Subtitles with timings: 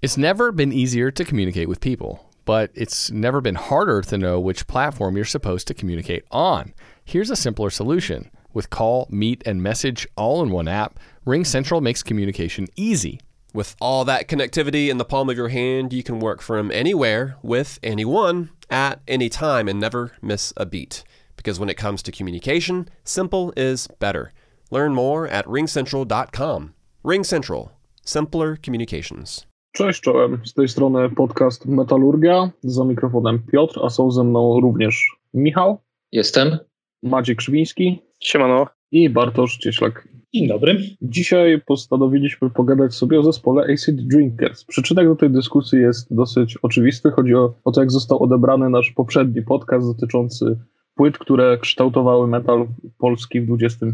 [0.00, 4.38] It's never been easier to communicate with people, but it's never been harder to know
[4.38, 6.72] which platform you're supposed to communicate on.
[7.04, 8.30] Here's a simpler solution.
[8.54, 13.18] With call, meet, and message all in one app, RingCentral makes communication easy.
[13.52, 17.36] With all that connectivity in the palm of your hand, you can work from anywhere
[17.42, 21.02] with anyone at any time and never miss a beat.
[21.34, 24.32] Because when it comes to communication, simple is better.
[24.70, 26.74] Learn more at ringcentral.com.
[27.04, 27.70] RingCentral.
[28.04, 29.44] Simpler communications.
[29.78, 30.38] Cześć, czołem.
[30.44, 32.50] Z tej strony podcast Metalurgia.
[32.62, 35.78] Za mikrofonem Piotr, a są ze mną również Michał.
[36.12, 36.58] Jestem.
[37.02, 38.02] Maciej Krzywiński.
[38.20, 38.66] Siemano.
[38.90, 40.08] I Bartosz Cieślak.
[40.34, 40.80] Dzień dobry.
[41.02, 44.64] Dzisiaj postanowiliśmy pogadać sobie o zespole Acid Drinkers.
[44.64, 47.10] Przyczynek do tej dyskusji jest dosyć oczywisty.
[47.10, 50.58] Chodzi o, o to, jak został odebrany nasz poprzedni podcast dotyczący
[50.94, 52.66] płyt, które kształtowały metal
[52.98, 53.92] polski w XXI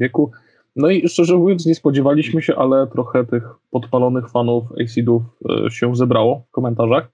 [0.00, 0.30] wieku.
[0.76, 5.22] No i szczerze mówiąc, nie spodziewaliśmy się, ale trochę tych podpalonych fanów Acidów
[5.66, 7.08] e, się zebrało w komentarzach.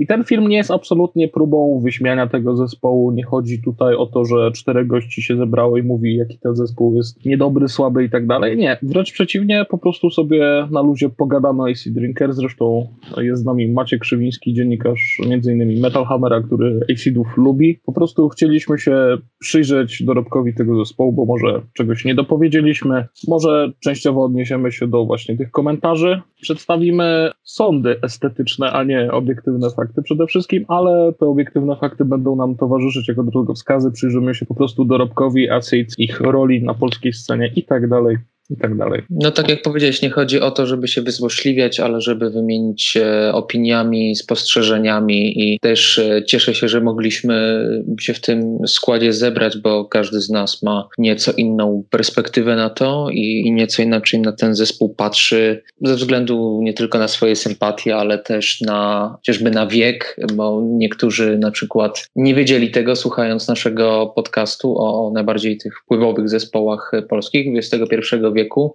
[0.00, 3.10] I ten film nie jest absolutnie próbą wyśmiania tego zespołu.
[3.10, 6.96] Nie chodzi tutaj o to, że czterech gości się zebrało i mówi, jaki ten zespół
[6.96, 8.56] jest niedobry, słaby i tak dalej.
[8.56, 12.32] Nie, wręcz przeciwnie, po prostu sobie na luzie pogadamy o AC Drinker.
[12.32, 15.80] Zresztą jest z nami Maciek Krzywiński, dziennikarz m.in.
[15.80, 17.80] Metal Hammera, który Acidów lubi.
[17.86, 24.24] Po prostu chcieliśmy się przyjrzeć dorobkowi tego zespołu, bo może czegoś nie dopowiedzieliśmy, może częściowo
[24.24, 26.20] odniesiemy się do właśnie tych komentarzy.
[26.40, 32.36] Przedstawimy sądy estetyczne, a nie obiektywne fakty fakty przede wszystkim, ale te obiektywne fakty będą
[32.36, 33.90] nam towarzyszyć jako drogowskazy.
[33.90, 38.16] Przyjrzymy się po prostu dorobkowi Acid, ich roli na polskiej scenie i tak dalej
[38.50, 39.02] i tak dalej.
[39.10, 43.06] No tak jak powiedziałeś, nie chodzi o to, żeby się wyzłośliwiać, ale żeby wymienić się
[43.32, 47.66] opiniami, spostrzeżeniami i też e, cieszę się, że mogliśmy
[48.00, 53.08] się w tym składzie zebrać, bo każdy z nas ma nieco inną perspektywę na to
[53.12, 58.18] i, nieco inaczej na ten zespół patrzy ze względu nie tylko na swoje sympatie, ale
[58.18, 64.78] też na chociażby na wiek, bo niektórzy na przykład nie wiedzieli tego słuchając naszego podcastu
[64.78, 67.96] o najbardziej tych wpływowych zespołach polskich XXI
[68.34, 68.74] wieku wieku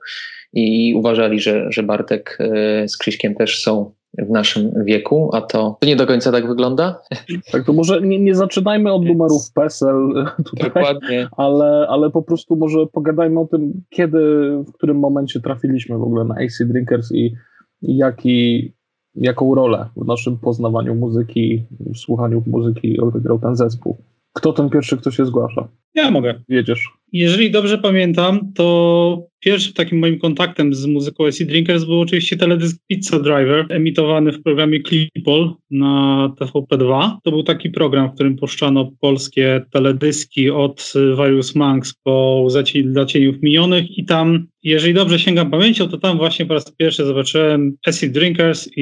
[0.54, 5.78] i uważali, że, że Bartek e, z Krzyśkiem też są w naszym wieku, a to,
[5.80, 7.02] to nie do końca tak wygląda.
[7.52, 11.28] Tak, to może nie, nie zaczynajmy od numerów PESEL tutaj, Dokładnie.
[11.38, 14.20] Ale, ale po prostu może pogadajmy o tym, kiedy,
[14.68, 17.36] w którym momencie trafiliśmy w ogóle na AC Drinkers i,
[17.82, 18.74] i jaki,
[19.16, 23.98] jaką rolę w naszym poznawaniu muzyki, w słuchaniu muzyki odegrał ten zespół.
[24.34, 25.68] Kto ten pierwszy, kto się zgłasza?
[25.96, 26.42] Ja mogę.
[26.50, 26.90] Wiedziesz.
[27.12, 32.78] Jeżeli dobrze pamiętam, to pierwszym takim moim kontaktem z muzyką AC Drinkers był oczywiście teledysk
[32.88, 37.12] Pizza Driver, emitowany w programie Clipol na TVP2.
[37.24, 42.48] To był taki program, w którym puszczano polskie teledyski od Various Monks po
[42.84, 47.06] Dla Cieniów Minionych i tam, jeżeli dobrze sięgam pamięcią, to tam właśnie po raz pierwszy
[47.06, 48.82] zobaczyłem Acid Drinkers i,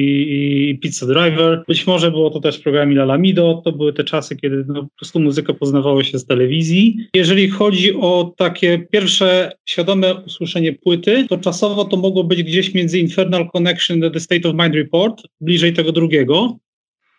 [0.70, 1.64] i Pizza Driver.
[1.68, 3.62] Być może było to też w programie Lalamido.
[3.64, 6.96] To były te czasy, kiedy no, po prostu muzyka poznawało się z telewizji.
[7.14, 10.43] Jeżeli chodzi o takie pierwsze świadome usłyszenie
[10.82, 14.74] płyty, to czasowo to mogło być gdzieś między Infernal Connection a The State of Mind
[14.74, 16.58] Report, bliżej tego drugiego.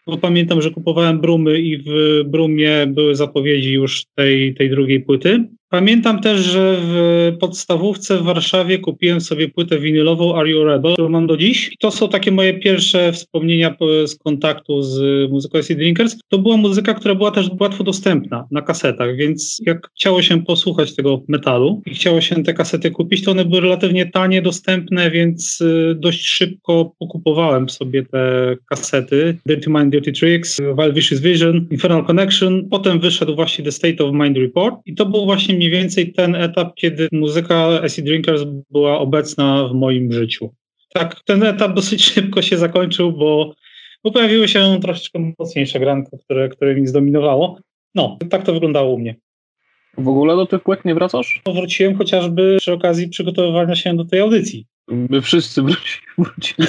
[0.08, 5.48] Bo pamiętam, że kupowałem Brumy i w Brumie były zapowiedzi już tej, tej drugiej płyty.
[5.70, 11.10] Pamiętam też, że w podstawówce w Warszawie kupiłem sobie płytę winylową Are You Rebel, którą
[11.10, 11.68] mam do dziś.
[11.74, 16.16] I to są takie moje pierwsze wspomnienia z kontaktu z muzyką Acid Drinkers.
[16.30, 20.96] To była muzyka, która była też łatwo dostępna na kasetach, więc jak chciało się posłuchać
[20.96, 25.62] tego metalu i chciało się te kasety kupić, to one były relatywnie tanie, dostępne, więc
[25.62, 29.38] y, dość szybko pokupowałem sobie te kasety.
[29.46, 32.70] Dirty Mind, Dirty Tricks, Wild Vicious Vision, Infernal Connection.
[32.70, 36.36] Potem wyszedł właśnie The State of Mind Report i to był właśnie mniej więcej ten
[36.36, 40.54] etap, kiedy muzyka Acid Drinkers była obecna w moim życiu.
[40.94, 43.54] Tak, ten etap dosyć szybko się zakończył, bo,
[44.04, 47.60] bo pojawiły się troszeczkę mocniejsze granko, które, które mi zdominowało.
[47.96, 49.16] No, tak to wyglądało u mnie.
[49.98, 51.42] W ogóle do tych płyt nie wracasz?
[51.54, 54.66] Wróciłem chociażby przy okazji przygotowywania się do tej audycji.
[54.88, 56.68] My wszyscy wrócili, wrócili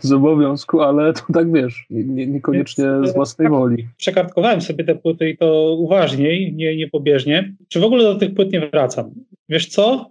[0.00, 3.86] z obowiązku, ale to tak wiesz, nie, niekoniecznie Więc, z własnej tak, woli.
[3.96, 7.54] Przekartkowałem sobie te płyty i to uważniej, nie, nie pobieżnie.
[7.68, 9.10] Czy w ogóle do tych płyt nie wracam?
[9.48, 10.10] Wiesz co?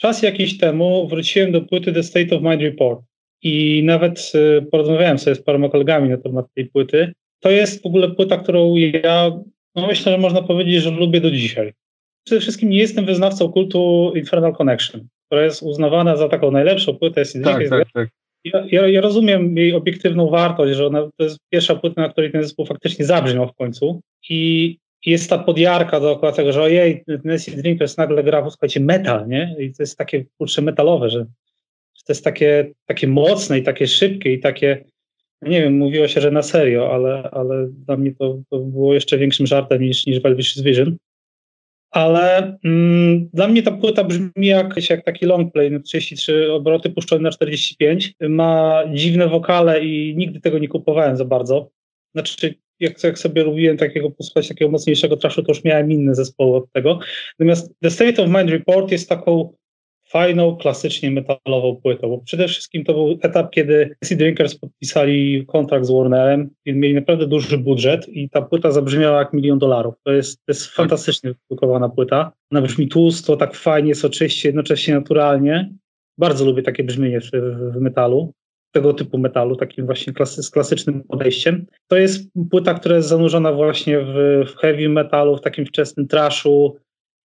[0.00, 3.00] Czas jakiś temu wróciłem do płyty The State of Mind Report
[3.42, 7.12] i nawet y, porozmawiałem sobie z paroma kolegami na temat tej płyty.
[7.40, 9.32] To jest w ogóle płyta, którą ja
[9.74, 11.72] no myślę, że można powiedzieć, że lubię do dzisiaj.
[12.24, 17.24] Przede wszystkim nie jestem wyznawcą kultu Infernal Connection która jest uznawana za taką najlepszą płytę
[17.24, 17.44] CD.
[17.44, 18.08] Tak, tak, tak.
[18.44, 22.32] Ja, ja, ja, rozumiem jej obiektywną wartość, że ona to jest pierwsza płyta, na której
[22.32, 24.00] ten zespół faktycznie zabrzmiał w końcu.
[24.28, 29.56] I jest ta podjarka dookoła tego, że ojej, Nancy Drinkers nagle gra, słuchajcie, metal, nie?
[29.58, 31.24] I to jest takie kurczę metalowe, że
[32.06, 34.84] to jest takie, takie mocne i takie szybkie i takie,
[35.42, 39.18] nie wiem, mówiło się, że na serio, ale, ale dla mnie to, to było jeszcze
[39.18, 40.96] większym żartem niż, niż Velvicious Vision.
[41.90, 46.90] Ale mm, dla mnie ta płyta brzmi jak, jak taki long play, no 33 obroty
[46.90, 48.14] puszczone na 45.
[48.28, 51.70] Ma dziwne wokale i nigdy tego nie kupowałem za bardzo.
[52.14, 56.56] Znaczy, jak, jak sobie lubiłem takiego posłuchać takiego mocniejszego traszu, to już miałem inne zespoły
[56.56, 56.98] od tego.
[57.38, 59.52] Natomiast The State of Mind Report jest taką
[60.10, 65.86] fajną, klasycznie metalową płytą, bo przede wszystkim to był etap, kiedy Sea Drinkers podpisali kontrakt
[65.86, 69.94] z Warnerem mieli naprawdę duży budżet i ta płyta zabrzmiała jak milion dolarów.
[70.04, 72.32] To jest, to jest fantastycznie wyprodukowana płyta.
[72.52, 75.70] Ona brzmi tłusto, tak fajnie, soczyście, jednocześnie naturalnie.
[76.18, 78.32] Bardzo lubię takie brzmienie w, w, w metalu
[78.72, 81.66] tego typu metalu, takim właśnie klasy, z klasycznym podejściem.
[81.88, 84.14] To jest płyta, która jest zanurzona właśnie w,
[84.46, 86.76] w heavy metalu, w takim wczesnym trashu,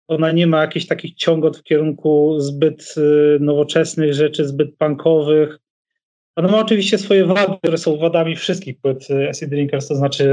[0.08, 5.58] ona nie ma jakichś takich ciągot w kierunku zbyt y, nowoczesnych rzeczy, zbyt punkowych.
[6.36, 10.26] Ona ma oczywiście swoje wady, które są wadami wszystkich płyt y, Acid Drinkers, to znaczy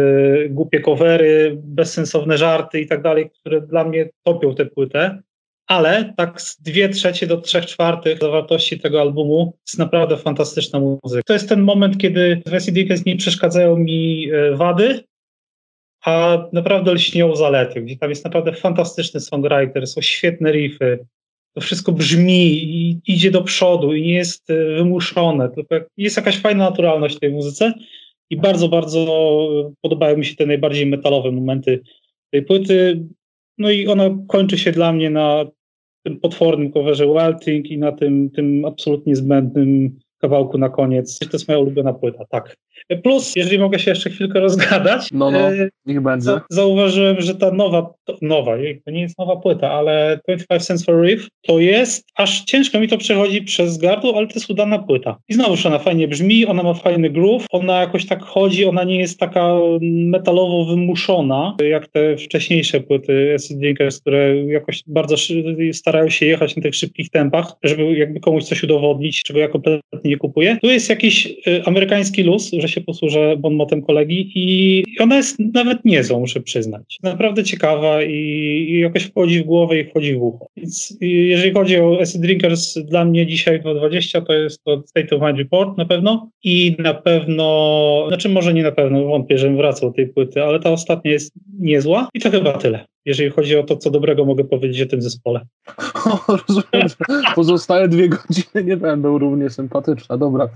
[0.49, 5.21] głupie covery, bezsensowne żarty i tak dalej, które dla mnie topią tę płytę.
[5.67, 11.23] Ale tak z dwie trzecie do trzech czwartych zawartości tego albumu jest naprawdę fantastyczna muzyka.
[11.25, 15.03] To jest ten moment, kiedy w Acid Drinkers nie przeszkadzają mi y, wady,
[16.05, 21.05] a naprawdę lśnią zalety, gdzie tam jest naprawdę fantastyczny songwriter, są świetne riffy,
[21.53, 26.37] to wszystko brzmi i idzie do przodu i nie jest e, wymuszone, tylko jest jakaś
[26.37, 27.73] fajna naturalność w tej muzyce
[28.29, 29.05] i bardzo, bardzo
[29.81, 31.81] podobają mi się te najbardziej metalowe momenty
[32.31, 33.05] tej płyty.
[33.57, 35.45] No i ona kończy się dla mnie na
[36.03, 41.19] tym potwornym coverze Welting i na tym, tym absolutnie zbędnym kawałku na koniec.
[41.19, 42.55] To jest moja ulubiona płyta, tak.
[43.03, 46.31] Plus, jeżeli mogę się jeszcze chwilkę rozgadać, no, no, e, niech będzie.
[46.49, 51.05] zauważyłem, że ta nowa, to, nowa, to nie jest nowa płyta, ale 25 Cents for
[51.05, 55.17] Riff, to jest, aż ciężko mi to przechodzi przez gardło, ale to jest udana płyta.
[55.29, 58.99] I znowuż ona fajnie brzmi, ona ma fajny groove, ona jakoś tak chodzi, ona nie
[58.99, 65.15] jest taka metalowo wymuszona, jak te wcześniejsze płyty Acid Drinkers, które jakoś bardzo
[65.73, 70.09] starają się jechać na tych szybkich tempach, żeby jakby komuś coś udowodnić, czego ja kompletnie
[70.11, 70.57] nie kupuję.
[70.61, 75.85] Tu jest jakiś y, amerykański luz, że się posłużę bonmotem kolegi i ona jest nawet
[75.85, 76.99] niezłą, muszę przyznać.
[77.03, 78.15] Naprawdę ciekawa i,
[78.69, 80.47] i jakoś wchodzi w głowę i wchodzi w ucho.
[80.57, 85.21] Więc jeżeli chodzi o Acid Drinkers, dla mnie dzisiaj 2020 to jest to State of
[85.21, 89.89] Mind Report na pewno i na pewno, znaczy może nie na pewno, wątpię, żebym wracał
[89.89, 93.63] do tej płyty, ale ta ostatnia jest niezła i to chyba tyle jeżeli chodzi o
[93.63, 95.41] to, co dobrego mogę powiedzieć o tym zespole.
[96.05, 96.87] O, rozumiem,
[97.35, 100.47] pozostałe dwie godziny nie będą równie sympatyczne, dobra.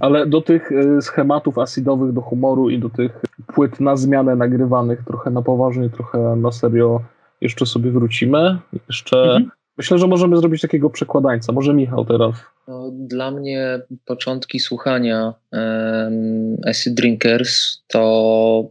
[0.00, 5.04] Ale do tych y, schematów acidowych, do humoru i do tych płyt na zmianę nagrywanych
[5.06, 7.00] trochę na poważnie, trochę na serio
[7.40, 8.58] jeszcze sobie wrócimy.
[8.88, 9.50] Jeszcze mhm.
[9.78, 11.52] myślę, że możemy zrobić takiego przekładańca.
[11.52, 12.34] Może Michał teraz.
[12.68, 18.70] No, dla mnie początki słuchania um, Acid Drinkers to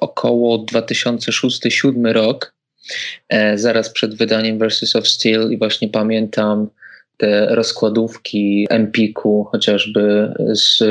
[0.00, 2.54] około 2006-2007 rok
[3.54, 6.68] zaraz przed wydaniem Versus of Steel i właśnie pamiętam
[7.16, 10.82] te rozkładówki Empiku, chociażby z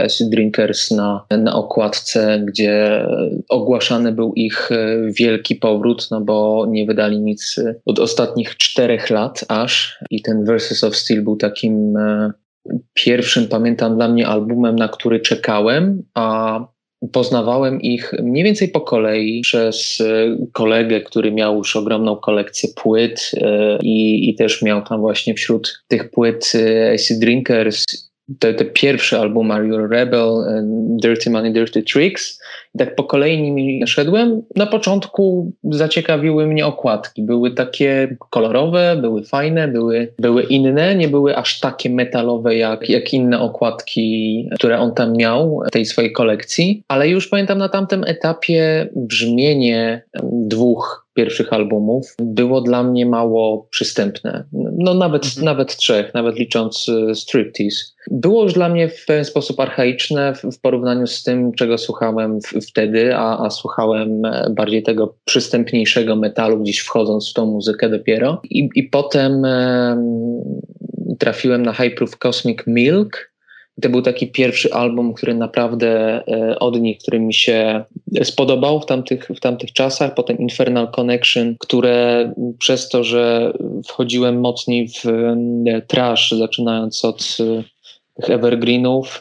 [0.00, 3.06] Acid Drinkers na, na okładce, gdzie
[3.48, 4.70] ogłaszany był ich
[5.08, 9.98] wielki powrót, no bo nie wydali nic od ostatnich czterech lat aż.
[10.10, 12.32] I ten Versus of Steel był takim e,
[12.94, 16.60] pierwszym, pamiętam, dla mnie albumem, na który czekałem, a
[17.12, 23.30] Poznawałem ich mniej więcej po kolei przez e, kolegę, który miał już ogromną kolekcję płyt
[23.36, 27.84] e, i, i też miał tam właśnie wśród tych płyt e, AC Drinkers
[28.38, 30.44] te, te pierwsze album Are You Rebel,
[31.02, 32.40] Dirty Money, Dirty Tricks.
[32.74, 34.42] I tak po kolei nimi szedłem.
[34.56, 37.22] Na początku zaciekawiły mnie okładki.
[37.22, 43.12] Były takie kolorowe, były fajne, były, były inne, nie były aż takie metalowe jak, jak
[43.12, 46.82] inne okładki, które on tam miał w tej swojej kolekcji.
[46.88, 54.44] Ale już pamiętam na tamtym etapie brzmienie dwóch pierwszych albumów było dla mnie mało przystępne.
[54.78, 55.44] No nawet, mhm.
[55.44, 57.94] nawet trzech, nawet licząc y, Striptease.
[58.10, 62.40] Było już dla mnie w pewien sposób archaiczne w, w porównaniu z tym, czego słuchałem
[62.40, 67.88] w, wtedy, a, a, słuchałem e, bardziej tego przystępniejszego metalu, gdzieś wchodząc w tą muzykę
[67.88, 68.40] dopiero.
[68.50, 69.96] I, i potem e,
[71.18, 73.33] trafiłem na Hyproof Cosmic Milk,
[73.82, 77.84] to był taki pierwszy album, który naprawdę e, od nich, który mi się
[78.22, 80.14] spodobał w tamtych, w tamtych czasach.
[80.14, 83.52] Potem Infernal Connection, które przez to, że
[83.88, 87.64] wchodziłem mocniej w e, trash, zaczynając od e,
[88.14, 89.20] tych evergreenów,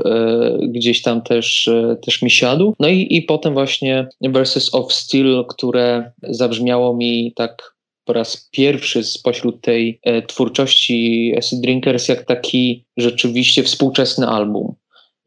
[0.62, 1.70] gdzieś tam też,
[2.06, 2.76] też mi siadł.
[2.80, 7.73] No i, i potem właśnie Versus of Steel, które zabrzmiało mi tak
[8.06, 14.76] po raz pierwszy spośród tej e, twórczości Acid Drinkers jak taki rzeczywiście współczesny album.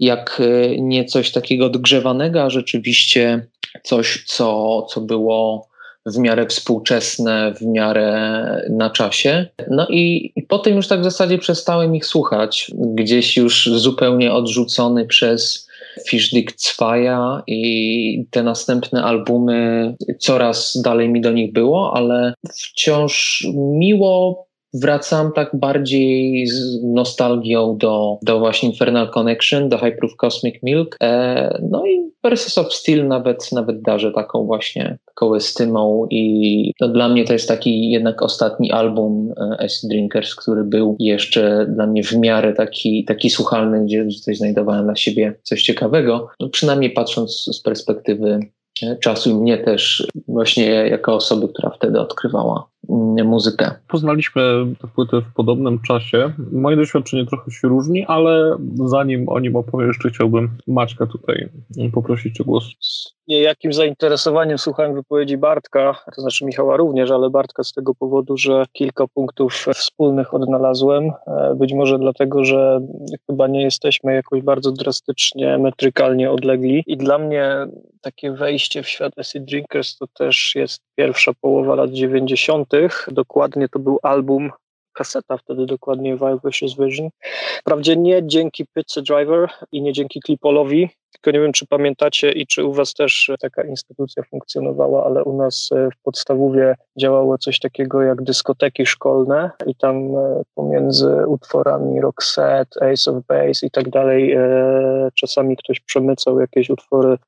[0.01, 3.47] Jak e, nie coś takiego odgrzewanego, a rzeczywiście
[3.83, 5.69] coś, co, co było
[6.07, 9.47] w miarę współczesne, w miarę na czasie.
[9.71, 12.71] No i, i potem już tak w zasadzie przestałem ich słuchać.
[12.75, 15.66] Gdzieś już zupełnie odrzucony przez
[16.09, 24.46] Fischdick Zweier i te następne albumy coraz dalej mi do nich było, ale wciąż miło
[24.83, 30.97] wracam tak bardziej z nostalgią do, do właśnie Infernal Connection, do Hyperproof Cosmic Milk.
[31.03, 37.09] E, no i Versus of Steel nawet, nawet darzę taką właśnie kołystymą i no, dla
[37.09, 42.03] mnie to jest taki jednak ostatni album e, Acid Drinkers, który był jeszcze dla mnie
[42.03, 46.29] w miarę taki, taki słuchalny, gdzie coś znajdowałem dla siebie coś ciekawego.
[46.41, 48.41] No, przynajmniej patrząc z perspektywy
[48.83, 52.69] e, czasu i mnie też właśnie jako osoby, która wtedy odkrywała
[53.25, 53.71] muzykę.
[53.89, 54.43] Poznaliśmy
[54.81, 56.33] tę płytę w podobnym czasie.
[56.53, 61.49] Moje doświadczenie trochę się różni, ale zanim o nim opowiem, jeszcze chciałbym Maćka tutaj
[61.93, 62.65] poprosić o głos
[63.29, 68.65] niejakim zainteresowaniem słuchałem wypowiedzi Bartka, to znaczy Michała również, ale Bartka z tego powodu, że
[68.73, 71.11] kilka punktów wspólnych odnalazłem.
[71.27, 72.81] E, być może dlatego, że
[73.27, 76.83] chyba nie jesteśmy jakoś bardzo drastycznie, metrykalnie odlegli.
[76.87, 77.67] I dla mnie
[78.01, 82.69] takie wejście w świat Acid Drinkers to też jest pierwsza połowa lat 90.
[83.09, 84.51] Dokładnie to był album
[84.93, 87.09] kaseta wtedy dokładnie Vicious Vision.
[87.61, 90.91] Wprawdzie nie dzięki Pizza Driver i nie dzięki Clipolowi,
[91.23, 95.37] tylko nie wiem, czy pamiętacie i czy u Was też taka instytucja funkcjonowała, ale u
[95.37, 102.01] nas e, w podstawówie działało coś takiego jak dyskoteki szkolne i tam e, pomiędzy utworami
[102.01, 104.41] Roxette, Ace of Base i tak dalej e,
[105.15, 107.19] czasami ktoś przemycał jakieś utwory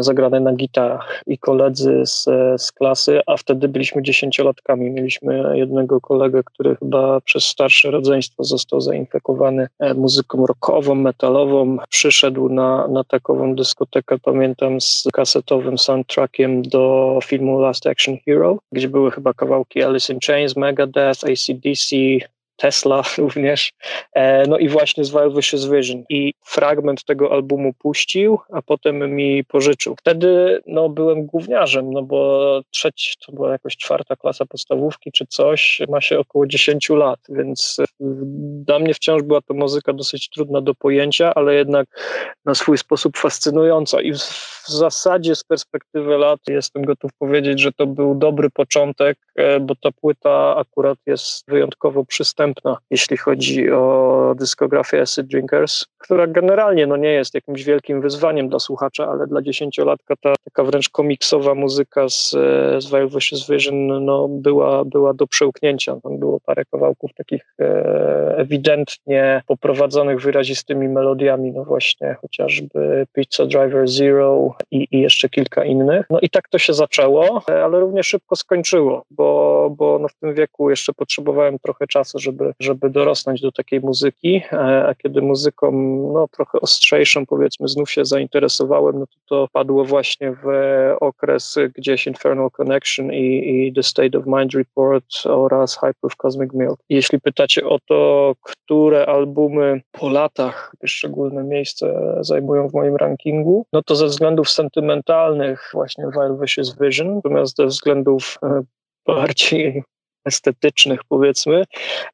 [0.00, 2.24] zagrane na gitarach i koledzy z,
[2.62, 4.90] z klasy, a wtedy byliśmy dziesięciolatkami.
[4.90, 12.88] Mieliśmy jednego kolegę, który chyba przez starsze rodzeństwo został zainfekowany muzyką rockową, metalową, przyszedł na,
[12.88, 19.10] na taką rockową dyskotekę, pamiętam, z kasetowym soundtrackiem do filmu Last Action Hero, gdzie były
[19.10, 21.96] chyba kawałki Alice in Chains, Megadeth, ACDC,
[22.60, 23.72] Tesla również,
[24.12, 26.04] e, no i właśnie z Wild Vicious Vision.
[26.08, 29.96] I fragment tego albumu puścił, a potem mi pożyczył.
[29.98, 35.80] Wtedy no, byłem gówniarzem, no bo trzeć, to była jakoś czwarta klasa podstawówki czy coś,
[35.88, 37.76] ma się około 10 lat, więc
[38.64, 41.86] dla mnie wciąż była to muzyka dosyć trudna do pojęcia, ale jednak
[42.44, 44.00] na swój sposób fascynująca.
[44.00, 49.60] I w zasadzie z perspektywy lat jestem gotów powiedzieć, że to był dobry początek, e,
[49.60, 52.49] bo ta płyta akurat jest wyjątkowo przystępna,
[52.90, 58.58] jeśli chodzi o dyskografię Acid Drinkers, która generalnie no, nie jest jakimś wielkim wyzwaniem dla
[58.58, 62.30] słuchacza, ale dla dziesięciolatka ta taka wręcz komiksowa muzyka z,
[62.78, 63.12] z Wild
[63.50, 65.96] Vision no, była, była do przełknięcia.
[66.02, 73.88] Tam było parę kawałków takich e, ewidentnie poprowadzonych wyrazistymi melodiami, no właśnie chociażby Pizza Driver
[73.88, 76.06] Zero i, i jeszcze kilka innych.
[76.10, 80.14] No i tak to się zaczęło, e, ale również szybko skończyło, bo, bo no w
[80.14, 85.22] tym wieku jeszcze potrzebowałem trochę czasu, żeby, żeby dorosnąć do takiej muzyki, e, a kiedy
[85.22, 85.72] muzyką
[86.14, 90.46] no, trochę ostrzejszą powiedzmy znów się zainteresowałem, no to to padło właśnie w
[91.00, 96.52] okres gdzieś Infernal Connection i, i The State of Mind Report oraz Hyper of Cosmic
[96.52, 96.80] Milk.
[96.88, 103.82] Jeśli pytacie o to, które albumy po latach szczególne miejsce zajmują w moim rankingu, no
[103.82, 106.40] to ze względów sentymentalnych właśnie Wild
[106.80, 108.62] Vision, natomiast ze względów e,
[109.06, 109.82] bardziej
[110.24, 111.64] estetycznych powiedzmy,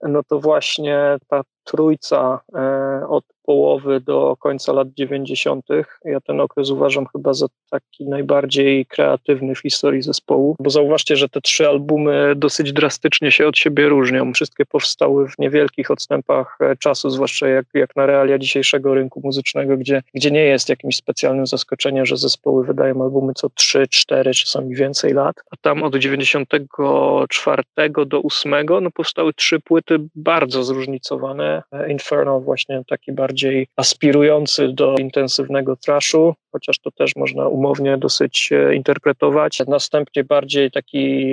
[0.03, 5.67] no to właśnie ta trójca e, od połowy do końca lat 90.
[6.05, 11.29] Ja ten okres uważam chyba za taki najbardziej kreatywny w historii zespołu, bo zauważcie, że
[11.29, 14.33] te trzy albumy dosyć drastycznie się od siebie różnią.
[14.33, 19.77] Wszystkie powstały w niewielkich odstępach e, czasu, zwłaszcza jak, jak na realia dzisiejszego rynku muzycznego,
[19.77, 24.75] gdzie, gdzie nie jest jakimś specjalnym zaskoczeniem, że zespoły wydają albumy co 3, 4, czasami
[24.75, 27.63] więcej lat, a tam od 94
[28.07, 31.56] do 8 no powstały trzy płyty bardzo zróżnicowane.
[31.89, 38.75] Infernal właśnie taki bardziej aspirujący do intensywnego thrashu, chociaż to też można umownie dosyć e,
[38.75, 39.63] interpretować.
[39.69, 41.33] Następnie bardziej taki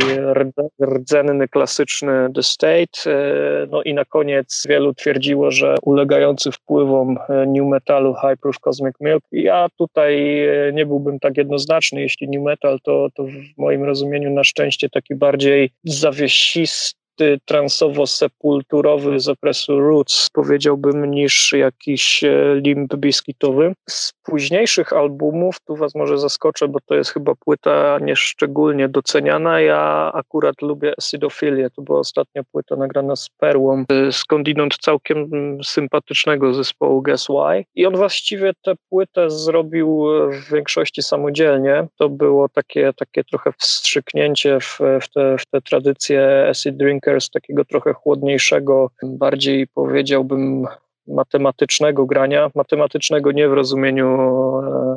[0.81, 2.95] rdzenny, klasyczny The State.
[3.07, 8.59] E, no i na koniec wielu twierdziło, że ulegający wpływom e, new metalu High Proof
[8.59, 9.23] Cosmic Milk.
[9.31, 12.01] Ja tutaj nie byłbym tak jednoznaczny.
[12.01, 17.02] Jeśli new metal, to, to w moim rozumieniu na szczęście taki bardziej zawiesisty,
[17.45, 23.73] transowo-sepulturowy z okresu Roots, powiedziałbym, niż jakiś e, limb biskitowy.
[23.89, 29.61] Z późniejszych albumów, tu was może zaskoczę, bo to jest chyba płyta nieszczególnie doceniana.
[29.61, 35.29] Ja akurat lubię Acidophilię, to była ostatnia płyta nagrana z Perłą, skądinąd całkiem
[35.63, 37.65] sympatycznego zespołu Guess Why.
[37.75, 41.87] I on właściwie tę płytę zrobił w większości samodzielnie.
[41.97, 47.65] To było takie, takie trochę wstrzyknięcie w, w, te, w te tradycje Acid Drinkers, takiego
[47.65, 50.67] trochę chłodniejszego, bardziej powiedziałbym
[51.07, 54.07] matematycznego grania, matematycznego nie w rozumieniu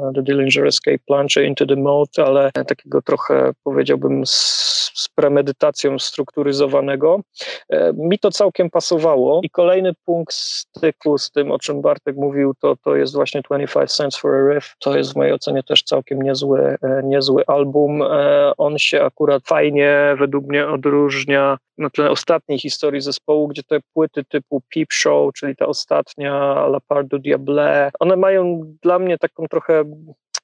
[0.09, 4.33] e, The Dillinger Escape Plan czy Into the Mode, ale takiego trochę powiedziałbym z,
[4.95, 7.21] z premedytacją strukturyzowanego.
[7.71, 12.55] E, mi to całkiem pasowało i kolejny punkt styku z tym, o czym Bartek mówił,
[12.61, 14.77] to, to jest właśnie 25 Cents for a Riff.
[14.79, 18.03] To jest w mojej ocenie też całkiem niezły, e, niezły album.
[18.59, 24.25] On się akurat fajnie według mnie odróżnia na tle ostatniej historii zespołu, gdzie te płyty
[24.25, 25.96] typu Peep Show, czyli ta ostatnia
[26.71, 29.85] La Part du Diable, one mają dla mnie taką trochę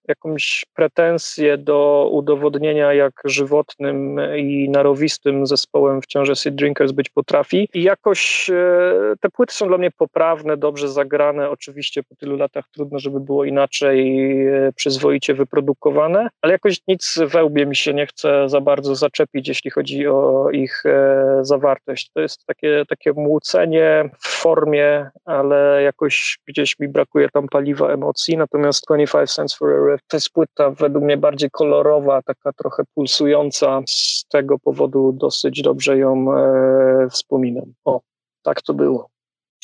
[0.09, 7.69] jakąś pretensję do udowodnienia, jak żywotnym i narowistym zespołem wciąż Acid Drinkers być potrafi.
[7.75, 11.51] I jakoś e, te płyty są dla mnie poprawne, dobrze zagrane.
[11.51, 17.45] Oczywiście po tylu latach trudno, żeby było inaczej e, przyzwoicie wyprodukowane, ale jakoś nic we
[17.45, 22.11] łbie mi się nie chce za bardzo zaczepić, jeśli chodzi o ich e, zawartość.
[22.15, 28.37] To jest takie, takie młócenie w formie, ale jakoś gdzieś mi brakuje tam paliwa emocji.
[28.37, 33.83] Natomiast 25 Cents for a to jest płyta według mnie bardziej kolorowa, taka trochę pulsująca.
[33.89, 37.73] Z tego powodu dosyć dobrze ją e, wspominam.
[37.85, 38.01] O,
[38.43, 39.09] tak to było.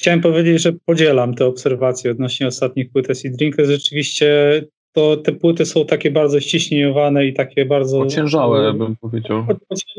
[0.00, 3.68] Chciałem powiedzieć, że podzielam te obserwacje odnośnie ostatnich płyt Acid Drinkers.
[3.68, 8.00] Rzeczywiście to te płyty są takie bardzo ściśnieniowane i takie bardzo...
[8.00, 9.46] Ociężałe, bym powiedział.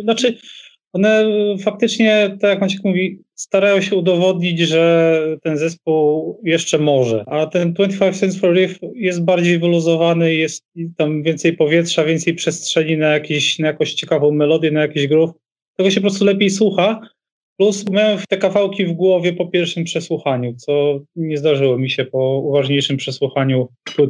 [0.03, 0.37] Znaczy,
[0.93, 1.25] one
[1.59, 7.23] faktycznie, tak jak Maciek mówi, starają się udowodnić, że ten zespół jeszcze może.
[7.27, 10.65] A ten 25 Cents for Riff jest bardziej wyluzowany, jest
[10.97, 15.31] tam więcej powietrza, więcej przestrzeni na, jakieś, na jakąś ciekawą melodię, na jakiś groove.
[15.77, 17.01] Tego się po prostu lepiej słucha.
[17.57, 22.39] Plus miałem te kawałki w głowie po pierwszym przesłuchaniu, co nie zdarzyło mi się po
[22.39, 23.67] uważniejszym przesłuchaniu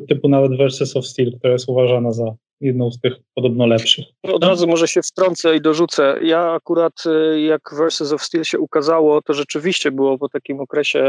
[0.08, 4.06] typu nawet Versus of Steel, która jest uważana za jedną z tych podobno lepszych.
[4.24, 6.20] Od razu może się wtrącę i dorzucę.
[6.22, 11.00] Ja akurat y, jak Versus of Steel się ukazało, to rzeczywiście było po takim okresie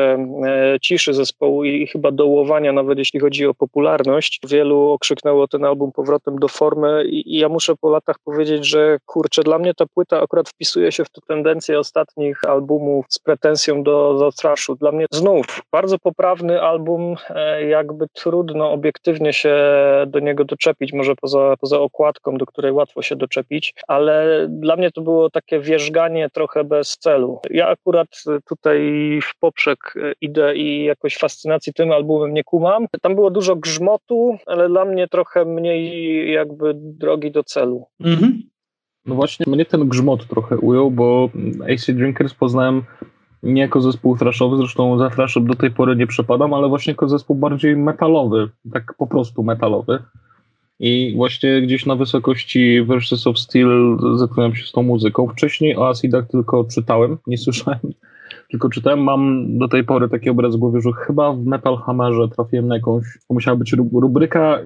[0.46, 4.40] e, ciszy zespołu i chyba dołowania, nawet jeśli chodzi o popularność.
[4.48, 9.42] Wielu okrzyknęło ten album powrotem do formy i, ja muszę po latach powiedzieć, że kurczę,
[9.42, 14.16] dla mnie ta płyta akurat wpisuje się w tę tendencję ostatnich albumów z pretensją do,
[14.18, 14.74] do trashu.
[14.74, 19.56] Dla mnie znów bardzo poprawny album, e, jakby trudno obiektywnie się
[20.06, 24.76] do niego doczepić, może poza poza, poza okładką, do której łatwo się doczepić, ale dla
[24.76, 27.40] mnie to było takie wierzganie trochę bez celu.
[27.50, 28.08] Ja akurat
[28.48, 28.80] tutaj
[29.22, 32.86] w poprzek idę i jakoś fascynacji tym albumem nie kumam.
[33.02, 37.86] Tam było dużo grzmotu, ale dla mnie trochę mniej jakby drogi do celu.
[38.00, 38.42] Mhm.
[39.06, 41.28] No właśnie, mnie ten grzmot trochę ujął, bo
[41.74, 42.82] AC Drinkers poznałem
[43.42, 47.08] nie jako zespół thrashowy, zresztą za thrashem do tej pory nie przepadam, ale właśnie jako
[47.08, 50.02] zespół bardziej metalowy, tak po prostu metalowy.
[50.80, 55.28] I właśnie gdzieś na wysokości Versus of Steel zetknąłem się z tą muzyką.
[55.28, 57.78] Wcześniej o Acidach tylko czytałem, nie słyszałem,
[58.50, 59.00] tylko czytałem.
[59.00, 62.74] Mam do tej pory taki obraz w głowie, że chyba w Metal Hammerze trafiłem na
[62.74, 64.58] jakąś, to musiała być rubryka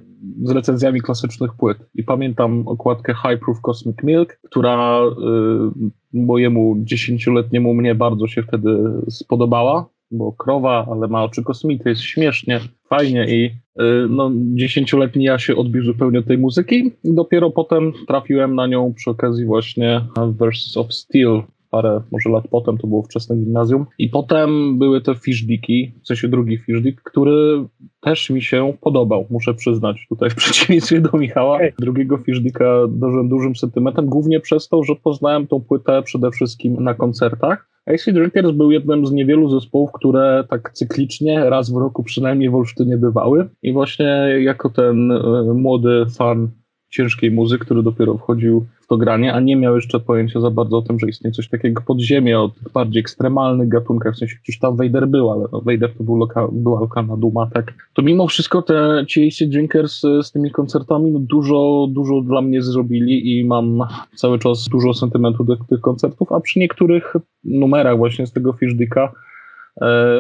[0.42, 1.78] z recenzjami klasycznych płyt.
[1.94, 8.70] I pamiętam okładkę High Proof Cosmic Milk, która y, mojemu dziesięcioletniemu mnie bardzo się wtedy
[9.10, 13.63] spodobała bo krowa, ale ma oczy kosmity, jest śmiesznie, fajnie i
[14.08, 16.92] no, dziesięcioletni ja się odbił zupełnie od tej muzyki.
[17.04, 20.00] I dopiero potem trafiłem na nią przy okazji właśnie
[20.38, 21.42] Versus of Steel,
[21.74, 23.86] parę może lat potem, to było wczesne gimnazjum.
[23.98, 27.64] I potem były te fishdiki, w sensie drugi fishdik, który
[28.00, 31.58] też mi się podobał, muszę przyznać, tutaj w przeciwieństwie do Michała.
[31.78, 36.94] Drugiego fishdika dożyłem dużym sentymentem, głównie przez to, że poznałem tą płytę przede wszystkim na
[36.94, 37.68] koncertach.
[37.86, 42.54] AC Drinkers był jednym z niewielu zespołów, które tak cyklicznie, raz w roku przynajmniej w
[42.54, 43.48] Olsztynie bywały.
[43.62, 44.06] I właśnie
[44.38, 46.50] jako ten e, młody fan
[46.90, 50.82] ciężkiej muzyki, który dopiero wchodził to granie, a nie miał jeszcze pojęcia za bardzo o
[50.82, 54.76] tym, że istnieje coś takiego podziemie, o tych bardziej ekstremalnych gatunkach, w sensie gdzieś tam
[54.76, 57.74] Vader był, ale no Vader to był loka, była lokalna duma, tak.
[57.94, 62.42] To mimo wszystko te ci AC Drinkers e, z tymi koncertami no dużo, dużo dla
[62.42, 63.80] mnie zrobili i mam
[64.14, 69.12] cały czas dużo sentymentu do tych koncertów, a przy niektórych numerach właśnie z tego Fishdicka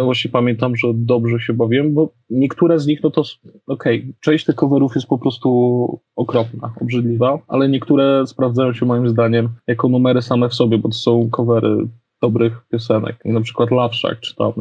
[0.04, 3.22] właśnie pamiętam, że dobrze się bawiłem, bo niektóre z nich, no to
[3.66, 9.08] okej, okay, część tych coverów jest po prostu okropna, obrzydliwa, ale niektóre sprawdzają się moim
[9.08, 11.76] zdaniem jako numery same w sobie, bo to są covery
[12.22, 13.24] dobrych piosenek.
[13.24, 14.52] Na przykład Love Shack, czy tam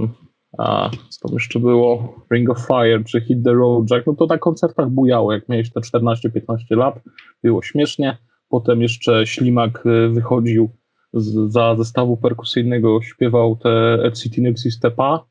[0.58, 4.25] a co tam jeszcze było, Ring of Fire, czy Hit the Road Jack, no to
[4.25, 6.99] na koncertach bujało, jak miałeś te 14-15 lat,
[7.43, 8.17] było śmiesznie,
[8.49, 10.69] potem jeszcze Ślimak y, wychodził
[11.13, 15.26] z, za zestawu perkusyjnego, śpiewał te Et City Nipsey Stepa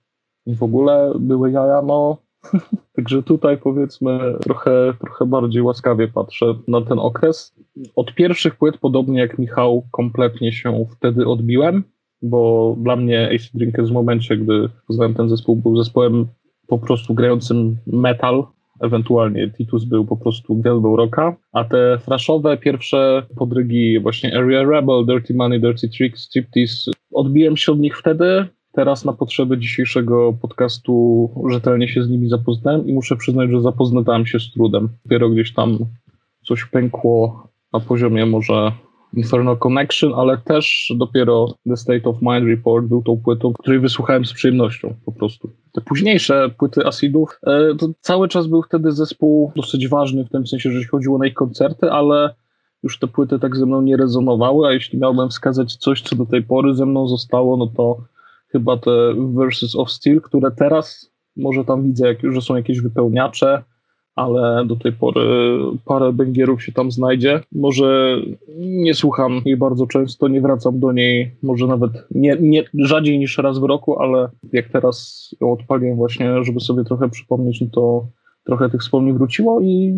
[0.47, 2.17] i w ogóle były jaja, no.
[2.97, 7.55] Także tutaj powiedzmy trochę, trochę bardziej łaskawie patrzę na ten okres.
[7.97, 11.85] Od pierwszych płyt, podobnie jak Michał, kompletnie się wtedy odbiłem
[12.23, 16.27] bo dla mnie AC Drinkers w momencie, gdy poznałem ten zespół, był zespołem
[16.67, 18.47] po prostu grającym metal,
[18.83, 25.07] ewentualnie Titus był po prostu gwiazdą rocka, a te fraszowe pierwsze podrygi właśnie Area Rebel,
[25.07, 31.29] Dirty Money, Dirty Tricks, Striptease, odbiłem się od nich wtedy, teraz na potrzeby dzisiejszego podcastu
[31.51, 34.89] rzetelnie się z nimi zapoznałem i muszę przyznać, że zapoznałem się z trudem.
[35.05, 35.79] Dopiero gdzieś tam
[36.45, 38.73] coś pękło na poziomie może
[39.17, 44.25] Inferno Connection, ale też dopiero The State of Mind Report był tą płytą, której wysłuchałem
[44.25, 45.51] z przyjemnością po prostu.
[45.73, 50.47] Te późniejsze płyty Acidów, e, to cały czas był wtedy zespół dosyć ważny w tym
[50.47, 52.35] sensie, że chodziło na ich koncerty, ale
[52.83, 56.27] już te płyty tak ze mną nie rezonowały, a jeśli miałbym wskazać coś, co do
[56.27, 57.97] tej pory ze mną zostało, no to
[58.49, 63.63] chyba te Verses of Steel, które teraz może tam widzę, że są jakieś wypełniacze,
[64.17, 65.21] ale do tej pory
[65.85, 67.41] parę bęgierów się tam znajdzie.
[67.53, 68.17] Może
[68.59, 73.39] nie słucham jej bardzo często, nie wracam do niej, może nawet nie, nie rzadziej niż
[73.39, 78.07] raz w roku, ale jak teraz ją odpaliłem właśnie, żeby sobie trochę przypomnieć, no to
[78.45, 79.95] trochę tych wspomnień wróciło i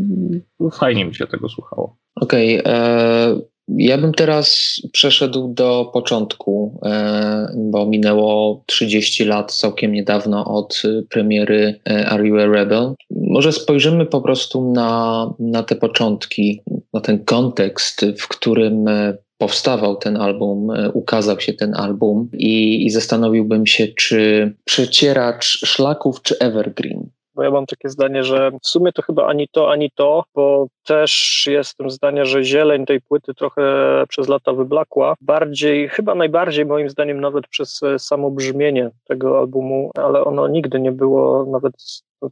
[0.73, 1.97] fajnie mi się tego słuchało.
[2.17, 9.93] Okej, okay, e, ja bym teraz przeszedł do początku, e, bo minęło 30 lat całkiem
[9.93, 12.95] niedawno od premiery e, Are You a Rebel?
[13.11, 19.97] Może spojrzymy po prostu na, na te początki, na ten kontekst, w którym e, powstawał
[19.97, 27.09] ten album, ukazał się ten album i, i zastanowiłbym się, czy przecieracz szlaków, czy evergreen
[27.35, 30.67] bo ja mam takie zdanie, że w sumie to chyba ani to, ani to, bo
[30.85, 33.63] też jestem zdania, że zieleń tej płyty trochę
[34.09, 35.15] przez lata wyblakła.
[35.21, 40.93] Bardziej, chyba najbardziej moim zdaniem nawet przez samo brzmienie tego albumu, ale ono nigdy nie
[40.93, 41.75] było nawet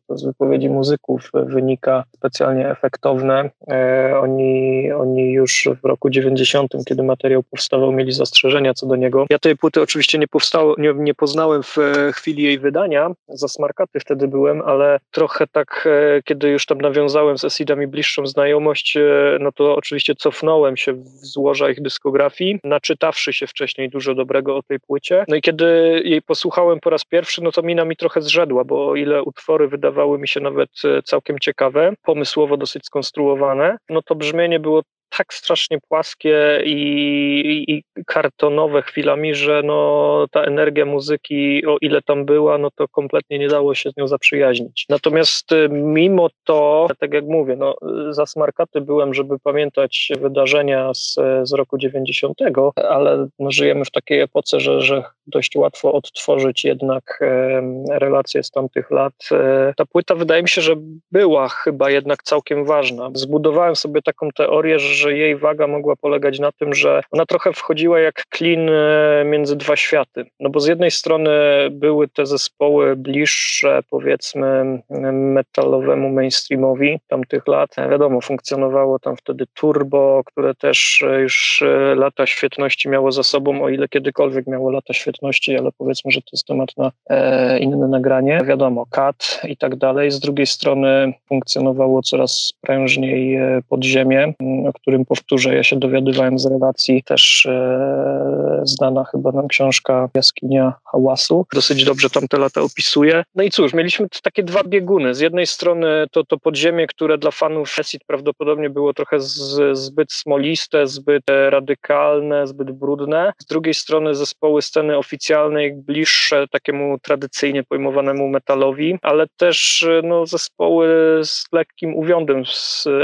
[0.08, 3.50] to z wypowiedzi muzyków wynika specjalnie efektowne.
[3.70, 9.26] E, oni, oni już w roku 90, kiedy materiał powstawał, mieli zastrzeżenia co do niego.
[9.30, 11.76] Ja tej płyty oczywiście nie, powstało, nie, nie poznałem w
[12.12, 17.38] chwili jej wydania, za smarkaty wtedy byłem, ale trochę tak, e, kiedy już tam nawiązałem
[17.38, 19.02] z Esidami bliższą znajomość, e,
[19.40, 24.62] no to oczywiście cofnąłem się w złoża ich dyskografii, naczytawszy się wcześniej dużo dobrego o
[24.62, 25.24] tej płycie.
[25.28, 25.64] No i kiedy
[26.04, 29.68] jej posłuchałem po raz pierwszy, no to mina mi trochę zrzedła, bo o ile utwory
[29.82, 34.82] wydawały mi się nawet e, całkiem ciekawe, pomysłowo dosyć skonstruowane, no to brzmienie było
[35.16, 42.24] tak strasznie płaskie i, i, kartonowe chwilami, że no, ta energia muzyki, o ile tam
[42.24, 44.86] była, no to kompletnie nie dało się z nią zaprzyjaźnić.
[44.88, 47.74] Natomiast y, mimo to, tak jak mówię, no,
[48.10, 52.38] za smarkaty byłem, żeby pamiętać wydarzenia z, z roku 90,
[52.76, 57.62] ale no, żyjemy w takiej epoce, że, że dość łatwo odtworzyć jednak e,
[57.98, 59.12] relacje z tamtych lat.
[59.32, 60.74] E, ta płyta wydaje mi się, że
[61.12, 63.10] była chyba jednak całkiem ważna.
[63.14, 67.52] Zbudowałem sobie taką teorię, że że jej waga mogła polegać na tym, że ona trochę
[67.52, 70.24] wchodziła jak klin e, między dwa światy.
[70.40, 71.30] No bo z jednej strony
[71.70, 74.78] były te zespoły bliższe, powiedzmy,
[75.12, 77.78] metalowemu mainstreamowi tamtych lat.
[77.78, 81.64] E, wiadomo, funkcjonowało tam wtedy Turbo, które też e, już
[81.96, 86.28] lata świetności miało za sobą, o ile kiedykolwiek miało lata świetności, ale powiedzmy, że to
[86.32, 88.40] jest temat na e, inne nagranie.
[88.44, 90.10] Wiadomo, Kat i tak dalej.
[90.10, 93.38] Z drugiej strony funkcjonowało coraz prężniej
[93.68, 94.32] podziemie,
[94.68, 100.08] o którym którym powtórzę, ja się dowiadywałem z relacji też e, znana chyba nam książka
[100.14, 101.46] Jaskinia Hałasu.
[101.54, 103.24] Dosyć dobrze tamte lata opisuje.
[103.34, 105.14] No i cóż, mieliśmy takie dwa bieguny.
[105.14, 110.12] Z jednej strony to, to podziemie, które dla fanów Acid prawdopodobnie było trochę z, zbyt
[110.12, 113.32] smoliste, zbyt radykalne, zbyt brudne.
[113.38, 120.88] Z drugiej strony zespoły sceny oficjalnej bliższe takiemu tradycyjnie pojmowanemu metalowi, ale też no, zespoły
[121.24, 122.42] z lekkim uwiądem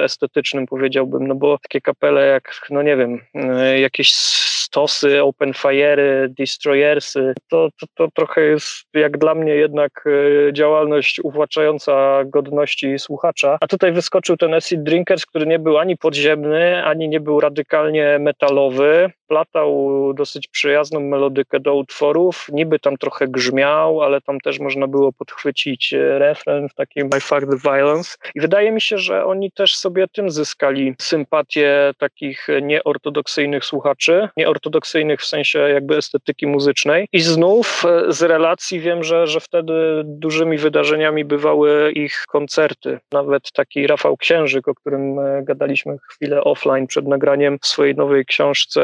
[0.05, 4.13] estetycznym powiedziałbym, no bo takie kapele jak, no nie wiem, e, jakieś
[4.69, 7.35] Stosy, Open Fire'y, Destroyersy.
[7.51, 13.59] To, to, to trochę jest jak dla mnie jednak e, działalność uwłaczająca godności słuchacza.
[13.61, 18.19] A tutaj wyskoczył ten Acid Drinkers, który nie był ani podziemny, ani nie był radykalnie
[18.19, 19.11] metalowy.
[19.27, 22.47] Platał dosyć przyjazną melodykę do utworów.
[22.53, 27.21] Niby tam trochę grzmiał, ale tam też można było podchwycić e, refren w takim My
[27.21, 28.17] Fuck the Violence.
[28.35, 34.29] I wydaje mi się, że oni też sobie tym zyskali sympatię takich nieortodoksyjnych słuchaczy.
[34.37, 34.58] Nieortodoksyjnych
[35.19, 37.09] w sensie jakby estetyki muzycznej.
[37.13, 39.73] I znów e, z relacji wiem, że, że wtedy
[40.05, 42.99] dużymi wydarzeniami bywały ich koncerty.
[43.13, 48.83] Nawet taki Rafał Księżyk, o którym e, gadaliśmy chwilę offline przed nagraniem swojej nowej książce,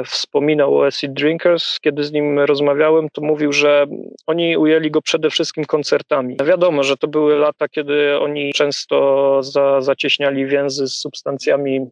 [0.00, 1.80] e, wspominał o Acid Drinkers.
[1.80, 3.86] Kiedy z nim rozmawiałem, to mówił, że
[4.26, 6.36] oni ujęli go przede wszystkim koncertami.
[6.44, 11.86] Wiadomo, że to były lata, kiedy oni często za, zacieśniali więzy z substancjami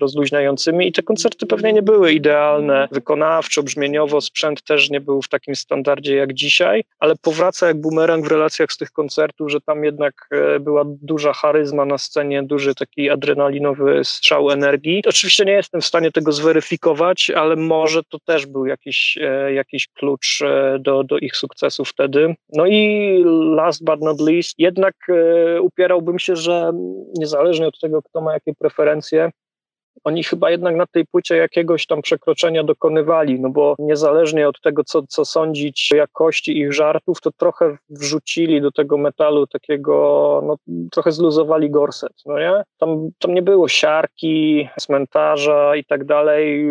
[0.00, 5.28] rozluźniającymi i te koncerty pewnie nie były idealne wykonawczo, brzmieniowo, sprzęt też nie był w
[5.28, 9.84] takim standardzie jak dzisiaj, ale powraca jak bumerang w relacjach z tych koncertów, że tam
[9.84, 15.02] jednak e, była duża charyzma na scenie, duży taki adrenalinowy strzał energii.
[15.06, 19.88] Oczywiście nie jestem w stanie tego zweryfikować, ale może to też był jakiś, e, jakiś
[19.88, 22.34] klucz e, do, do ich sukcesu wtedy.
[22.52, 23.24] No i
[23.56, 24.94] last but not least, jednak
[25.60, 26.72] upierałbym się, że
[27.18, 29.30] niezależnie od tego, kto ma jakie preferencje,
[30.04, 34.84] oni chyba jednak na tej płycie jakiegoś tam przekroczenia dokonywali, no bo niezależnie od tego,
[34.84, 39.94] co, co sądzić jakości ich żartów, to trochę wrzucili do tego metalu takiego,
[40.46, 40.56] no
[40.92, 42.62] trochę zluzowali gorset, no nie?
[42.78, 46.66] Tam, tam nie było siarki, cmentarza i tak dalej,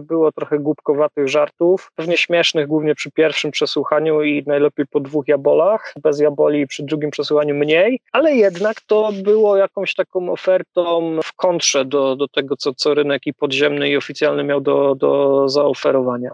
[0.00, 5.94] było trochę głupkowatych żartów, pewnie śmiesznych głównie przy pierwszym przesłuchaniu i najlepiej po dwóch jabolach,
[6.02, 11.84] bez jaboli przy drugim przesłuchaniu mniej, ale jednak to było jakąś taką ofertą w kontrze
[11.84, 16.30] do, do tego, co, co rynek i podziemny i oficjalny miał do, do zaoferowania.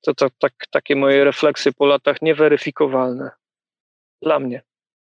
[0.00, 3.30] To, to tak, takie moje refleksje po latach nieweryfikowalne.
[4.22, 4.62] Dla mnie.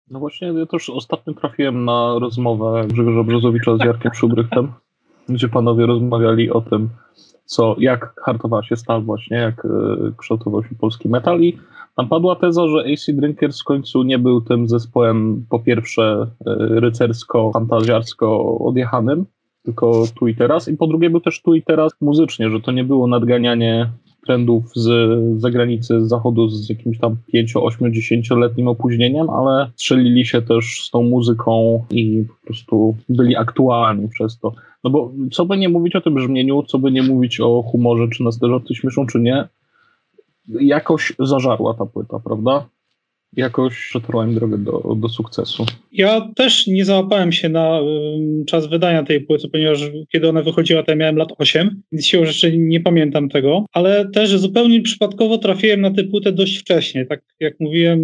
[0.09, 4.73] No właśnie, ja też ostatnio trafiłem na rozmowę Grzegorza Brzozowicza z Jarkiem Szubrychtem,
[5.29, 6.89] gdzie panowie rozmawiali o tym,
[7.45, 9.69] co, jak hartowała się stal właśnie, jak y,
[10.17, 11.57] kształtował się polski metal i
[11.95, 16.79] tam padła teza, że AC Drinkers w końcu nie był tym zespołem po pierwsze y,
[16.79, 19.25] rycersko-fantazjarsko odjechanym,
[19.65, 20.67] tylko tu i teraz.
[20.67, 23.89] I po drugie był też tu i teraz muzycznie, że to nie było nadganianie
[24.25, 24.89] trendów z
[25.41, 30.91] zagranicy, z zachodu z jakimś tam 5, 8, 10-letnim opóźnieniem, ale strzelili się też z
[30.91, 34.53] tą muzyką i po prostu byli aktualni przez to.
[34.83, 38.07] No bo co by nie mówić o tym brzmieniu, co by nie mówić o humorze,
[38.07, 39.47] czy nas te żarty śmieszą, czy nie,
[40.47, 42.65] jakoś zażarła ta płyta, prawda?
[43.37, 45.65] Jakoś przetarłem drogę do, do sukcesu.
[45.91, 50.83] Ja też nie załapałem się na um, czas wydania tej płyty, ponieważ kiedy ona wychodziła,
[50.83, 55.37] to ja miałem lat 8, więc się rzeczy nie pamiętam tego, ale też zupełnie przypadkowo
[55.37, 57.99] trafiłem na tę płytę dość wcześnie, tak jak mówiłem,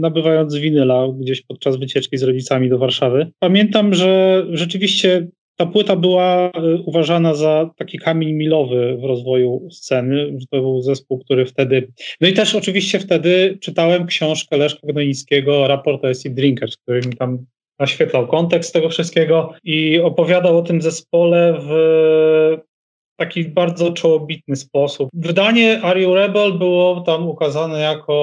[0.00, 3.30] nabywając winyla gdzieś podczas wycieczki z rodzicami do Warszawy.
[3.38, 5.28] Pamiętam, że rzeczywiście
[5.58, 6.50] ta płyta była e,
[6.86, 11.92] uważana za taki kamień milowy w rozwoju sceny, to był zespół, który wtedy...
[12.20, 17.16] No i też oczywiście wtedy czytałem książkę Leszka Gnonickiego, Raport o Acid Drinkers, który mi
[17.16, 17.46] tam
[17.78, 21.70] naświetlał kontekst tego wszystkiego i opowiadał o tym zespole w
[23.18, 25.08] taki bardzo czołobitny sposób.
[25.12, 28.14] Wydanie Are You Rebel było tam ukazane jako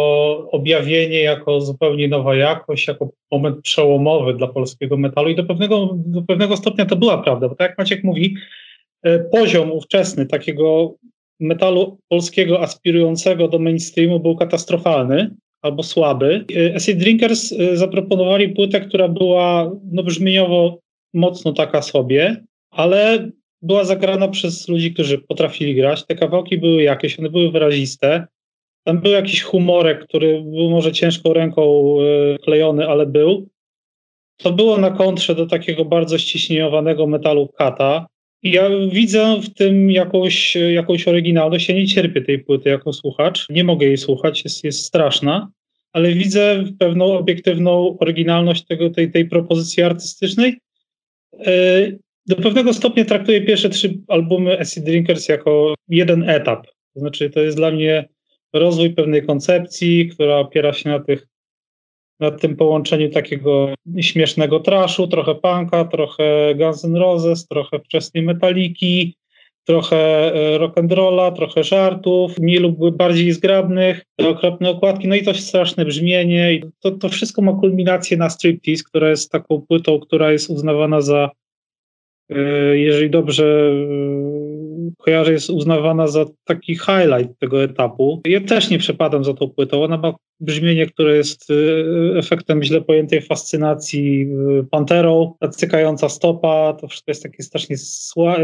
[0.51, 6.21] objawienie, jako zupełnie nowa jakość, jako moment przełomowy dla polskiego metalu i do pewnego, do
[6.21, 8.35] pewnego stopnia to była prawda, bo tak jak Maciek mówi,
[9.03, 10.93] e, poziom ówczesny takiego
[11.39, 16.45] metalu polskiego aspirującego do mainstreamu był katastrofalny albo słaby.
[16.55, 20.79] E, Acid Drinkers e, zaproponowali płytę, która była no, brzmieniowo
[21.13, 23.29] mocno taka sobie, ale
[23.65, 26.05] była zagrana przez ludzi, którzy potrafili grać.
[26.05, 28.27] Te kawałki były jakieś, one były wyraziste.
[28.83, 33.47] Tam był jakiś humorek, który był może ciężką ręką e, klejony, ale był.
[34.37, 38.07] To było na kontrze do takiego bardzo ściśnieniowanego metalu kata.
[38.43, 41.69] Ja widzę w tym jakąś, jakąś oryginalność.
[41.69, 43.49] Ja nie cierpię tej płyty jako słuchacz.
[43.49, 45.51] Nie mogę jej słuchać, jest, jest straszna,
[45.93, 50.57] ale widzę pewną obiektywną oryginalność tego, tej, tej propozycji artystycznej.
[51.45, 51.51] E,
[52.27, 56.67] do pewnego stopnia traktuję pierwsze trzy albumy Acid Drinkers jako jeden etap.
[56.93, 58.09] To znaczy, to jest dla mnie
[58.53, 61.27] rozwój pewnej koncepcji, która opiera się na tych
[62.19, 69.15] na tym połączeniu takiego śmiesznego traszu, trochę punka, trochę Guns N' Roses, trochę wczesnej metaliki,
[69.63, 69.97] trochę
[70.33, 76.61] e, rock'n'rolla, trochę żartów, mniej lub bardziej zgrabnych, okropne okładki, no i to straszne brzmienie.
[76.79, 81.29] To, to wszystko ma kulminację na Striptease, która jest taką płytą, która jest uznawana za
[82.73, 83.71] jeżeli dobrze
[84.97, 88.21] kojarzę, jest uznawana za taki highlight tego etapu.
[88.27, 89.83] Ja też nie przepadam za tą płytą.
[89.83, 91.47] Ona ma brzmienie, które jest
[92.17, 94.27] efektem źle pojętej fascynacji
[94.71, 97.75] panterą, ta cykająca stopa, to wszystko jest takie strasznie,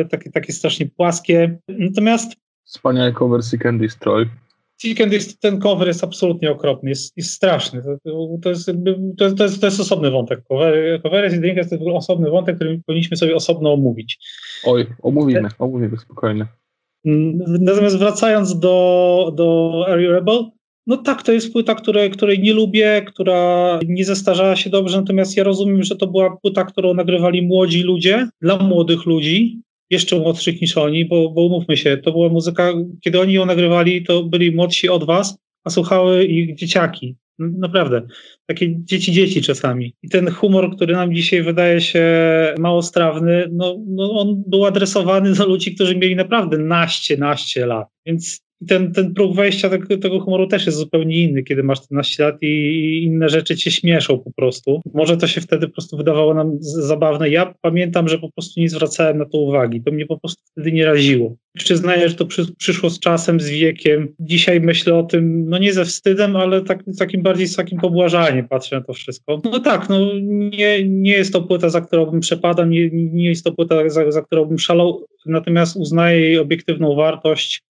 [0.10, 1.58] takie, takie strasznie płaskie.
[1.68, 3.82] Natomiast Wspaniały cover Seek and.
[4.82, 7.82] Seek and Destroy, ten cover jest absolutnie okropny, jest, jest straszny.
[7.82, 8.66] To, to, jest,
[9.18, 10.44] to, jest, to, jest, to jest osobny wątek.
[10.44, 14.20] Cover, Drinkers to jest osobny wątek, który powinniśmy sobie osobno omówić.
[14.66, 16.46] Oj, omówimy, omówimy spokojnie.
[17.06, 20.46] Natomiast wracając do, do Are You Rebel,
[20.88, 25.38] no tak, to jest płyta, której, której nie lubię, która nie zestarzała się dobrze, natomiast
[25.38, 29.62] ja rozumiem, że to była płyta, którą nagrywali młodzi ludzie, dla młodych ludzi,
[29.92, 32.74] jeszcze młodszych niż oni, bo, bo umówmy się, to była muzyka,
[33.04, 37.16] kiedy oni ją nagrywali, to byli młodsi od was, a słuchały ich dzieciaki.
[37.40, 38.02] Naprawdę,
[38.46, 39.96] takie dzieci dzieci czasami.
[40.04, 42.06] I ten humor, który nam dzisiaj wydaje się
[42.60, 47.88] mało strawny, no, no on był adresowany do ludzi, którzy mieli naprawdę naście, naście lat.
[48.06, 51.82] Więc i ten, ten próg wejścia tego, tego, humoru też jest zupełnie inny, kiedy masz
[51.82, 54.82] 14 lat i inne rzeczy cię śmieszą po prostu.
[54.94, 57.30] Może to się wtedy po prostu wydawało nam zabawne.
[57.30, 59.82] Ja pamiętam, że po prostu nie zwracałem na to uwagi.
[59.82, 61.36] To mnie po prostu wtedy nie raziło.
[61.58, 64.16] Przyznaję, że to przy, przyszło z czasem, z wiekiem.
[64.20, 68.48] Dzisiaj myślę o tym, no nie ze wstydem, ale tak, takim bardziej z takim pobłażaniem
[68.48, 69.42] patrzę na to wszystko.
[69.44, 70.00] No tak, no
[70.58, 74.12] nie, nie jest to płyta, za którą bym przepadał, nie, nie jest to płyta, za,
[74.12, 77.64] za którą bym szalał, natomiast uznaję jej obiektywną wartość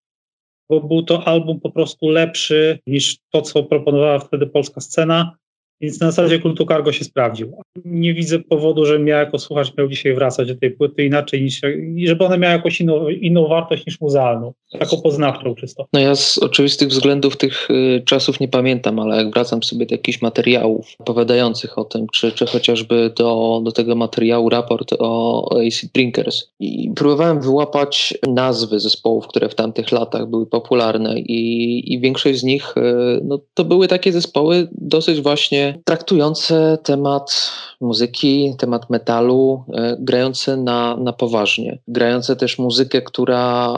[0.71, 5.37] bo był to album po prostu lepszy niż to, co proponowała wtedy polska scena.
[5.81, 7.51] Więc na zasadzie kultu cargo się sprawdził.
[7.85, 11.61] Nie widzę powodu, żebym ja jako słuchacz miał dzisiaj wracać do tej płyty inaczej niż,
[12.05, 15.87] żeby ona miała jakąś inną, inną wartość niż muzealną, taką poznawczą czysto.
[15.93, 19.95] No ja z oczywistych względów tych y, czasów nie pamiętam, ale jak wracam sobie do
[19.95, 25.85] jakichś materiałów opowiadających o tym, czy, czy chociażby do, do tego materiału raport o AC
[25.93, 32.39] Drinkers i próbowałem wyłapać nazwy zespołów, które w tamtych latach były popularne i, i większość
[32.39, 32.81] z nich y,
[33.23, 40.97] no, to były takie zespoły dosyć właśnie traktujące temat muzyki, temat metalu, e, grające na,
[40.97, 41.79] na poważnie.
[41.87, 43.77] Grające też muzykę, która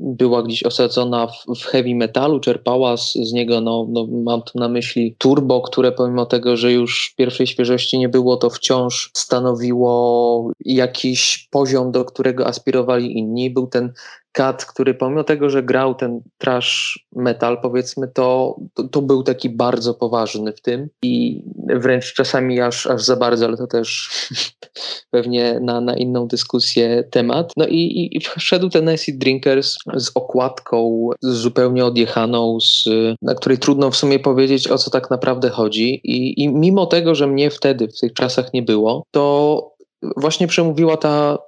[0.00, 4.58] była gdzieś osadzona w, w heavy metalu, czerpała z, z niego, no, no, mam tu
[4.58, 10.50] na myśli turbo, które pomimo tego, że już pierwszej świeżości nie było, to wciąż stanowiło
[10.64, 13.50] jakiś poziom, do którego aspirowali inni.
[13.50, 13.92] Był ten
[14.36, 19.50] Kat, który pomimo tego, że grał ten trash metal, powiedzmy, to, to, to, był taki
[19.50, 24.10] bardzo poważny w tym i wręcz czasami aż, aż za bardzo, ale to też
[25.10, 27.52] pewnie na, na inną dyskusję temat.
[27.56, 32.84] No i, i, i wszedł ten Acid Drinkers z okładką zupełnie odjechaną, z,
[33.22, 36.00] na której trudno w sumie powiedzieć, o co tak naprawdę chodzi.
[36.04, 39.76] I, I mimo tego, że mnie wtedy w tych czasach nie było, to
[40.16, 41.38] właśnie przemówiła ta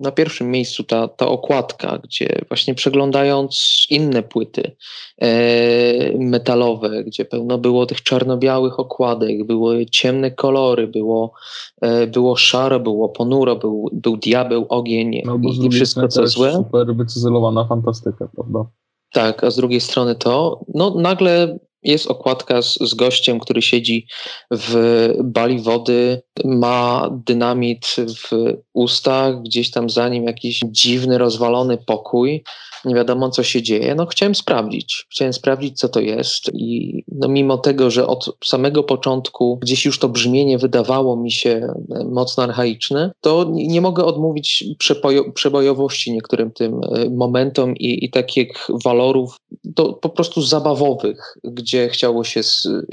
[0.00, 4.76] na pierwszym miejscu ta, ta okładka, gdzie właśnie przeglądając inne płyty
[5.18, 11.32] e, metalowe, gdzie pełno było tych czarno-białych okładek, były ciemne kolory, było,
[11.80, 16.52] e, było szaro, było ponuro, był, był diabeł, ogień no, i, i wszystko co złe.
[16.52, 18.64] Super wycyzelowana fantastyka, prawda?
[19.12, 24.06] Tak, a z drugiej strony to, no nagle jest okładka z, z gościem, który siedzi
[24.50, 32.44] w bali wody, ma dynamit w ustach, gdzieś tam za nim jakiś dziwny, rozwalony pokój
[32.84, 33.94] nie wiadomo co się dzieje.
[33.94, 38.82] No chciałem sprawdzić, chciałem sprawdzić co to jest i no mimo tego, że od samego
[38.82, 44.64] początku gdzieś już to brzmienie wydawało mi się e, mocno archaiczne, to nie mogę odmówić
[45.34, 49.36] przebojowości niektórym tym e, momentom i, i takich walorów
[49.74, 52.40] to po prostu zabawowych, gdzie chciało się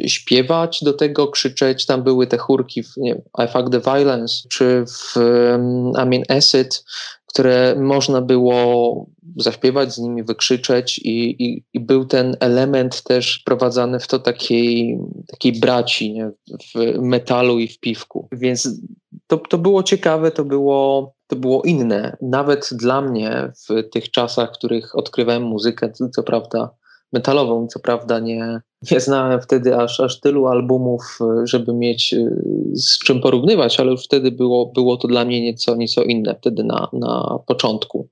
[0.06, 4.86] śpiewać do tego, krzyczeć, tam były te chórki w nie, I Fuck the Violence, czy
[4.86, 6.84] w um, I mean Acid,
[7.26, 9.06] które można było
[9.38, 15.00] zaśpiewać z nimi, wykrzyczeć i, i, i, był ten element też prowadzony w to takiej,
[15.28, 16.32] takiej braci nie?
[16.76, 18.28] w metalu i w piwku.
[18.32, 18.82] Więc
[19.28, 22.18] to, to było ciekawe, to było, to było inne.
[22.22, 26.70] Nawet dla mnie w tych czasach, w których odkrywałem muzykę, co prawda
[27.14, 28.62] metalową, co prawda nie,
[28.92, 32.32] nie znałem wtedy aż, aż tylu albumów, żeby mieć y,
[32.74, 36.64] z czym porównywać, ale już wtedy było, było to dla mnie nieco, nieco inne, wtedy
[36.64, 38.10] na, na początku,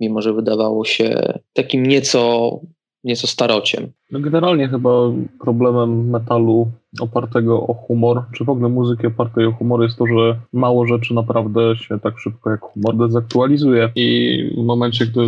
[0.00, 2.50] mimo że wydawało się takim nieco,
[3.04, 3.92] nieco starociem.
[4.10, 4.90] No generalnie chyba
[5.40, 6.68] problemem metalu
[7.00, 11.14] opartego o humor, czy w ogóle muzyki opartej o humor jest to, że mało rzeczy
[11.14, 15.20] naprawdę się tak szybko jak humor dezaktualizuje i w momencie, gdy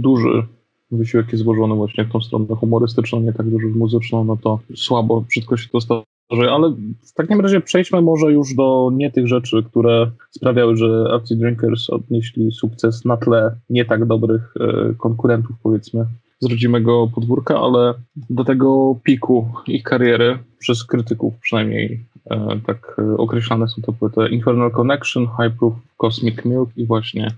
[0.00, 0.42] duży
[0.90, 5.24] wysiłek jest złożony właśnie w tą stronę humorystyczną, nie tak dużo muzyczną, no to słabo
[5.28, 6.70] wszystko się to Ale
[7.10, 11.90] w takim razie przejdźmy może już do nie tych rzeczy, które sprawiały, że Arctic Drinkers
[11.90, 16.06] odnieśli sukces na tle nie tak dobrych e, konkurentów, powiedzmy,
[16.40, 17.94] z rodzimego podwórka, ale
[18.30, 24.28] do tego piku ich kariery przez krytyków przynajmniej e, tak e, określane są to płyty
[24.30, 27.30] Infernal Connection, High Proof Cosmic Milk i właśnie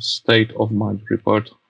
[0.00, 1.61] State of Mind Report.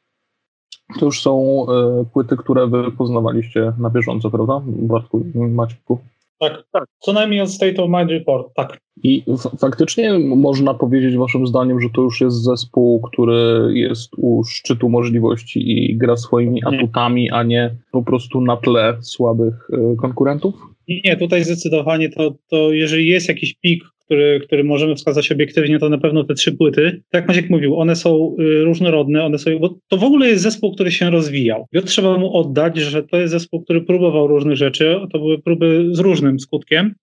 [0.98, 1.66] To już są
[2.12, 4.62] płyty, które wy poznawaliście na bieżąco, prawda?
[4.66, 5.98] Bartku, Maćku?
[6.40, 6.84] Tak, tak.
[6.98, 8.78] Co najmniej od State of Mind Report, tak.
[9.02, 9.24] I
[9.58, 15.60] faktycznie można powiedzieć waszym zdaniem, że to już jest zespół, który jest u szczytu możliwości
[15.70, 20.54] i gra swoimi atutami, a nie po prostu na tle słabych y, konkurentów?
[20.88, 25.88] Nie, tutaj zdecydowanie to, to jeżeli jest jakiś pik, który, który możemy wskazać obiektywnie, to
[25.88, 27.02] na pewno te trzy płyty.
[27.10, 30.42] Tak jak Maciek mówił, one są y, różnorodne, one są, bo to w ogóle jest
[30.42, 31.66] zespół, który się rozwijał.
[31.72, 35.88] I trzeba mu oddać, że to jest zespół, który próbował różnych rzeczy, to były próby
[35.92, 36.94] z różnym skutkiem.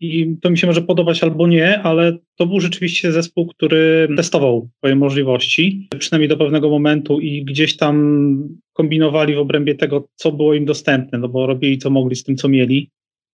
[0.00, 4.68] I to mi się może podobać albo nie, ale to był rzeczywiście zespół, który testował
[4.78, 10.54] swoje możliwości, przynajmniej do pewnego momentu i gdzieś tam kombinowali w obrębie tego, co było
[10.54, 12.90] im dostępne, no bo robili co mogli z tym, co mieli.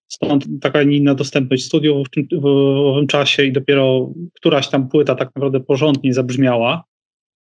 [0.09, 2.47] Stąd taka inna dostępność studiów w, w
[2.87, 6.85] owym czasie i dopiero któraś tam płyta tak naprawdę porządnie zabrzmiała.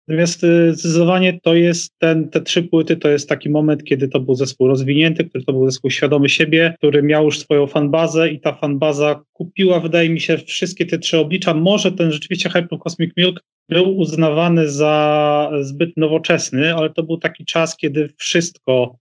[0.09, 4.19] Natomiast y, zdecydowanie to jest ten, te trzy płyty to jest taki moment, kiedy to
[4.19, 8.39] był zespół rozwinięty, który to był zespół świadomy siebie, który miał już swoją fanbazę i
[8.39, 11.53] ta fanbaza kupiła, wydaje mi się, wszystkie te trzy oblicza.
[11.53, 17.45] Może ten rzeczywiście Hyper Cosmic Milk był uznawany za zbyt nowoczesny, ale to był taki
[17.45, 18.97] czas, kiedy wszystko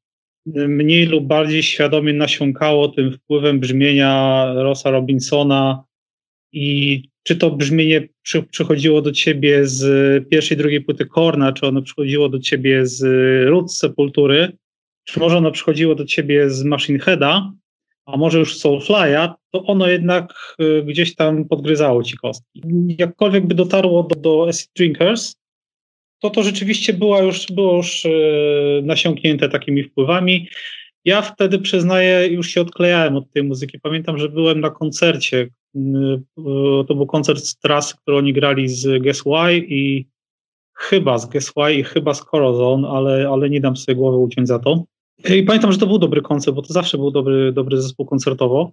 [0.55, 5.84] mniej lub bardziej świadomie nasiąkało tym wpływem brzmienia Rossa Robinsona
[6.53, 11.82] i czy to brzmienie przy, przychodziło do ciebie z pierwszej, drugiej płyty Korna, czy ono
[11.82, 13.03] przychodziło do ciebie z
[13.49, 14.57] Roots Sepultury,
[15.05, 17.53] czy może ono przychodziło do ciebie z Machine Heada,
[18.07, 22.62] a może już Soulfly'a, to ono jednak y, gdzieś tam podgryzało ci kostki.
[22.99, 25.36] Jakkolwiek by dotarło do, do Acid Drinkers,
[26.21, 28.11] to to rzeczywiście była już, było już e,
[28.83, 30.49] nasiąknięte takimi wpływami.
[31.05, 33.81] Ja wtedy przyznaję, już się odklejałem od tej muzyki.
[33.81, 35.49] Pamiętam, że byłem na koncercie.
[35.77, 35.81] E,
[36.89, 40.07] to był koncert z trasy, który oni grali z Guess Why i
[40.75, 44.49] chyba z Guess Why i chyba z Corazon, ale, ale nie dam sobie głowy uciąć
[44.49, 44.85] za to.
[45.37, 48.73] I pamiętam, że to był dobry koncert, bo to zawsze był dobry, dobry zespół koncertowo,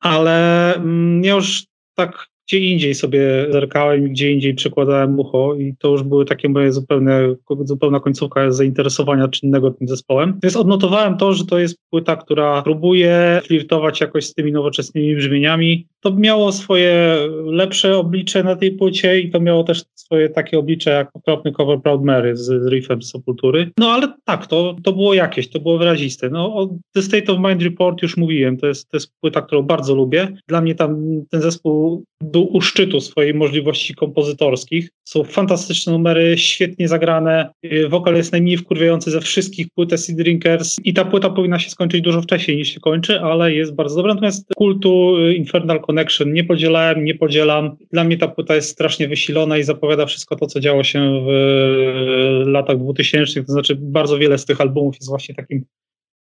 [0.00, 5.88] ale mm, ja już tak gdzie indziej sobie zerkałem, gdzie indziej przekładałem ucho i to
[5.88, 7.34] już były takie moje zupełne,
[7.64, 10.38] zupełna końcówka zainteresowania czynnego tym zespołem.
[10.42, 15.86] Więc odnotowałem to, że to jest płyta, która próbuje flirtować jakoś z tymi nowoczesnymi brzmieniami.
[16.00, 20.90] To miało swoje lepsze oblicze na tej płycie i to miało też swoje takie oblicze
[20.90, 23.70] jak okropny cover Proud Mary z, z riffem z Sepultury.
[23.78, 26.30] No ale tak, to, to było jakieś, to było wyraziste.
[26.30, 29.62] No, o The State of Mind Report już mówiłem, to jest, to jest płyta, którą
[29.62, 30.28] bardzo lubię.
[30.48, 34.88] Dla mnie tam ten zespół był u szczytu swojej możliwości kompozytorskich.
[35.04, 37.50] Są fantastyczne numery, świetnie zagrane.
[37.88, 42.00] Wokal jest najmniej wkurwiający ze wszystkich płyt Sea Drinkers i ta płyta powinna się skończyć
[42.00, 44.14] dużo wcześniej niż się kończy, ale jest bardzo dobra.
[44.14, 47.76] Natomiast kultu Infernal Connection nie podzielałem, nie podzielam.
[47.92, 52.46] Dla mnie ta płyta jest strasznie wysilona i zapowiada wszystko to, co działo się w
[52.46, 53.44] latach 2000.
[53.44, 55.64] To znaczy bardzo wiele z tych albumów jest właśnie takim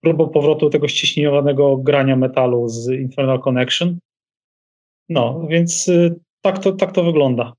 [0.02, 4.00] próbą powrotu tego ściśnieniowanego grania metalu z Infernal Connection.
[5.10, 7.54] No, więc y, tak to, tak to wygląda.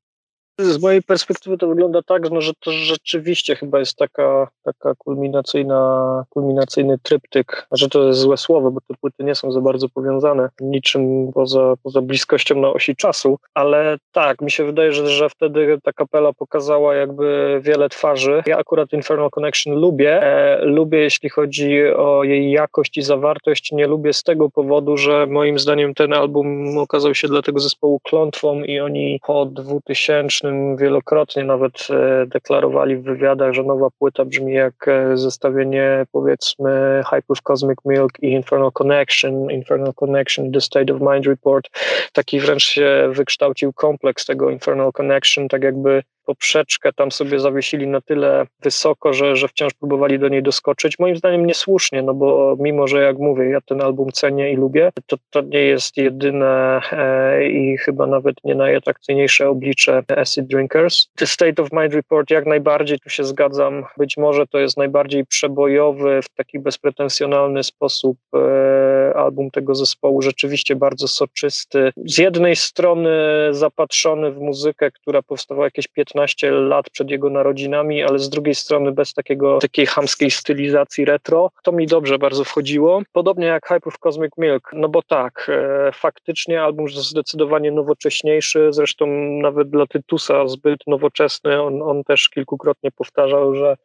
[0.62, 6.24] Z mojej perspektywy to wygląda tak, no, że to rzeczywiście chyba jest taka, taka kulminacyjna,
[6.30, 7.66] kulminacyjny tryptyk.
[7.72, 11.74] Że to jest złe słowo, bo te płyty nie są za bardzo powiązane niczym poza,
[11.82, 16.32] poza bliskością na osi czasu, ale tak, mi się wydaje, że, że wtedy ta kapela
[16.32, 18.42] pokazała jakby wiele twarzy.
[18.46, 20.22] Ja akurat Infernal Connection lubię.
[20.22, 23.72] E, lubię, jeśli chodzi o jej jakość i zawartość.
[23.72, 28.00] Nie lubię z tego powodu, że moim zdaniem ten album okazał się dla tego zespołu
[28.00, 34.53] klątwą i oni po 2000 wielokrotnie nawet e, deklarowali w wywiadach, że nowa płyta brzmi
[34.53, 41.01] jak e, zestawienie powiedzmy Hyper Cosmic Milk i Infernal Connection, Infernal Connection, The State of
[41.01, 41.68] Mind Report.
[42.12, 48.00] Taki wręcz się wykształcił kompleks tego Infernal Connection, tak jakby poprzeczkę tam sobie zawiesili na
[48.00, 50.98] tyle wysoko, że, że wciąż próbowali do niej doskoczyć.
[50.98, 54.90] Moim zdaniem niesłusznie, no bo mimo, że jak mówię, ja ten album cenię i lubię,
[55.06, 61.08] to to nie jest jedyne e, i chyba nawet nie najatrakcyjniejsze oblicze Acid Drinkers.
[61.16, 65.26] The State of Mind Report jak najbardziej, tu się zgadzam, być może to jest najbardziej
[65.26, 71.92] przebojowy, w taki bezpretensjonalny sposób e, album tego zespołu, rzeczywiście bardzo soczysty.
[71.96, 73.10] Z jednej strony
[73.50, 78.54] zapatrzony w muzykę, która powstawała jakieś 15 15 lat przed jego narodzinami, ale z drugiej
[78.54, 81.50] strony bez takiego, takiej hamskiej stylizacji retro.
[81.62, 83.02] To mi dobrze bardzo wchodziło.
[83.12, 89.06] Podobnie jak Hype of Cosmic Milk, no bo tak, e, faktycznie album zdecydowanie nowocześniejszy, zresztą
[89.42, 91.62] nawet dla Tytusa zbyt nowoczesny.
[91.62, 93.76] On, on też kilkukrotnie powtarzał, że,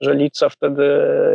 [0.00, 0.84] że Lica wtedy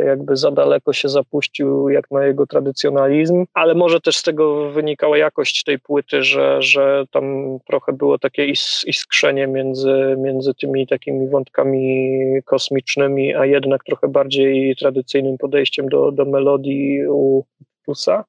[0.05, 5.17] jakby za daleko się zapuścił jak na jego tradycjonalizm, ale może też z tego wynikała
[5.17, 11.29] jakość tej płyty, że, że tam trochę było takie is, iskrzenie między, między tymi takimi
[11.29, 17.43] wątkami kosmicznymi, a jednak trochę bardziej tradycyjnym podejściem do, do melodii u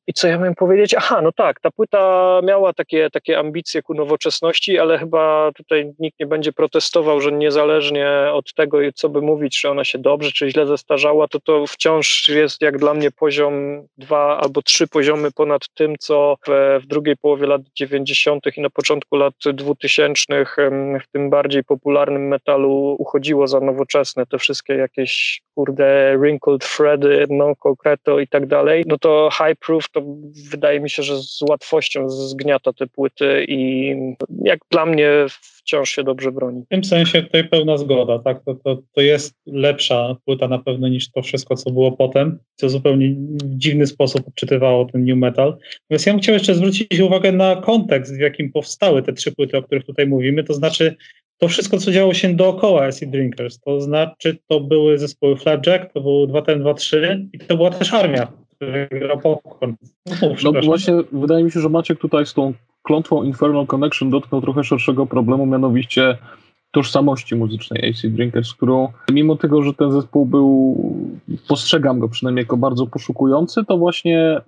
[0.07, 0.95] i co ja miałem powiedzieć?
[0.95, 6.21] Aha, no tak, ta płyta miała takie, takie ambicje ku nowoczesności, ale chyba tutaj nikt
[6.21, 10.51] nie będzie protestował, że niezależnie od tego, co by mówić, czy ona się dobrze, czy
[10.51, 15.69] źle zestarzała, to to wciąż jest jak dla mnie poziom dwa albo trzy poziomy ponad
[15.75, 18.45] tym, co w, w drugiej połowie lat 90.
[18.57, 20.45] i na początku lat 2000
[21.03, 24.27] w tym bardziej popularnym metalu uchodziło za nowoczesne.
[24.27, 28.85] Te wszystkie jakieś, kurde, wrinkled thready, no concreto i tak dalej.
[28.87, 30.03] No to high proof to
[30.51, 33.95] wydaje mi się, że z łatwością zgniata te płyty i
[34.45, 36.63] jak dla mnie wciąż się dobrze broni.
[36.63, 38.45] W tym sensie tutaj pełna zgoda, tak?
[38.45, 42.69] To, to, to jest lepsza płyta na pewno niż to wszystko, co było potem, co
[42.69, 43.09] zupełnie
[43.45, 45.57] w dziwny sposób odczytywało ten new metal.
[45.91, 49.57] Więc ja bym chciał jeszcze zwrócić uwagę na kontekst, w jakim powstały te trzy płyty,
[49.57, 50.97] o których tutaj mówimy, to znaczy
[51.39, 56.01] to wszystko, co działo się dookoła Acid Drinkers, to znaczy to były zespoły Flapjack, to
[56.01, 58.33] był 2 ten 2 3 i to była też armia
[58.91, 59.75] gra popcorn.
[60.23, 62.53] No, no właśnie, wydaje mi się, że Maciek tutaj z tą
[62.83, 66.19] klątwą Infernal Connection dotknął trochę szerszego problemu, mianowicie
[66.71, 70.77] tożsamości muzycznej AC Drinkers, którą mimo tego, że ten zespół był,
[71.49, 74.41] postrzegam go przynajmniej jako bardzo poszukujący, to właśnie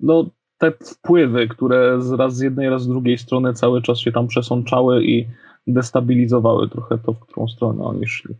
[0.00, 0.26] no,
[0.58, 5.04] te wpływy, które raz z jednej, raz z drugiej strony cały czas się tam przesączały
[5.04, 5.26] i
[5.66, 8.34] destabilizowały trochę to, w którą stronę oni szli.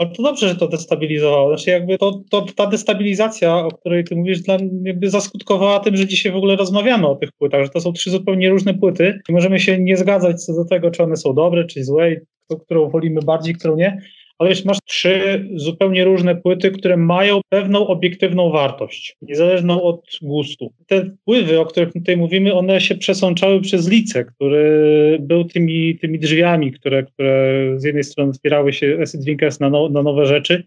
[0.00, 1.48] Ale to dobrze, że to destabilizowało.
[1.48, 6.06] Znaczy jakby to, to, ta destabilizacja, o której ty mówisz, dla, jakby zaskutkowała tym, że
[6.06, 9.32] dzisiaj w ogóle rozmawiamy o tych płytach, że to są trzy zupełnie różne płyty i
[9.32, 12.16] możemy się nie zgadzać co do tego, czy one są dobre, czy złe,
[12.64, 14.02] którą wolimy bardziej, którą nie,
[14.40, 20.72] ale wiesz, masz trzy zupełnie różne płyty, które mają pewną obiektywną wartość, niezależną od gustu.
[20.86, 26.18] Te wpływy, o których tutaj mówimy, one się przesączały przez Lice, który był tymi, tymi
[26.18, 30.64] drzwiami, które, które z jednej strony otwierały się Acid Drinkers na, no, na nowe rzeczy,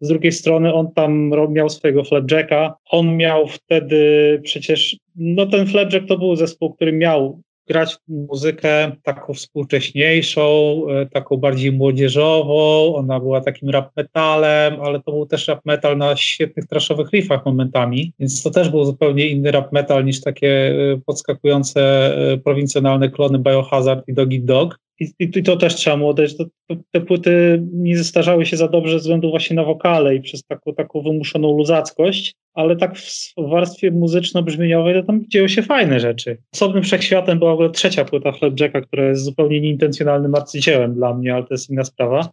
[0.00, 2.74] z drugiej strony on tam miał swojego Flapjacka.
[2.90, 9.34] On miał wtedy przecież, no ten Flapjack to był zespół, który miał grać muzykę taką
[9.34, 12.94] współcześniejszą, e, taką bardziej młodzieżową.
[12.96, 17.46] Ona była takim rap metalem, ale to był też rap metal na świetnych traszowych riffach
[17.46, 21.80] momentami, więc to też był zupełnie inny rap metal niż takie e, podskakujące
[22.32, 24.85] e, prowincjonalne klony Biohazard i Doggy Dog.
[25.00, 26.34] I, I, to też trzeba mu oddać.
[26.90, 30.74] Te płyty nie zestarzały się za dobrze ze względu właśnie na wokale i przez taką,
[30.74, 36.38] taką wymuszoną luzackość, ale tak w warstwie muzyczno-brzmieniowej to tam dzieją się fajne rzeczy.
[36.54, 41.34] Osobnym wszechświatem była w ogóle trzecia płyta Flapjacka, która jest zupełnie nieintencjonalnym arcydziełem dla mnie,
[41.34, 42.30] ale to jest inna sprawa.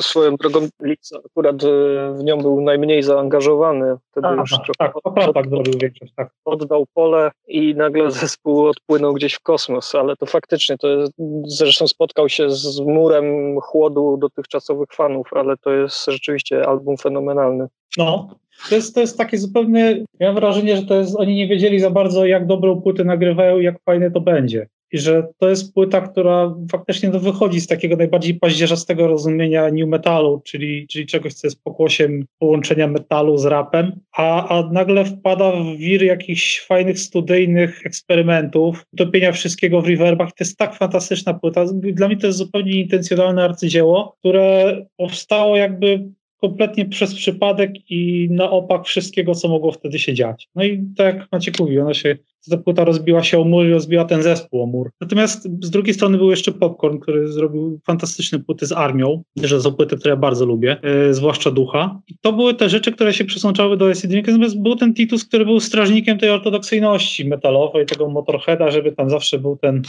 [0.00, 1.66] Swoją drogą Lica akurat e,
[2.14, 3.96] w nią był najmniej zaangażowany.
[4.10, 6.30] Wtedy już tak, tak, tak, zrobił większość, tak.
[6.44, 11.12] Oddał pole i nagle zespół odpłynął gdzieś w kosmos, ale to faktycznie, to jest,
[11.46, 17.66] zresztą spotkał się z murem chłodu dotychczasowych fanów, ale to jest rzeczywiście album fenomenalny.
[17.98, 18.28] No,
[18.68, 21.80] to jest, to jest takie zupełnie, ja mam wrażenie, że to jest, oni nie wiedzieli
[21.80, 25.74] za bardzo, jak dobrą płytę nagrywają i jak fajne to będzie i że to jest
[25.74, 31.34] płyta, która faktycznie to wychodzi z takiego najbardziej paździerzastego rozumienia new metalu, czyli, czyli czegoś,
[31.34, 36.98] co jest pokłosiem połączenia metalu z rapem, a, a nagle wpada w wir jakichś fajnych
[36.98, 40.28] studyjnych eksperymentów, topienia wszystkiego w reverbach.
[40.28, 41.64] To jest tak fantastyczna płyta.
[41.72, 46.04] Dla mnie to jest zupełnie intencjonalne arcydzieło, które powstało jakby
[46.40, 50.48] kompletnie przez przypadek i na opak wszystkiego, co mogło wtedy się dziać.
[50.54, 52.16] No i tak jak Maciek mówił, ona się,
[52.50, 54.90] ta płyta rozbiła się o mur i rozbiła ten zespół o mur.
[55.00, 59.72] Natomiast z drugiej strony był jeszcze Popcorn, który zrobił fantastyczne płyty z armią, że są
[59.72, 62.00] płyty, które ja bardzo lubię, yy, zwłaszcza Ducha.
[62.08, 65.44] I to były te rzeczy, które się przesączały do AC natomiast był ten Titus, który
[65.44, 69.82] był strażnikiem tej ortodoksyjności metalowej, tego Motorheada, żeby tam zawsze był ten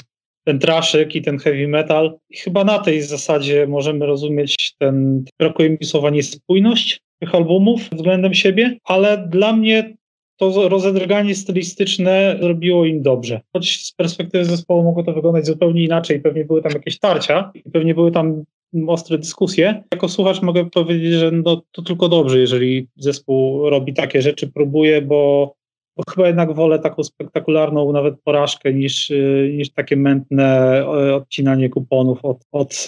[0.50, 2.18] ten traszyk i ten heavy metal.
[2.30, 8.34] I chyba na tej zasadzie możemy rozumieć ten, brakuje mi słowa niespójność tych albumów względem
[8.34, 9.94] siebie, ale dla mnie
[10.38, 13.42] to rozedrganie stylistyczne zrobiło im dobrze.
[13.54, 17.72] Choć z perspektywy zespołu mogło to wyglądać zupełnie inaczej, pewnie były tam jakieś tarcia i
[17.72, 18.44] pewnie były tam
[18.88, 19.84] ostre dyskusje.
[19.94, 25.02] Jako słuchacz mogę powiedzieć, że no, to tylko dobrze, jeżeli zespół robi takie rzeczy, próbuje,
[25.02, 25.54] bo
[26.00, 30.86] bo chyba jednak wolę taką spektakularną nawet porażkę niż, y, niż takie mętne
[31.16, 32.88] odcinanie kuponów od, od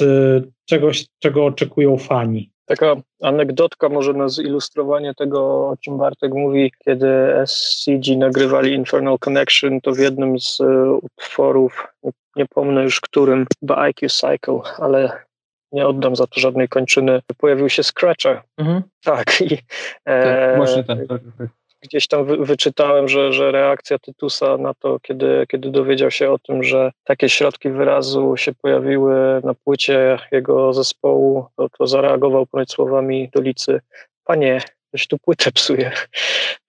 [0.65, 2.51] czegoś, czego oczekują fani.
[2.65, 7.07] Taka anegdotka może na zilustrowanie tego, o czym Bartek mówi, kiedy
[7.45, 10.59] SCG nagrywali Infernal Connection, to w jednym z
[11.01, 11.87] utworów,
[12.35, 15.11] nie, pomnę już którym, chyba IQ Cycle, ale
[15.71, 18.41] nie oddam za to żadnej kończyny, pojawił się Scratcher.
[18.57, 18.81] Mhm.
[19.03, 19.41] Tak.
[19.41, 19.57] I,
[20.05, 21.60] e, tak, ten, tak, tak.
[21.83, 26.39] Gdzieś tam wy, wyczytałem, że, że reakcja Tytusa na to, kiedy, kiedy dowiedział się o
[26.39, 32.71] tym, że takie środki wyrazu się pojawiły na płycie jego zespołu, to, to zareagował ponoć
[32.71, 33.81] słowami Dolicy,
[34.23, 34.61] panie,
[34.91, 35.91] ktoś tu płytę psuje.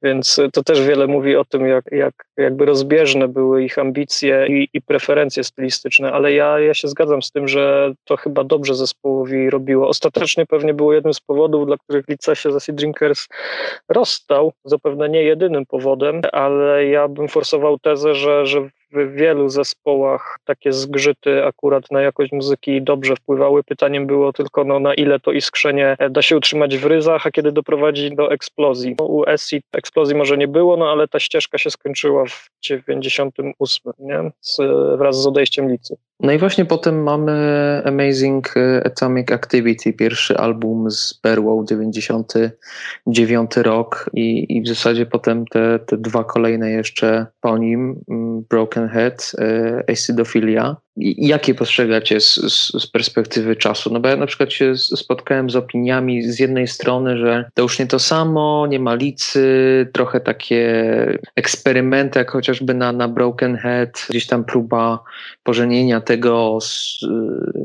[0.03, 4.69] Więc to też wiele mówi o tym, jak, jak jakby rozbieżne były ich ambicje i,
[4.73, 9.51] i, preferencje stylistyczne, ale ja, ja się zgadzam z tym, że to chyba dobrze zespołowi
[9.51, 9.89] robiło.
[9.89, 13.29] Ostatecznie pewnie było jednym z powodów, dla których Licesie Sea Drinkers
[13.89, 20.39] rozstał, zapewne nie jedynym powodem, ale ja bym forsował tezę, że, że w wielu zespołach
[20.45, 23.65] takie zgrzyty akurat na jakość muzyki dobrze wpływały.
[23.65, 27.53] Pytaniem było tylko, no, na ile to iskrzenie da się utrzymać w ryzach, a kiedy
[27.53, 28.97] doprowadzi do eksplozji.
[28.99, 33.93] No, u Essie eksplozji może nie było, no ale ta ścieżka się skończyła w 98,
[33.99, 34.31] nie?
[34.41, 34.59] Z,
[34.99, 35.97] wraz z odejściem Licy.
[36.23, 37.33] No i właśnie potem mamy
[37.85, 38.55] Amazing
[38.85, 45.97] Atomic Activity, pierwszy album z Perłą, 99 rok i, i w zasadzie potem te, te
[45.97, 50.77] dwa kolejne jeszcze po nim, mm, Broken Head, e, Acidophilia.
[50.97, 53.93] Jakie postrzegacie z, z, z, perspektywy czasu?
[53.93, 57.79] No bo ja na przykład się spotkałem z opiniami z jednej strony, że to już
[57.79, 60.85] nie to samo, nie ma licy, trochę takie
[61.37, 64.99] eksperymenty, jak chociażby na, na Broken Head, gdzieś tam próba
[65.43, 67.01] pożenienia tego, z,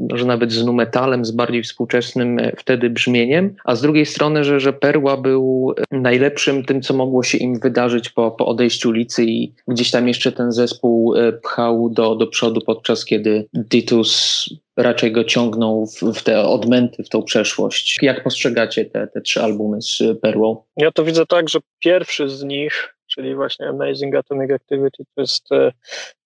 [0.09, 4.73] może nawet z numetalem, z bardziej współczesnym wtedy brzmieniem, a z drugiej strony, że, że
[4.73, 9.91] Perła był najlepszym tym, co mogło się im wydarzyć po, po odejściu licy i gdzieś
[9.91, 14.45] tam jeszcze ten zespół e, pchał do, do przodu podczas kiedy kiedy Titus
[14.77, 17.97] raczej go ciągnął w, w, te odmęty, w tą przeszłość.
[18.01, 20.63] Jak postrzegacie te, te trzy albumy z Perłą?
[20.77, 25.51] Ja to widzę tak, że pierwszy z nich, czyli właśnie Amazing Atomic Activity, to jest
[25.51, 25.71] e,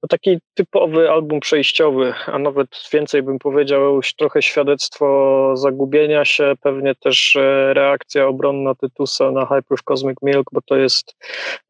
[0.04, 6.54] no taki typowy album przejściowy, a nawet więcej bym powiedział, już trochę świadectwo zagubienia się,
[6.62, 11.16] pewnie też e, reakcja obronna Tytusa na Hyper Cosmic Milk, bo to jest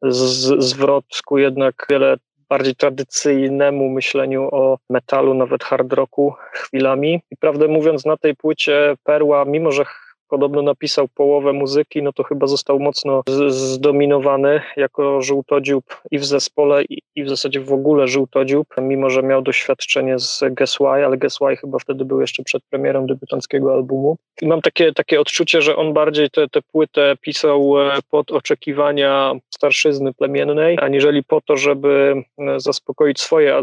[0.02, 2.16] z, zwrot ku jednak wiele
[2.52, 7.22] bardziej tradycyjnemu myśleniu o metalu, nawet hard rocku chwilami.
[7.30, 9.84] I prawdę mówiąc, na tej płycie Perła, mimo że
[10.32, 16.84] podobno napisał połowę muzyki, no to chyba został mocno zdominowany jako żółtodziób i w zespole,
[16.84, 21.18] i, i w zasadzie w ogóle żółtodziób, mimo że miał doświadczenie z Guess Why, ale
[21.18, 24.16] Guess Why chyba wtedy był jeszcze przed premierą debiutanckiego albumu.
[24.42, 30.14] I mam takie, takie odczucie, że on bardziej tę płytę pisał e, pod oczekiwania starszyzny
[30.14, 33.60] plemiennej, aniżeli po to, żeby e, zaspokoić swoje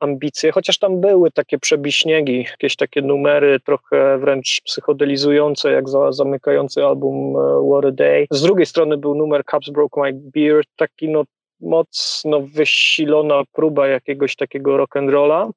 [0.00, 6.84] ambicje, chociaż tam były takie przebiśniegi, jakieś takie numery trochę wręcz psychodelizujące, jak za zamykający
[6.84, 8.26] album e, What a Day.
[8.30, 11.24] Z drugiej strony był numer Cups Broke My Beer, taki no
[11.60, 15.50] mocno wysilona próba jakiegoś takiego rock'n'rolla.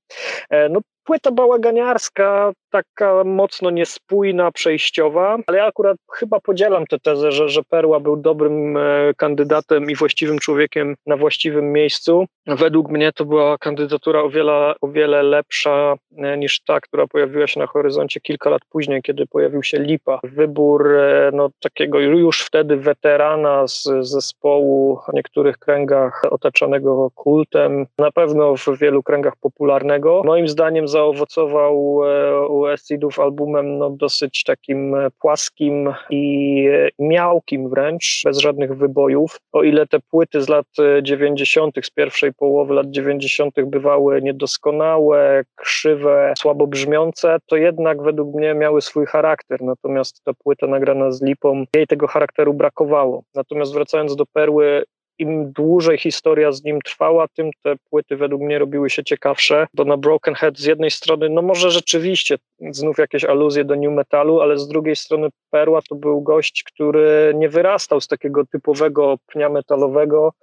[0.50, 7.32] E, no płyta bałaganiarska, taka mocno niespójna, przejściowa, ale ja akurat chyba podzielam tę tezę,
[7.32, 8.82] że, że Perła był dobrym e,
[9.18, 12.26] kandydatem i właściwym człowiekiem na właściwym miejscu.
[12.48, 17.48] Według mnie to była kandydatura o wiele, o wiele lepsza e, niż ta, która pojawiła
[17.48, 20.20] się na horyzoncie kilka lat później, kiedy pojawił się Lipa.
[20.24, 28.12] Wybór e, no, takiego już wtedy weterana z zespołu w niektórych kręgach otaczonego kultem, na
[28.12, 30.22] pewno w wielu kręgach popularnego.
[30.26, 32.02] Moim zdaniem zaowocował
[32.50, 39.40] u Acidów albumem no, dosyć takim e, płaskim i e, miałkim wręcz, bez żadnych wybojów.
[39.52, 40.66] O ile te płyty z lat
[41.02, 43.56] 90., e, z pierwszej połowy lat 90.
[43.66, 49.62] bywały niedoskonałe, krzywe, słabo brzmiące, to jednak według mnie miały swój charakter.
[49.62, 53.24] Natomiast ta płyta nagrana z Lipą, jej tego charakteru brakowało.
[53.36, 54.84] Natomiast wracając do Perły,
[55.20, 59.86] im dłużej historia z nim trwała, tym te płyty według mnie robiły się ciekawsze, bo
[59.86, 62.38] na Broken Head z jednej strony, no może rzeczywiście
[62.72, 67.34] znów jakieś aluzje do new metalu, ale z drugiej strony Perła to był gość, który
[67.36, 70.34] nie wyrastał z takiego typowego pnia metalowego,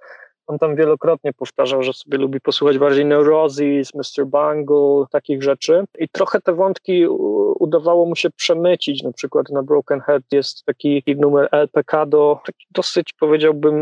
[0.47, 4.25] on tam wielokrotnie powtarzał, że sobie lubi posłuchać bardziej Neurosis, Mr.
[4.25, 5.83] Bungle, takich rzeczy.
[5.99, 7.07] I trochę te wątki
[7.59, 9.03] udawało mu się przemycić.
[9.03, 13.75] Na przykład na Broken Head jest taki numer El Pecado, taki dosyć powiedziałbym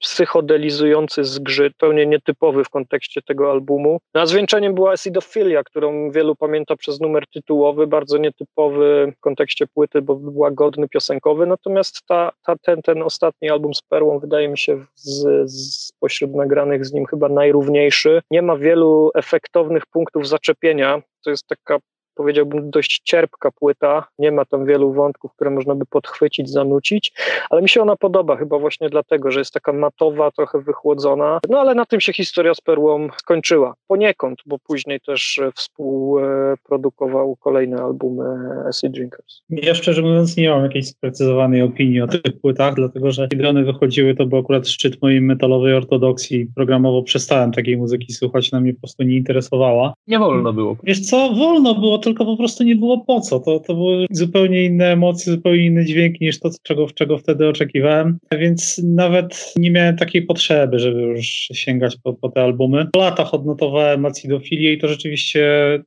[0.00, 3.98] psychodelizujący zgrzyt, pełnie nietypowy w kontekście tego albumu.
[4.14, 9.66] No, a zwieńczeniem była Acidophilia, którą wielu pamięta przez numer tytułowy, bardzo nietypowy w kontekście
[9.66, 11.46] płyty, bo była godny piosenkowy.
[11.46, 16.34] Natomiast ta, ta, ten, ten ostatni album z Perłą wydaje mi się z, z spośród
[16.34, 18.22] nagranych z nim chyba najrówniejszy.
[18.30, 21.02] Nie ma wielu efektownych punktów zaczepienia.
[21.24, 21.78] To jest taka
[22.14, 24.06] powiedziałbym, dość cierpka płyta.
[24.18, 27.12] Nie ma tam wielu wątków, które można by podchwycić, zanucić,
[27.50, 31.40] ale mi się ona podoba chyba właśnie dlatego, że jest taka matowa, trochę wychłodzona.
[31.48, 33.74] No ale na tym się historia z Perłą skończyła.
[33.86, 38.24] Poniekąd, bo później też współprodukował kolejne albumy
[38.68, 39.42] Acid Drinkers.
[39.50, 43.64] Ja szczerze mówiąc nie mam jakiejś sprecyzowanej opinii o tych płytach, dlatego że kiedy one
[43.64, 46.46] wychodziły, to był akurat szczyt mojej metalowej ortodoksji.
[46.54, 49.94] Programowo przestałem takiej muzyki słuchać, na mnie po prostu nie interesowała.
[50.06, 50.76] Nie wolno było.
[50.82, 53.40] Wiesz co, wolno było, tylko po prostu nie było po co.
[53.40, 58.18] To, to były zupełnie inne emocje, zupełnie inne dźwięki niż to, czego, czego wtedy oczekiwałem,
[58.38, 62.86] więc nawet nie miałem takiej potrzeby, żeby już sięgać po, po te albumy.
[62.92, 65.44] Po latach odnotowałem acidofilię i to rzeczywiście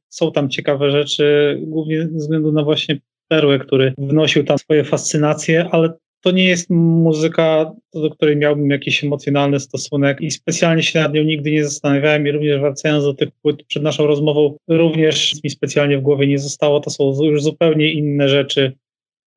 [0.10, 5.70] są tam ciekawe rzeczy, głównie ze względu na właśnie Perłę, który wnosił tam swoje fascynacje,
[5.72, 11.14] ale to nie jest muzyka, do której miałbym jakiś emocjonalny stosunek i specjalnie się nad
[11.14, 15.50] nią nigdy nie zastanawiałem i również wracając do tych płyt przed naszą rozmową, również mi
[15.50, 16.80] specjalnie w głowie nie zostało.
[16.80, 18.74] To są już zupełnie inne rzeczy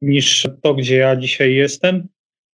[0.03, 2.09] niż to, gdzie ja dzisiaj jestem.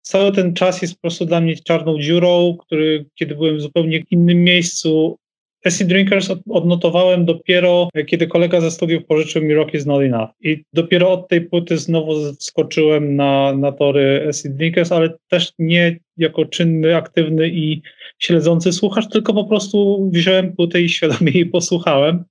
[0.02, 4.02] Cały ten czas jest po prostu dla mnie czarną dziurą, który, kiedy byłem w zupełnie
[4.10, 5.18] innym miejscu,
[5.64, 10.30] Acid Drinkers odnotowałem dopiero, kiedy kolega ze studiów pożyczył mi Rock is Not Enough.
[10.40, 15.98] I dopiero od tej płyty znowu skoczyłem na, na tory Acid Drinkers, ale też nie
[16.16, 17.82] jako czynny, aktywny i
[18.18, 22.24] śledzący słuchacz, tylko po prostu wziąłem płytę i świadomie jej posłuchałem.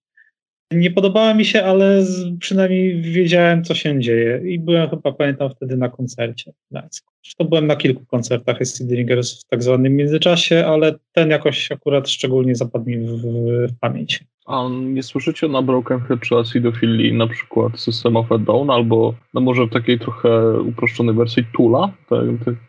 [0.74, 2.04] Nie podobała mi się, ale
[2.40, 4.42] przynajmniej wiedziałem, co się dzieje.
[4.46, 7.14] I byłem chyba, pamiętam, wtedy na koncercie w Gdańsku.
[7.24, 12.56] Zresztą byłem na kilku koncertach Drinkers w tak zwanym międzyczasie, ale ten jakoś akurat szczególnie
[12.56, 13.22] zapadł mi w,
[13.68, 14.24] w pamięć.
[14.46, 19.14] A nie słyszycie na Broken Head czy Acidophilii na przykład System of a Down albo
[19.34, 21.94] no może w takiej trochę uproszczonej wersji Tula,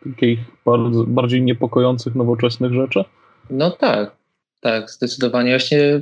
[0.05, 3.03] takich bardzo, bardziej niepokojących, nowoczesnych rzeczy?
[3.49, 4.15] No tak,
[4.61, 5.49] tak, zdecydowanie.
[5.51, 6.01] Właśnie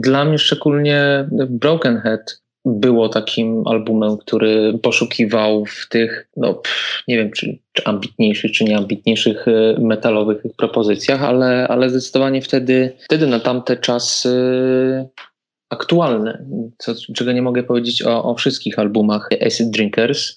[0.00, 6.62] dla mnie szczególnie Broken Head było takim albumem, który poszukiwał w tych, no
[7.08, 13.26] nie wiem, czy, czy ambitniejszych, czy nieambitniejszych e, metalowych propozycjach, ale, ale zdecydowanie wtedy, wtedy
[13.26, 14.30] na tamte czasy
[15.70, 16.44] aktualne,
[16.78, 20.34] co, czego nie mogę powiedzieć o, o wszystkich albumach Acid Drinkers.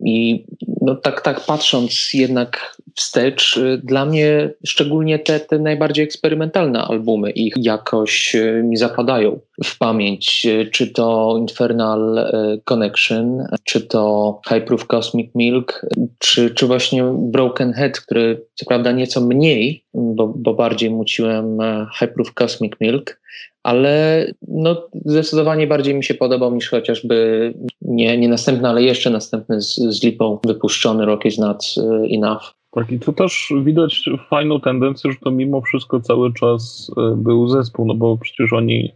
[0.00, 0.44] I
[0.80, 7.30] no tak, tak patrząc jednak wstecz, y, dla mnie szczególnie te, te najbardziej eksperymentalne albumy
[7.30, 10.46] ich jakoś y, mi zapadają w pamięć.
[10.46, 12.32] Y, czy to Infernal
[12.64, 15.86] Connection, czy to High Proof Cosmic Milk,
[16.18, 21.86] czy, czy właśnie Broken Head, który co prawda nieco mniej, bo, bo bardziej muciłem e,
[21.98, 23.20] High Proof Cosmic Milk,
[23.62, 29.62] ale no, zdecydowanie bardziej mi się podobał niż chociażby nie, nie następny, ale jeszcze następny
[29.62, 31.74] z, z lipą wypuszczony Rock is Not
[32.10, 32.54] Enough.
[32.70, 37.48] Tak, i tu też widać fajną tendencję, że to mimo wszystko cały czas e, był
[37.48, 38.92] zespół, no bo przecież oni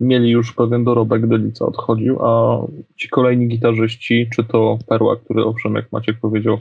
[0.00, 2.60] mieli już pewien dorobek, Delica odchodził, a
[2.96, 6.58] ci kolejni gitarzyści, czy to Perła, który owszem, jak Maciek powiedział,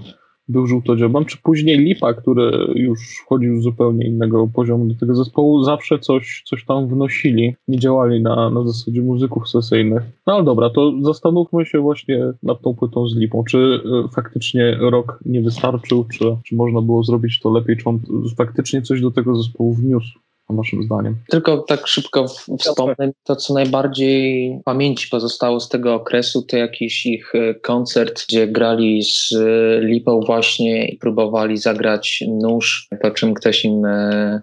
[0.50, 5.64] był żółtodziobem, czy później Lipa, który już wchodził z zupełnie innego poziomu do tego zespołu,
[5.64, 10.04] zawsze coś, coś tam wnosili, nie działali na, na zasadzie muzyków sesyjnych.
[10.28, 13.44] No ale dobra, to zastanówmy się właśnie nad tą płytą z Lipą.
[13.44, 18.00] Czy y, faktycznie rok nie wystarczył, czy, czy można było zrobić to lepiej, czy on
[18.38, 20.20] faktycznie coś do tego zespołu wniósł?
[20.56, 21.16] Waszym zdaniem?
[21.30, 22.26] Tylko tak szybko
[22.60, 28.26] wspomnę, to co najbardziej w pamięci pozostało z tego okresu, to jakiś ich e, koncert,
[28.28, 34.42] gdzie grali z e, Lipą właśnie i próbowali zagrać nóż, po czym ktoś im e,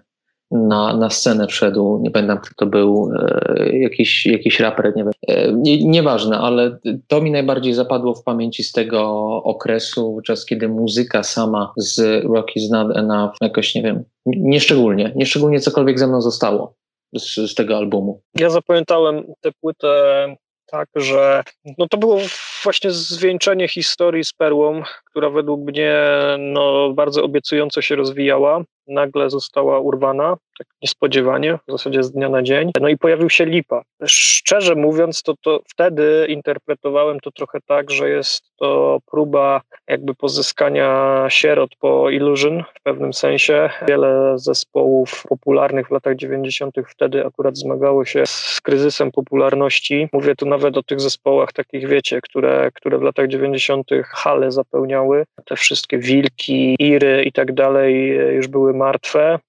[0.51, 5.13] na, na scenę wszedł, nie pamiętam kto to był, e, jakiś, jakiś raper, nie wiem,
[5.27, 6.77] e, nie, nieważne, ale
[7.07, 9.01] to mi najbardziej zapadło w pamięci z tego
[9.43, 15.59] okresu, czas kiedy muzyka sama z Rock is Not Enough jakoś, nie wiem, nieszczególnie, nieszczególnie
[15.59, 16.75] cokolwiek ze mną zostało
[17.15, 18.21] z, z tego albumu.
[18.35, 20.27] Ja zapamiętałem tę płytę
[20.65, 21.43] tak, że
[21.77, 22.17] no to było
[22.63, 25.95] właśnie zwieńczenie historii z Perłą, która według mnie
[26.39, 28.63] no, bardzo obiecująco się rozwijała.
[28.87, 32.71] Nagle została urwana, tak niespodziewanie, w zasadzie z dnia na dzień.
[32.81, 33.81] No i pojawił się Lipa.
[34.05, 41.25] Szczerze mówiąc, to, to wtedy interpretowałem to trochę tak, że jest to próba jakby pozyskania
[41.29, 43.69] sierot po Illusion w pewnym sensie.
[43.87, 46.75] Wiele zespołów popularnych w latach 90.
[46.89, 50.09] wtedy akurat zmagało się z kryzysem popularności.
[50.13, 53.89] Mówię tu nawet o tych zespołach takich, wiecie, które, które w latach 90.
[54.05, 55.25] hale zapełniały.
[55.45, 59.39] Te wszystkie wilki, iry i tak dalej już były martwe.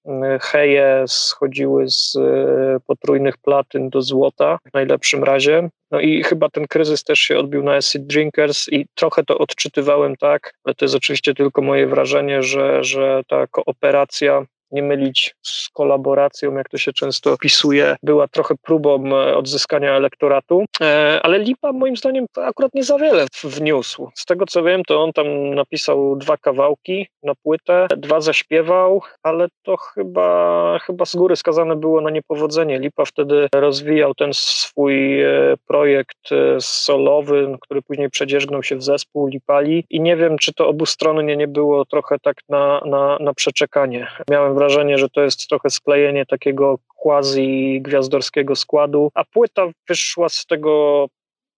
[0.41, 5.69] Heje schodziły z e, potrójnych platyn do złota w najlepszym razie.
[5.91, 10.15] No i chyba ten kryzys też się odbił na Acid Drinkers i trochę to odczytywałem
[10.15, 15.69] tak, ale to jest oczywiście tylko moje wrażenie, że, że ta kooperacja nie mylić z
[15.69, 21.71] kolaboracją, jak to się często opisuje, była trochę próbą e, odzyskania elektoratu, e, ale Lipa
[21.71, 24.09] moim zdaniem akurat nie za wiele wniósł.
[24.15, 29.47] Z tego co wiem, to on tam napisał dwa kawałki na płytę, dwa zaśpiewał, ale
[29.63, 32.79] to chyba, chyba z góry skazane było na niepowodzenie.
[32.79, 35.29] Lipa wtedy rozwijał ten swój e,
[35.67, 41.37] projekt solowy, który później przedzierzgnął się w zespół Lipali i nie wiem, czy to obustronnie
[41.37, 44.07] nie było trochę tak na, na, na przeczekanie.
[44.29, 50.45] Miałem wrażenie, że to jest trochę sklejenie takiego quasi gwiazdorskiego składu, a płyta wyszła z
[50.45, 51.07] tego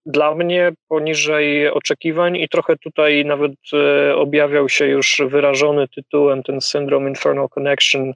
[0.05, 6.61] dla mnie poniżej oczekiwań i trochę tutaj nawet e, objawiał się już wyrażony tytułem ten
[6.61, 8.13] syndrom Infernal Connection,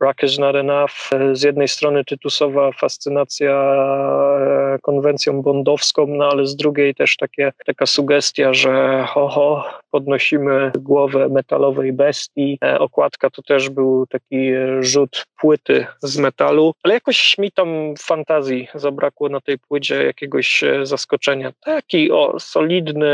[0.00, 1.10] Rock is not enough.
[1.32, 7.86] Z jednej strony tytusowa fascynacja e, konwencją bondowską, no ale z drugiej też takie, taka
[7.86, 12.58] sugestia, że ho, ho, podnosimy głowę metalowej bestii.
[12.64, 18.68] E, okładka to też był taki rzut płyty z metalu, ale jakoś mi tam fantazji
[18.74, 21.52] zabrakło na tej płycie, jakiegoś e, zaskoczenia.
[21.60, 23.08] Taki o, solidny,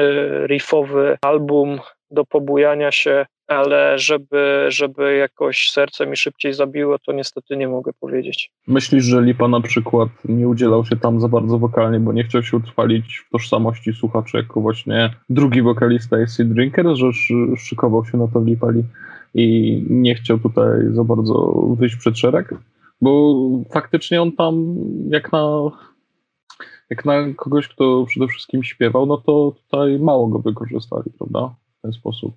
[0.47, 7.57] riffowy album do pobujania się, ale żeby, żeby jakoś serce mi szybciej zabiło, to niestety
[7.57, 8.51] nie mogę powiedzieć.
[8.67, 12.43] Myślisz, że Lipa na przykład nie udzielał się tam za bardzo wokalnie, bo nie chciał
[12.43, 17.07] się utrwalić w tożsamości słuchaczy jako właśnie drugi wokalista AC Drinker, że
[17.57, 18.83] szykował się na to Lipali
[19.35, 21.35] i nie chciał tutaj za bardzo
[21.79, 22.55] wyjść przed szereg?
[23.01, 23.41] Bo
[23.73, 24.77] faktycznie on tam
[25.09, 25.71] jak na
[26.91, 31.55] jak na kogoś, kto przede wszystkim śpiewał, no to tutaj mało go wykorzystali, prawda?
[31.85, 32.35] Ten sposób.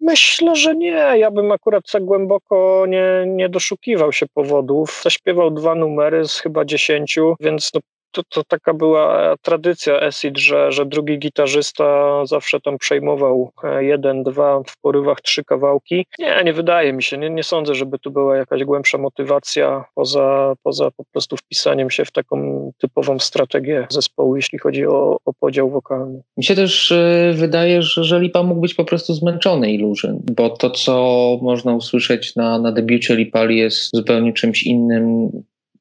[0.00, 1.12] Myślę, że nie.
[1.16, 5.00] Ja bym akurat tak głęboko nie, nie doszukiwał się powodów.
[5.04, 7.80] Zaśpiewał dwa numery z chyba dziesięciu, więc no,
[8.10, 14.22] to, to taka była tradycja Acid, że, że drugi gitarzysta zawsze tam przejmował e, jeden,
[14.22, 16.06] dwa, w porywach trzy kawałki.
[16.18, 20.54] Nie, nie wydaje mi się, nie, nie sądzę, żeby tu była jakaś głębsza motywacja poza,
[20.62, 25.70] poza po prostu wpisaniem się w taką typową strategię zespołu, jeśli chodzi o, o podział
[25.70, 26.22] wokalny.
[26.36, 30.50] Mi się też y, wydaje, że, że Lipa mógł być po prostu zmęczony Illusion, bo
[30.50, 35.30] to, co można usłyszeć na, na debiucie Lipali jest zupełnie czymś innym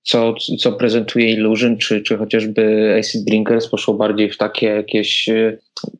[0.08, 5.58] co, co prezentuje Illusion, czy, czy chociażby Acid Drinkers poszło bardziej w takie jakieś e,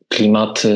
[0.08, 0.68] klimaty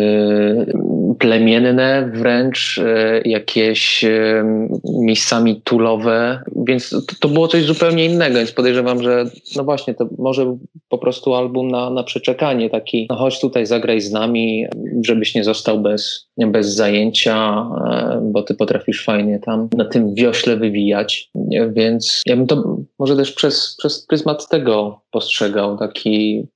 [1.18, 4.44] plemienne wręcz, e, jakieś e,
[4.84, 9.24] miejscami tulowe, więc to, było coś zupełnie innego, więc podejrzewam, że
[9.56, 10.56] no właśnie, to może
[10.88, 14.66] po prostu album na, na przeczekanie, taki no chodź tutaj, zagraj z nami,
[15.06, 17.66] żebyś nie został bez, bez zajęcia,
[18.22, 21.30] bo ty potrafisz fajnie tam na tym wiośle wywijać,
[21.72, 26.46] więc ja bym to może też przez, przez pryzmat tego postrzegał, taki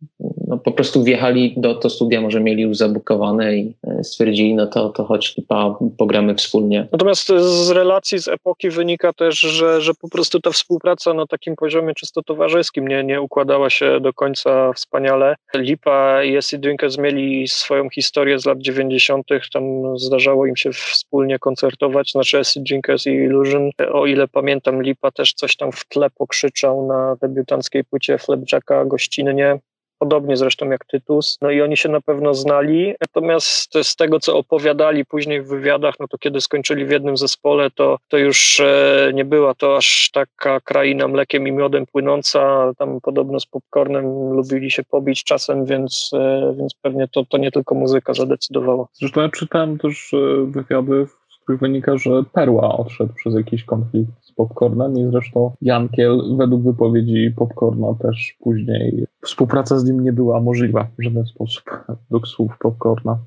[0.46, 4.66] no, po prostu wjechali do to studia, może mieli już zabukowane i e, stwierdzili, no
[4.66, 6.88] to, to chodź chyba pogramy wspólnie.
[6.92, 11.56] Natomiast z relacji z epoki wynika też, że, że po prostu ta współpraca na takim
[11.56, 15.36] poziomie czysto towarzyskim nie, nie układała się do końca wspaniale.
[15.54, 19.62] Lipa i Acid Drinkers mieli swoją historię z lat 90., tam
[19.98, 23.70] zdarzało im się wspólnie koncertować, znaczy Acid Drinkers i Illusion.
[23.92, 29.58] O ile pamiętam, Lipa też coś tam w tle pokrzyczał na debiutanckiej płycie Flapjacka gościnnie
[29.98, 31.38] podobnie zresztą jak Tytus.
[31.42, 35.94] No i oni się na pewno znali, natomiast z tego, co opowiadali później w wywiadach,
[36.00, 40.10] no to kiedy skończyli w jednym zespole, to, to już e, nie była to aż
[40.12, 42.72] taka kraina mlekiem i miodem płynąca.
[42.78, 47.50] Tam podobno z popcornem lubili się pobić czasem, więc, e, więc pewnie to, to nie
[47.50, 48.86] tylko muzyka zadecydowała.
[48.92, 54.25] Zresztą ja czytałem też e, wywiady, z których wynika, że Perła odszedł przez jakiś konflikt
[54.36, 60.88] Popcornem i zresztą Jankiel według wypowiedzi Popcorna też później współpraca z nim nie była możliwa
[60.98, 63.18] w żaden sposób, według słów Popcorna.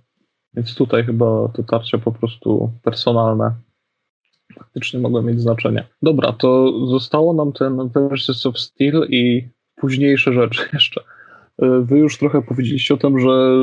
[0.53, 3.51] Więc tutaj chyba to tarcia po prostu personalne
[4.53, 5.88] faktycznie mogły mieć znaczenie.
[6.01, 11.01] Dobra, to zostało nam ten Versus of Steel i późniejsze rzeczy jeszcze.
[11.82, 13.62] Wy już trochę powiedzieliście o tym, że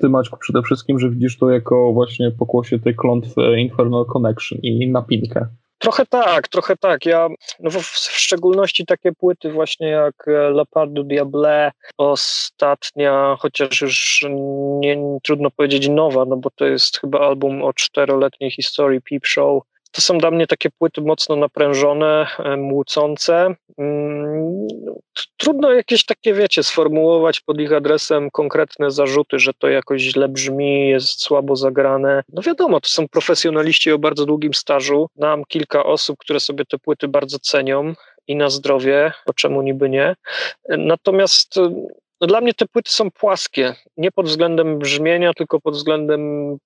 [0.00, 4.90] ty Maćku przede wszystkim, że widzisz to jako właśnie pokłosie tej klątwy Infernal Connection i
[4.90, 5.46] napinkę.
[5.84, 7.06] Trochę tak, trochę tak.
[7.06, 7.28] Ja
[7.60, 13.80] no w, w, szczególności takie płyty właśnie jak e, La Part du Diable, ostatnia, chociaż
[13.80, 14.24] już
[14.80, 19.62] nie, trudno powiedzieć nowa, no bo to jest chyba album o czteroletniej historii Peep Show,
[19.94, 23.54] to są dla mnie takie płyty mocno naprężone, e, młócące.
[23.78, 24.66] Mm,
[25.36, 30.88] trudno jakieś takie, wiecie, sformułować pod ich adresem konkretne zarzuty, że to jakoś źle brzmi,
[30.88, 32.22] jest słabo zagrane.
[32.32, 35.08] No wiadomo, to są profesjonaliści o bardzo długim stażu.
[35.16, 37.94] Znam kilka osób, które sobie te płyty bardzo cenią
[38.26, 40.16] i na zdrowie, o czemu niby nie.
[40.68, 41.58] Natomiast
[42.24, 46.20] No dla mnie te płyty są płaskie, nie pod względem brzmienia, tylko pod względem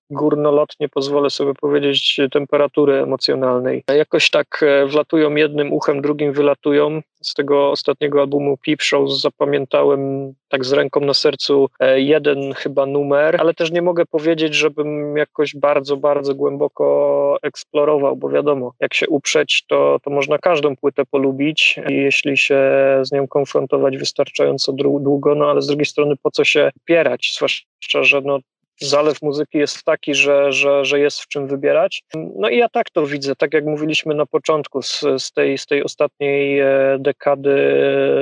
[0.09, 3.83] górnolotnie, pozwolę sobie powiedzieć, temperatury emocjonalnej.
[3.97, 7.01] Jakoś tak e, wlatują jednym uchem, drugim wylatują.
[7.23, 12.85] Z tego ostatniego albumu Peep Show zapamiętałem tak z ręką na sercu e, jeden chyba
[12.85, 18.93] numer, ale też nie mogę powiedzieć, żebym jakoś bardzo, bardzo głęboko eksplorował, bo wiadomo, jak
[18.93, 22.61] się uprzeć, to, to można każdą płytę polubić i jeśli się
[23.01, 28.03] z nią konfrontować wystarczająco długo, no ale z drugiej strony po co się opierać, zwłaszcza,
[28.03, 28.39] że no,
[28.81, 32.03] zalew muzyki jest taki, że, że, że jest w czym wybierać.
[32.35, 35.65] No i ja tak to widzę, tak jak mówiliśmy na początku, z, z, tej, z
[35.65, 37.55] tej ostatniej e, dekady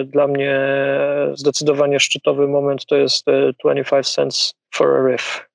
[0.05, 0.59] dla mnie
[1.33, 3.25] zdecydowanie szczytowy moment to jest
[3.63, 5.47] 25 e, cents for a riff.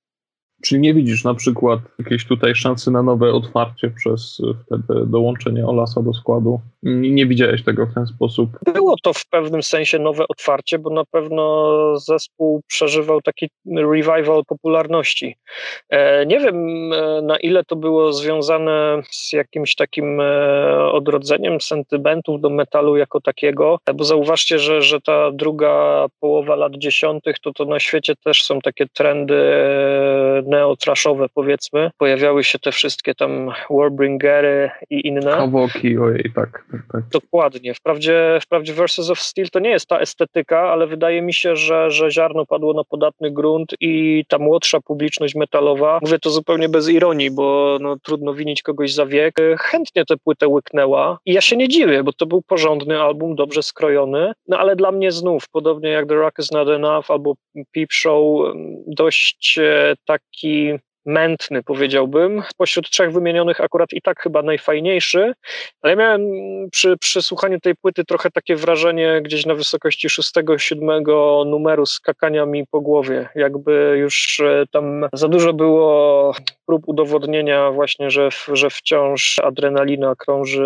[0.63, 6.03] Czyli nie widzisz na przykład jakiejś tutaj szansy na nowe otwarcie przez wtedy dołączenie Olasa
[6.03, 6.61] do składu?
[6.83, 8.51] Nie widziałeś tego w ten sposób?
[8.75, 15.37] Było to w pewnym sensie nowe otwarcie, bo na pewno zespół przeżywał taki revival popularności.
[15.89, 16.57] E, nie wiem,
[16.93, 20.21] e, na ile to było związane z jakimś takim
[20.93, 27.39] odrodzeniem sentymentów do metalu jako takiego, bo zauważcie, że, że ta druga połowa lat dziesiątych,
[27.39, 29.53] to to na świecie też są takie trendy
[30.47, 31.91] neotraszowe powiedzmy.
[31.99, 35.31] Pojawiały się te wszystkie tam Warbringery i inne.
[35.31, 37.03] Kawoki, ojej, tak, tak.
[37.13, 37.75] Dokładnie.
[37.75, 41.91] Wprawdzie, wprawdzie Versus of Steel to nie jest ta estetyka, ale wydaje mi się, że,
[41.91, 46.89] że ziarno padło na podatny grunt i ta młodsza publiczność metalowa, mówię to zupełnie bez
[46.89, 51.57] ironii, bo no, trudno winić kogoś za wiek, chętnie tę płytę łyknęła i ja się
[51.57, 55.91] nie dziwię, bo to był porządny album, dobrze skrojony, no ale dla mnie znów, podobnie
[55.91, 57.35] jak The Rock is Not Enough albo
[57.75, 58.55] Peep Show,
[58.87, 60.73] dość e, taki
[61.07, 62.43] mętny, powiedziałbym.
[62.49, 65.33] Spośród trzech wymienionych akurat i tak chyba najfajniejszy,
[65.83, 66.23] ale ja miałem
[66.71, 72.47] przy, przy słuchaniu tej płyty trochę takie wrażenie gdzieś na wysokości szóstego, siódmego numeru skakania
[72.47, 73.29] mi po głowie.
[73.35, 76.35] Jakby już e, tam za dużo było
[76.67, 80.63] prób udowodnienia właśnie, że, że wciąż adrenalina krąży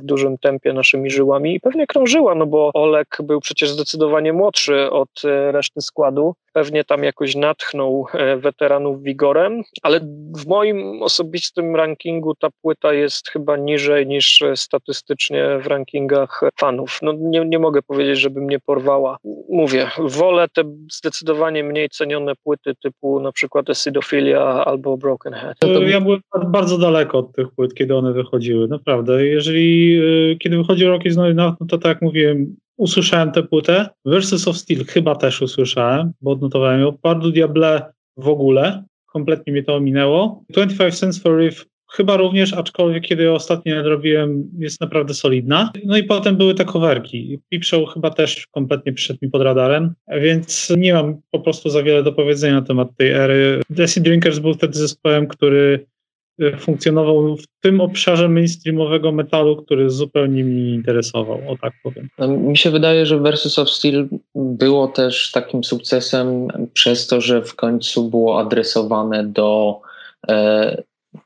[0.00, 4.90] w dużym tempie naszymi żyłami i pewnie krążyła, no bo Olek był przecież zdecydowanie młodszy
[4.90, 6.34] od e, reszty składu.
[6.52, 9.02] Pewnie tam jakoś natchnął e, weteranów
[9.82, 10.00] ale
[10.36, 16.98] w moim osobistym rankingu ta płyta jest chyba niżej niż statystycznie w rankingach fanów.
[17.02, 19.18] No nie, nie mogę powiedzieć, żeby mnie porwała.
[19.48, 20.62] Mówię, wolę te
[20.92, 25.56] zdecydowanie mniej cenione płyty typu na przykład Acidophilia albo Broken Head.
[25.86, 29.26] Ja byłem bardzo daleko od tych płyt, kiedy one wychodziły, naprawdę.
[29.26, 29.98] Jeżeli,
[30.32, 33.88] y, kiedy wychodzi Rocky Snowy no to tak jak mówiłem, usłyszałem tę płytę.
[34.04, 36.98] Versus of Steel chyba też usłyszałem, bo odnotowałem ją.
[37.02, 38.84] Pardu Diable w ogóle,
[39.18, 40.44] kompletnie mnie to ominęło.
[40.50, 45.72] 25 Cents for Riff chyba również, aczkolwiek kiedy ostatnio nadrobiłem, jest naprawdę solidna.
[45.84, 47.40] No i potem były te coverki.
[47.50, 51.82] Peep Show chyba też kompletnie przyszedł mi pod radarem, więc nie mam po prostu za
[51.82, 53.62] wiele do powiedzenia na temat tej ery.
[53.70, 55.86] Desi Drinkers był wtedy zespołem, który
[56.60, 62.08] funkcjonował w tym obszarze mainstreamowego metalu, który zupełnie mnie nie interesował, o tak powiem.
[62.18, 67.42] No, mi się wydaje, że Versus of Steel było też takim sukcesem przez to, że
[67.42, 69.80] w końcu było adresowane do
[70.28, 70.82] e,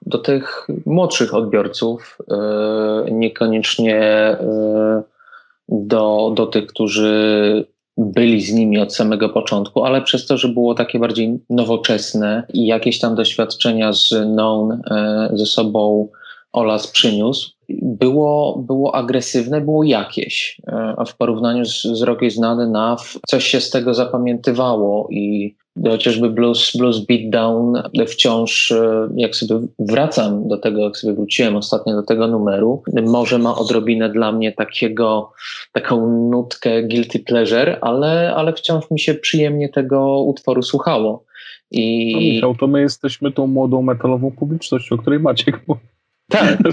[0.07, 5.03] do tych młodszych odbiorców, e, niekoniecznie e,
[5.69, 7.65] do, do tych, którzy
[8.05, 12.67] byli z nimi od samego początku, ale przez to, że było takie bardziej nowoczesne i
[12.67, 16.09] jakieś tam doświadczenia z Known e, ze sobą
[16.53, 17.51] Olas przyniósł,
[17.83, 20.61] było, było agresywne, było jakieś,
[20.97, 22.73] a w porównaniu z, z Rocky Znany
[23.27, 25.55] coś się z tego zapamiętywało i
[25.91, 31.95] chociażby blues, blues beatdown wciąż, e, jak sobie wracam do tego, jak sobie wróciłem ostatnio
[31.95, 35.33] do tego numeru, może ma odrobinę dla mnie takiego,
[35.73, 41.25] taką nutkę guilty pleasure, ale, ale wciąż mi się przyjemnie tego utworu słuchało.
[41.71, 42.13] I...
[42.13, 45.87] No Michał, to my jesteśmy tą młodą metalową publicznością, o której Maciek mówił.
[46.31, 46.59] Tak.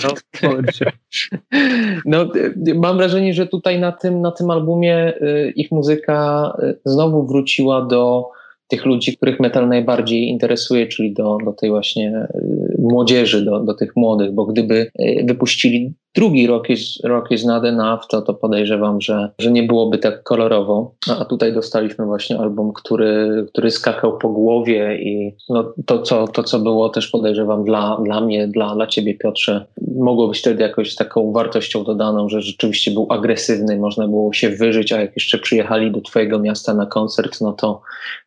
[2.06, 6.80] No, no, mam wrażenie, że tutaj na tym, na tym albumie y, ich muzyka y,
[6.86, 8.30] znowu wróciła do
[8.70, 13.74] tych ludzi, których metal najbardziej interesuje, czyli do, do tej właśnie y, młodzieży, do, do
[13.74, 19.02] tych młodych, bo gdyby y, wypuścili drugi is, rock is Not Enough, to, to podejrzewam,
[19.02, 20.96] że, że nie byłoby tak kolorowo.
[21.20, 26.44] A tutaj dostaliśmy właśnie album, który, który skakał po głowie i no, to, co, to,
[26.44, 30.96] co było też podejrzewam dla, dla mnie, dla, dla ciebie Piotrze, mogło być wtedy jakoś
[30.96, 35.92] taką wartością dodaną, że rzeczywiście był agresywny, można było się wyżyć, a jak jeszcze przyjechali
[35.92, 37.82] do twojego miasta na koncert, no to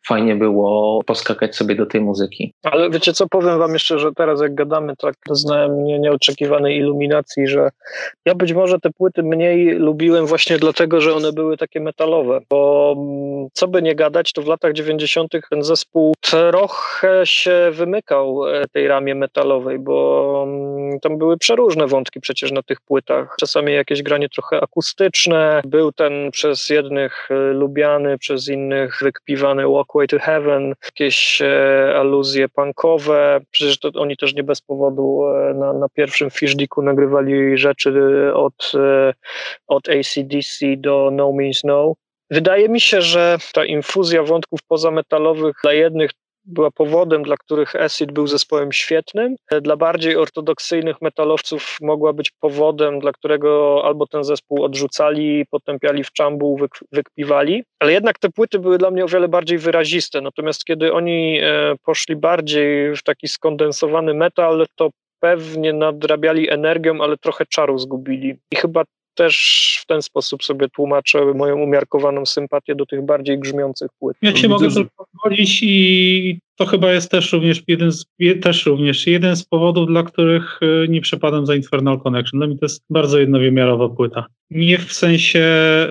[0.07, 2.53] fajnie było poskakać sobie do tej muzyki.
[2.63, 7.47] Ale wiecie co, powiem wam jeszcze, że teraz jak gadamy, tak doznałem nie, nieoczekiwanej iluminacji,
[7.47, 7.69] że
[8.25, 12.93] Ja być może te płyty mniej lubiłem właśnie dlatego, że one były takie metalowe, bo
[12.97, 15.31] mm, co by nie gadać, to w latach 90.
[15.49, 22.19] ten zespół trochę się wymykał e, tej ramie metalowej, bo mm, tam były przeróżne wątki
[22.19, 23.35] przecież na tych płytach.
[23.39, 30.07] Czasami jakieś granie trochę akustyczne, był ten przez jednych e, lubiany, przez innych wykpiwany Walkway
[30.07, 35.21] to Heaven, jakieś e, aluzje punkowe, przecież to oni też nie bez powodu
[35.55, 37.93] na, na pierwszym Fishdicku nagrywali rzeczy
[38.33, 38.71] od,
[39.67, 41.93] od ACDC do No Means No.
[42.29, 46.11] Wydaje mi się, że ta infuzja wątków pozametalowych dla jednych
[46.45, 49.35] była powodem, dla których Acid był zespołem świetnym.
[49.61, 56.11] Dla bardziej ortodoksyjnych metalowców mogła być powodem, dla którego albo ten zespół odrzucali, potępiali w
[56.11, 57.63] czambu, wyk wykpiwali.
[57.79, 60.21] Ale jednak te płyty były dla mnie o wiele bardziej wyraziste.
[60.21, 64.89] Natomiast kiedy oni e, poszli bardziej w taki skondensowany metal, to
[65.23, 68.35] pewnie nadrabiali energią, ale trochę czaru zgubili.
[68.51, 68.83] I chyba
[69.15, 74.17] też w ten sposób sobie tłumaczę moją umiarkowaną sympatię do tych bardziej grzmiących płyt.
[74.21, 78.05] Ja się mogę tylko zgodzić i to chyba jest też również jeden z,
[78.41, 82.39] też również jeden z powodów, dla których y, nie przepadam za Infernal Connection.
[82.39, 84.25] Dla mnie to jest bardzo jednowymiarowa płyta.
[84.49, 85.45] Nie w sensie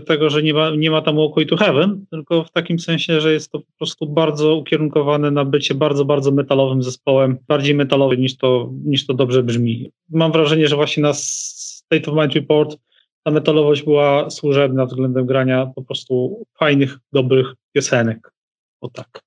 [0.06, 3.32] tego, że nie ma, nie ma tam Walkway to Heaven, tylko w takim sensie, że
[3.32, 8.36] jest to po prostu bardzo ukierunkowane na bycie bardzo, bardzo metalowym zespołem, bardziej metalowy niż
[8.36, 9.90] to, niż to dobrze brzmi.
[10.10, 12.76] Mam wrażenie, że właśnie na State of Mind Report
[13.24, 18.32] ta metalowość była służebna względem grania po prostu fajnych, dobrych piosenek.
[18.80, 19.20] O tak.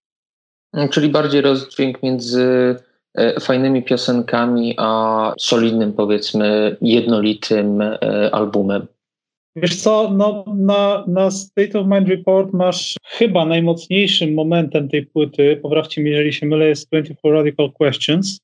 [0.92, 2.76] Czyli bardziej rozdźwięk między
[3.16, 8.00] e, fajnymi piosenkami, a solidnym, powiedzmy, jednolitym e,
[8.32, 8.88] albumem.
[9.56, 15.60] Wiesz co, no, na, na State of Mind Report masz chyba najmocniejszym momentem tej płyty,
[15.62, 18.40] poprawcie mnie, jeżeli się mylę, jest 24 Radical Questions,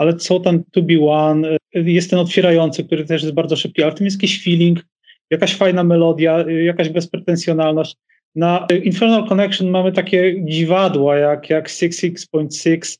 [0.00, 3.92] ale są tam To Be One, jest ten otwierający, który też jest bardzo szybki, ale
[3.92, 4.86] w tym jest jakiś feeling,
[5.30, 7.96] jakaś fajna melodia, jakaś bezpretensjonalność.
[8.34, 12.98] Na Infernal Connection mamy takie dziwadła jak, jak 66.6,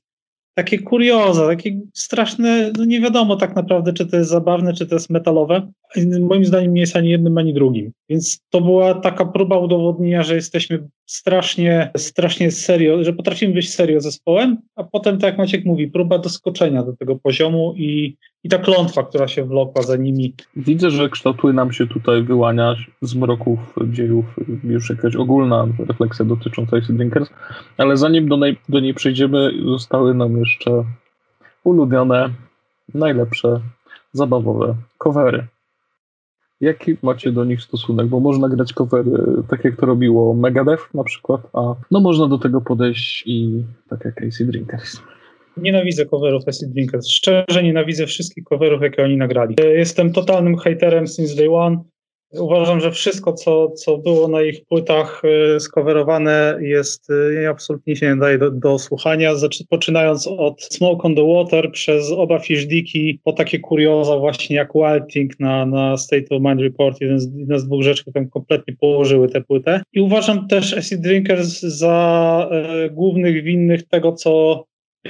[0.55, 4.94] takie kurioza, takie straszne, no nie wiadomo tak naprawdę, czy to jest zabawne, czy to
[4.94, 5.72] jest metalowe.
[6.20, 7.93] Moim zdaniem nie jest ani jednym, ani drugim.
[8.09, 14.01] Więc to była taka próba udowodnienia, że jesteśmy strasznie, strasznie serio, że potrafimy być serio
[14.01, 18.59] zespołem, a potem, tak jak Maciek mówi, próba doskoczenia do tego poziomu i, i ta
[18.59, 20.34] klątwa, która się wlokła za nimi.
[20.57, 24.24] Widzę, że kształtuje nam się tutaj wyłania z mroków dziejów
[24.64, 27.30] już jakaś ogólna refleksja dotycząca Icy Drinkers,
[27.76, 30.84] ale zanim do, niej, do niej przejdziemy, zostały nam jeszcze
[31.64, 32.30] ulubione,
[32.95, 33.61] najlepsze,
[34.12, 35.47] zabawowe covery.
[36.61, 38.06] Jaki macie do nich stosunek?
[38.06, 39.11] Bo można grać covery
[39.48, 44.04] tak jak to robiło Megadeth na przykład, a no można do tego podejść i tak
[44.04, 45.00] jak Casey Drinkers.
[45.56, 47.08] Nienawidzę coverów Acid Drinkers.
[47.08, 49.56] Szczerze nienawidzę wszystkich coverów, jakie oni nagrali.
[49.64, 51.76] Jestem totalnym haterem since day one.
[52.33, 55.22] Uważam, że wszystko, co, co było na ich płytach
[55.57, 59.33] y, skowerowane jest, y, absolutnie się nie daje do, do słuchania,
[59.68, 65.41] poczynając od Smoke on the Water przez oba Fishdiki po takie kurioza właśnie jak Wilding
[65.41, 68.76] na, na State of Mind Report, jeden z, jedna z dwóch rzeczy, które tam kompletnie
[68.76, 69.83] położyły tę płytę.
[69.93, 74.64] I uważam też Acid Drinkers za e, głównych winnych tego, co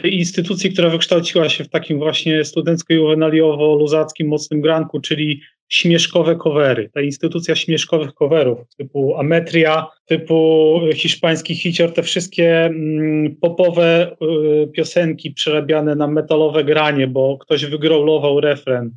[0.05, 5.41] instytucji, która wykształciła się w takim właśnie studencko-juwenaliowo-luzackim mocnym granku, czyli
[5.71, 6.91] śmieszkowe covery.
[6.95, 14.16] Ta instytucja śmieszkowych coverów typu Ametria, typu hiszpański hicior, te wszystkie mm, popowe
[14.64, 18.91] y, piosenki przerabiane na metalowe granie, bo ktoś wygrowlował refren.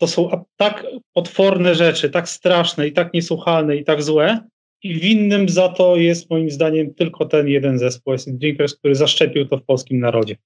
[0.00, 4.40] To są tak potworne rzeczy, tak straszne i tak niesłuchalne i tak złe,
[4.82, 9.48] i winnym za to jest moim zdaniem tylko ten jeden zespół Acid Drinkers, który zaszczepił
[9.48, 10.36] to w polskim narodzie.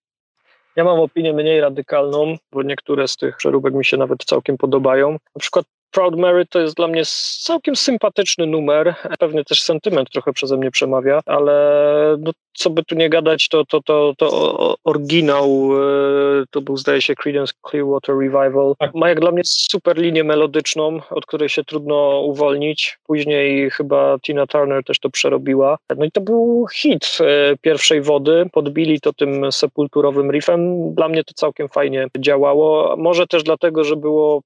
[0.77, 5.13] Ja mam opinię mniej radykalną, bo niektóre z tych przeróbek mi się nawet całkiem podobają.
[5.13, 7.03] Na przykład Proud Mary to jest dla mnie
[7.43, 8.95] całkiem sympatyczny numer.
[9.19, 13.65] Pewnie też sentyment trochę przeze mnie przemawia, ale no, co by tu nie gadać, to,
[13.65, 18.75] to, to, to oryginał e, to był zdaje się Creedence Clearwater Revival.
[18.79, 18.95] Tak.
[18.95, 22.99] Ma jak dla mnie super linię melodyczną, od której się trudno uwolnić.
[23.05, 25.79] Później chyba Tina Turner też to przerobiła.
[25.97, 28.47] No i to był hit e, pierwszej wody.
[28.53, 30.95] Podbili to tym sepulturowym riffem.
[30.95, 32.97] Dla mnie to całkiem fajnie działało.
[32.97, 34.43] Może też dlatego, że było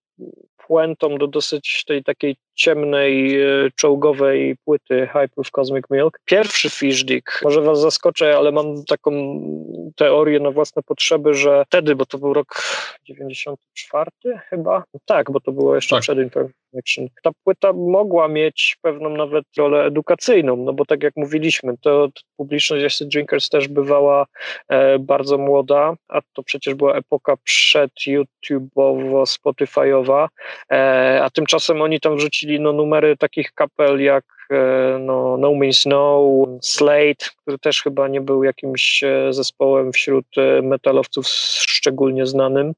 [0.70, 3.46] puentą do dosyć tej takiej ciemnej, e,
[3.76, 6.20] czołgowej płyty Hyproof Cosmic Milk.
[6.24, 9.10] Pierwszy Fish Dick, może was zaskoczę, ale mam taką
[9.96, 12.62] teorię na własne potrzeby, że wtedy, bo to był rok
[13.04, 14.10] 94
[14.48, 16.02] chyba, tak, bo to było jeszcze tak.
[16.02, 17.08] przed Information.
[17.22, 22.84] Ta płyta mogła mieć pewną nawet rolę edukacyjną, no bo tak jak mówiliśmy, to, publiczność
[22.84, 24.26] Acid Drinkers też bywała
[24.68, 30.28] e, bardzo młoda, a to przecież była epoka przed YouTube'owo-Spotify'owa,
[30.72, 34.24] e, a tymczasem oni tam wrzucili no, numery takich kapel jak
[35.00, 36.26] no, no Means No,
[36.62, 41.26] Slate, który też chyba nie był jakimś e, zespołem wśród e, metalowców
[41.80, 42.72] szczególnie znanym.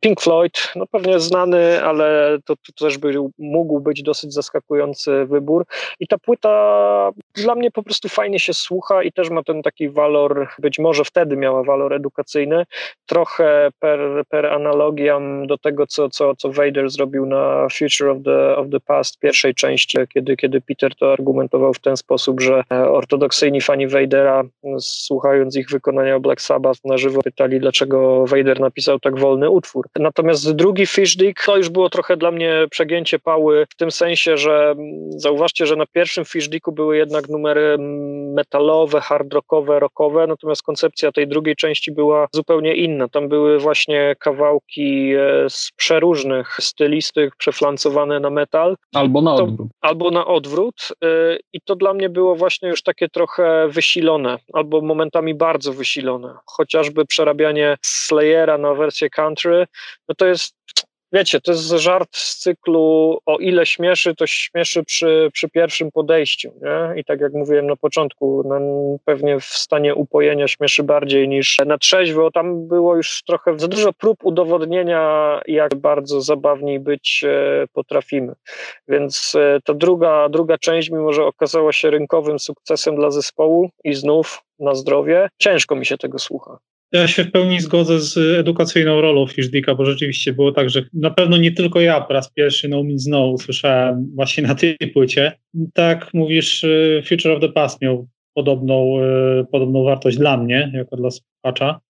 [0.00, 5.64] Pink Floyd, no pewnie znany, ale to, to też by, mógł być dosyć zaskakujący wybór.
[6.00, 9.88] I ta płyta dla mnie po prostu fajnie się słucha i też ma ten taki
[9.88, 12.64] walor, być może wtedy miała walor edukacyjny,
[13.06, 18.56] trochę per, per analogiam do tego, co, co, co Vader zrobił na Future of the,
[18.56, 22.88] of the Past pierwszej części, kiedy, kiedy Peter to argumentował w ten sposób, że e,
[22.88, 24.44] ortodoksyjni fani Vadera,
[24.78, 29.86] słuchając ich wykonania Black Sabbath na żywo, pytali, dlaczego Vader napisał tak wolny utwór.
[29.98, 34.36] Natomiast drugi Fish Dick, to już było trochę dla mnie przegięcie pały w tym sensie,
[34.36, 34.74] że
[35.08, 37.76] zauważcie, że na pierwszym Fish Dicku były jednak numery
[38.34, 43.08] metalowe, hard rockowe, rockowe, natomiast koncepcja tej drugiej części była zupełnie inna.
[43.08, 48.76] Tam były właśnie kawałki e, z przeróżnych stylistyk przeflancowane na metal.
[48.94, 49.68] Albo na odwrót.
[49.80, 50.55] Albo na odwrót.
[51.04, 56.34] E, I to dla mnie było właśnie już takie trochę wysilone, albo momentami bardzo wysilone.
[56.46, 59.66] Chociażby przerabianie Slayera na wersję country,
[60.08, 60.56] no to jest
[61.16, 66.52] wiecie, to jest żart z cyklu o ile śmieszy, to śmieszy przy, przy pierwszym podejściu.
[66.62, 67.00] Nie?
[67.00, 68.58] I tak jak mówiłem na początku, no,
[69.04, 72.30] pewnie w stanie upojenia śmieszy bardziej niż na trzeźwo.
[72.30, 78.34] Tam było już trochę za dużo prób udowodnienia, jak bardzo zabawni być e, potrafimy.
[78.88, 83.94] Więc e, ta druga, druga część, mimo że okazała się rynkowym sukcesem dla zespołu i
[83.94, 86.58] znów na zdrowie, ciężko mi się tego słucha.
[86.96, 91.10] Ja się w pełni zgodzę z edukacyjną rolą Fishdicka, bo rzeczywiście było tak, że na
[91.10, 95.32] pewno nie tylko ja po raz pierwszy No Means No usłyszałem właśnie na tej płycie.
[95.74, 98.98] Tak mówisz, y, Future of the Past miał podobną,
[99.40, 101.80] y, podobną wartość dla mnie, jako dla słuchacza,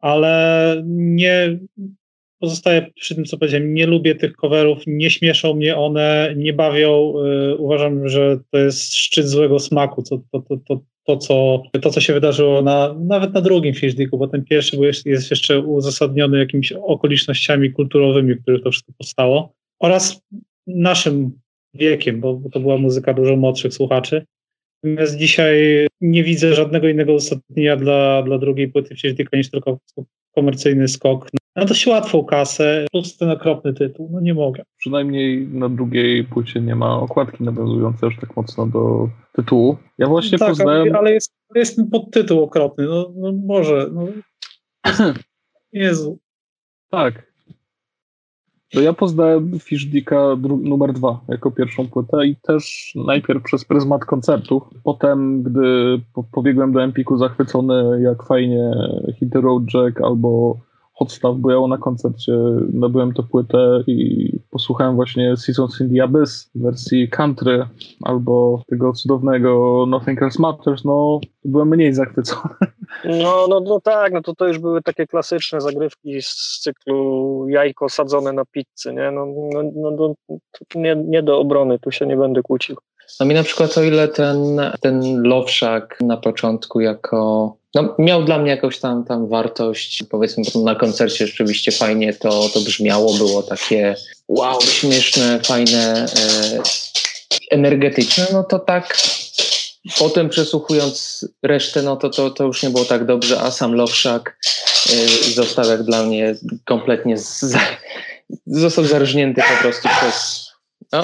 [0.00, 1.58] ale nie
[2.38, 3.74] pozostaję przy tym, co powiedziałem.
[3.74, 7.14] Nie lubię tych coverów, nie śmieszą mnie one, nie bawią.
[7.52, 10.02] Y, uważam, że to jest szczyt złego smaku.
[10.02, 14.18] To, to, to, to, to, co, to, co się wydarzyło na, nawet na drugim Fishdiku,
[14.18, 19.52] bo ten pierwszy jest, jest jeszcze uzasadniony jakimiś okolicznościami kulturowymi, w których to wszystko powstało,
[19.80, 20.20] oraz
[20.66, 21.40] naszym
[21.74, 24.24] wiekiem, bo, bo to była muzyka dużo młodszych słuchaczy.
[24.82, 29.78] Natomiast dzisiaj nie widzę żadnego innego uzasadnienia dla, dla drugiej płyty Fishdika niż tylko
[30.34, 34.08] komercyjny skok na dość łatwą kasę, plus ten okropny tytuł.
[34.12, 34.62] No nie mogę.
[34.76, 39.76] Przynajmniej na drugiej płycie nie ma okładki nawiązującej aż tak mocno do tytułu.
[39.98, 40.96] Ja właśnie tak, poznałem...
[40.96, 42.84] ale jest, jest podtytuł okropny.
[42.84, 43.90] No, no może.
[43.92, 44.06] No.
[45.72, 46.18] Jezu.
[46.90, 47.26] Tak.
[48.72, 54.62] To ja poznałem Fishdicka numer dwa jako pierwszą płytę i też najpierw przez pryzmat koncertów.
[54.84, 56.00] Potem, gdy
[56.32, 58.70] pobiegłem do Empiku zachwycony, jak fajnie
[59.18, 60.56] Hit the Road Jack albo
[60.98, 62.32] Hotstaff, bo ja na koncercie
[62.72, 67.66] nabyłem tę płytę i posłuchałem właśnie Seasons in the Abyss w wersji country
[68.02, 72.54] albo tego cudownego Nothing Else Matters, no byłem mniej zachwycony.
[73.04, 77.88] No, no, no tak, no to to już były takie klasyczne zagrywki z cyklu jajko
[77.88, 79.10] sadzone na pizzy, nie?
[79.10, 80.14] No, no, no, no
[80.74, 82.76] nie, nie do obrony, tu się nie będę kłócił.
[83.20, 88.24] No mi na przykład o ile ten, ten Love Shack na początku jako no, miał
[88.24, 90.04] dla mnie jakąś tam, tam wartość.
[90.10, 93.96] Powiedzmy, na koncercie rzeczywiście fajnie to, to brzmiało, było takie
[94.28, 96.62] wow, śmieszne, fajne, e,
[97.50, 98.26] energetyczne.
[98.32, 98.96] No to tak
[99.98, 103.92] potem przesłuchując resztę, no to, to, to już nie było tak dobrze, a sam Love
[103.92, 104.36] Shack
[104.92, 106.34] e, został jak dla mnie
[106.64, 107.56] kompletnie z,
[108.46, 110.46] został zarżnięty po prostu przez
[110.92, 111.02] no,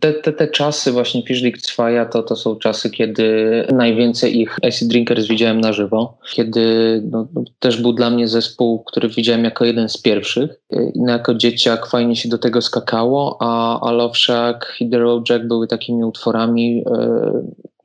[0.00, 4.88] te, te, te czasy właśnie Fischlik Cwaja to, to są czasy, kiedy najwięcej ich Acid
[4.88, 9.64] Drinkers widziałem na żywo, kiedy no, no, też był dla mnie zespół, który widziałem jako
[9.64, 10.50] jeden z pierwszych.
[10.96, 15.44] No, jako dzieciak fajnie się do tego skakało, a, a Love Shack The Road Jack
[15.44, 16.84] były takimi utworami,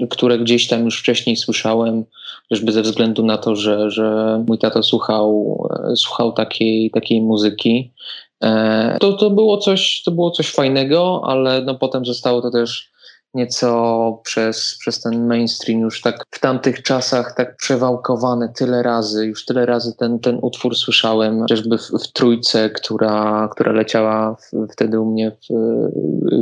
[0.02, 2.06] e, które gdzieś tam już wcześniej słyszałem,
[2.50, 5.58] chociażby ze względu na to, że, że mój tato słuchał,
[5.92, 7.92] e, słuchał takiej, takiej muzyki
[9.00, 12.92] to, to, było coś, to było coś fajnego, ale no potem zostało to też
[13.34, 19.46] nieco przez, przez ten mainstream już tak w tamtych czasach tak przewałkowane tyle razy, już
[19.46, 25.00] tyle razy ten, ten utwór słyszałem, chociażby w, w trójce, która, która leciała w, wtedy
[25.00, 25.54] u mnie w,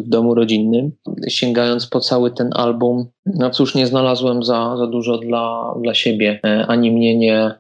[0.06, 0.92] w domu rodzinnym.
[1.28, 6.40] Sięgając po cały ten album, no cóż, nie znalazłem za, za dużo dla, dla siebie,
[6.46, 7.56] e, ani mnie nie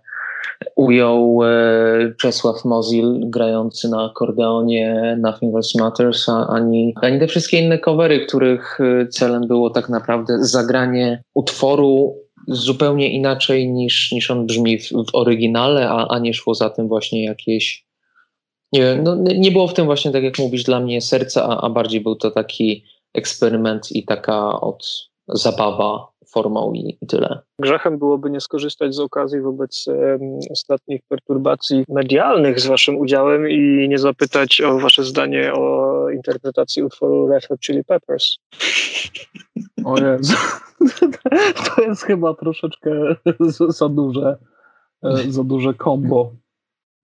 [0.75, 7.79] ujął e, Czesław Mozil grający na akordeonie Nothing Else Matters, ani, ani te wszystkie inne
[7.79, 12.15] covery, których e, celem było tak naprawdę zagranie utworu
[12.47, 16.87] zupełnie inaczej niż, niż on brzmi w, w oryginale, a, a nie szło za tym
[16.87, 17.87] właśnie jakieś
[18.73, 21.61] nie wiem, no, nie było w tym właśnie, tak jak mówisz, dla mnie serca, a,
[21.61, 26.07] a bardziej był to taki eksperyment i taka od zabawa
[26.37, 27.39] formą i, i tyle.
[27.59, 33.87] Grzechem byłoby nie skorzystać z okazji wobec um, ostatnich perturbacji medialnych z waszym udziałem i
[33.89, 38.37] nie zapytać o wasze zdanie o interpretacji utworu Red Hot Chili Peppers.
[39.85, 40.37] O Jezu.
[41.75, 42.91] To jest chyba troszeczkę
[43.69, 44.37] za duże,
[45.03, 46.31] e, za duże kombo.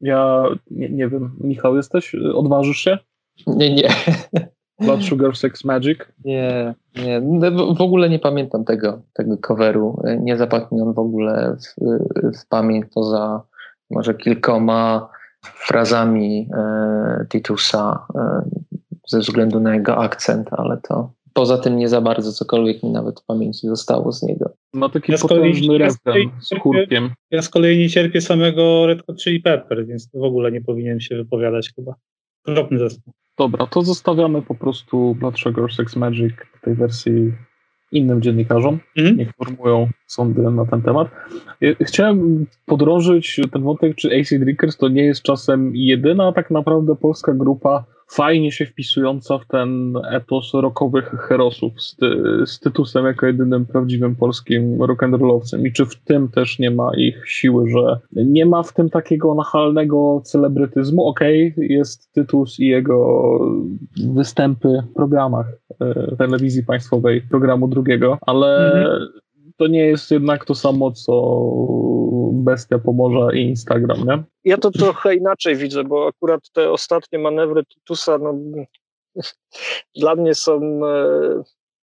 [0.02, 2.16] Ja nie, nie wiem, Michał, jesteś?
[2.16, 2.98] Odważysz się?
[3.48, 3.90] Nie, nie.
[4.84, 6.00] Blood Sugar Sex Magic?
[6.26, 7.22] Nie, nie.
[7.22, 10.02] No, w ogóle nie pamiętam tego, tego coveru.
[10.20, 11.84] Nie zapadł mi on w ogóle w,
[12.44, 13.42] w pamięć poza
[13.90, 15.10] może kilkoma
[15.42, 18.50] frazami e, Titusa e,
[19.08, 23.20] ze względu na jego akcent, ale to poza tym nie za bardzo cokolwiek mi nawet
[23.20, 24.54] w pamięci zostało z niego.
[24.74, 27.10] Ma taki ja potężny refren z chórkiem.
[27.32, 31.00] Ja z kolei nie cierpię samego Red Hot Chili Pepper, więc w ogóle nie powinien
[31.00, 31.96] się wypowiadać chyba.
[32.48, 33.14] Okropny zespół.
[33.38, 37.34] Dobra, to zostawiamy po prostu Blood Sugar Sex Magic w tej wersji
[37.92, 38.80] innym dziennikarzom.
[38.98, 39.18] Mhm.
[39.18, 41.08] Niech formują sądy na ten temat.
[41.82, 47.34] Chciałem podrążyć ten wątek, czy AC Drinkers to nie jest czasem jedyna tak naprawdę polska
[47.34, 47.86] grupa,
[48.16, 52.08] fajnie się wpisująca w ten etos rockowych herosów z, ty,
[52.46, 57.30] z Tytusem jako jedynym prawdziwym polskim rock'n'rollowcem i czy w tym też nie ma ich
[57.30, 61.08] siły, że nie ma w tym takiego nachalnego celebrytyzmu.
[61.08, 63.40] Okej, okay, jest Tytus i jego
[64.14, 65.48] występy w programach
[65.82, 69.23] e, telewizji państwowej, programu drugiego, ale mhm
[69.58, 71.14] to nie jest jednak to samo, co
[72.34, 74.24] Bestia Pomorza i Instagram, nie?
[74.46, 78.36] Ja to trochę inaczej widzę, bo akurat te ostatnie manewry Titusa, no,
[80.02, 81.44] dla mnie są e,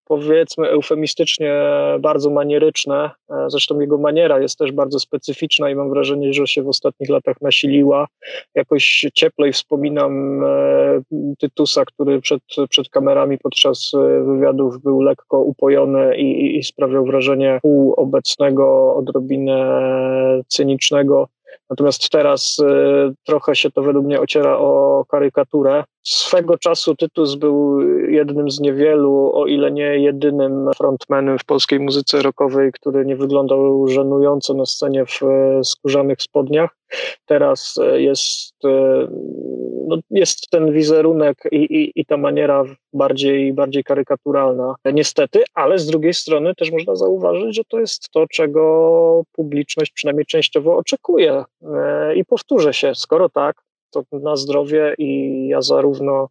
[0.10, 1.54] powiedzmy eufemistycznie
[2.00, 3.10] bardzo manieryczne.
[3.30, 7.10] E, zresztą jego maniera jest też bardzo specyficzna i mam wrażenie, że się w ostatnich
[7.10, 8.08] latach nasiliła.
[8.56, 11.02] Jakoś cieplej wspominam e,
[11.40, 17.60] Tytusa, który przed, przed kamerami podczas e, wywiadów był lekko upojony i, i sprawiał wrażenie
[17.62, 19.82] półobecnego, odrobinę
[20.48, 21.28] cynicznego.
[21.70, 22.58] Natomiast teraz
[23.26, 25.84] trochę się to według mnie ociera o karykaturę.
[26.04, 32.22] Swego czasu Tytus był jednym z niewielu, o ile nie jedynym frontmanem w polskiej muzyce
[32.22, 36.79] rockowej, który nie wyglądał żenująco na scenie w e, skórzanych spodniach.
[37.26, 39.08] Teraz e, jest, e,
[39.88, 42.64] no, jest ten wizerunek i, i, i ta maniera
[42.94, 48.28] bardziej, bardziej karykaturalna, niestety, ale z drugiej strony też można zauważyć, że to jest to,
[48.28, 51.44] czego publiczność przynajmniej częściowo oczekuje.
[52.16, 53.62] I powtórzę się, skoro tak,
[53.92, 56.30] to na zdrowie i ja zarówno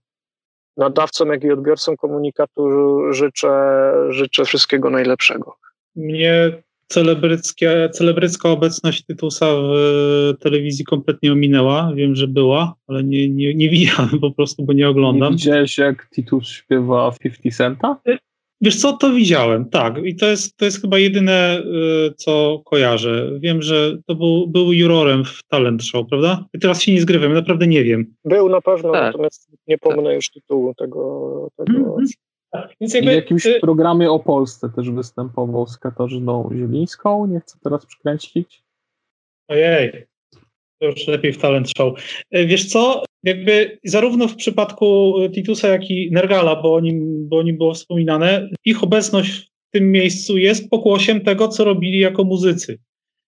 [0.77, 2.69] nadawcom, jak i odbiorcom komunikatu
[3.13, 3.51] życzę,
[4.09, 5.57] życzę wszystkiego najlepszego.
[5.97, 6.63] Mnie
[7.93, 11.93] celebrycka obecność Tytusa w telewizji kompletnie ominęła.
[11.95, 15.33] Wiem, że była, ale nie, nie, nie widziałem po prostu, bo nie oglądam.
[15.33, 17.97] Nie widziałeś, jak Titus śpiewa 50 Centa?
[18.09, 18.19] Y,
[18.61, 19.99] Wiesz co, to widziałem, tak.
[20.05, 21.63] I to jest, to jest chyba jedyne,
[22.09, 23.31] y, co kojarzę.
[23.41, 26.45] Wiem, że to był, był jurorem w Talent Show, prawda?
[26.55, 28.15] I teraz się nie zgrywam, naprawdę nie wiem.
[28.25, 29.03] Był na pewno, tak.
[29.03, 30.15] natomiast nie pomnę tak.
[30.15, 31.49] już tytułu tego.
[31.57, 31.73] tego.
[31.73, 31.97] Mm-hmm.
[31.97, 32.28] Tak,
[32.81, 37.27] więc jakby, I w jakimś y- programie o Polsce też występował z Katarzyną Zielińską.
[37.27, 38.63] Nie chcę teraz przykręcić.
[39.49, 40.07] Ojej,
[40.81, 42.01] to już lepiej w talent show.
[42.37, 47.39] Y, wiesz co, jakby zarówno w przypadku Titusa, jak i Nergala, bo o nim, bo
[47.39, 52.25] o nim było wspominane, ich obecność w tym miejscu jest pokłosiem tego, co robili jako
[52.25, 52.79] muzycy.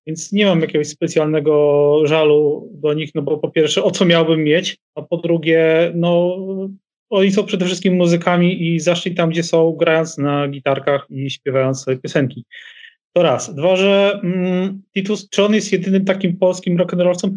[0.06, 4.44] Więc nie mam jakiegoś specjalnego żalu do nich, no bo po pierwsze, o co miałbym
[4.44, 6.36] mieć, a po drugie, no
[7.10, 11.82] oni są przede wszystkim muzykami i zaszli tam, gdzie są, grając na gitarkach i śpiewając
[11.82, 12.44] sobie piosenki.
[13.12, 13.54] To raz.
[13.54, 17.30] Dwa, że mm, Titus, czy on jest jedynym takim polskim rock'n'rollcem?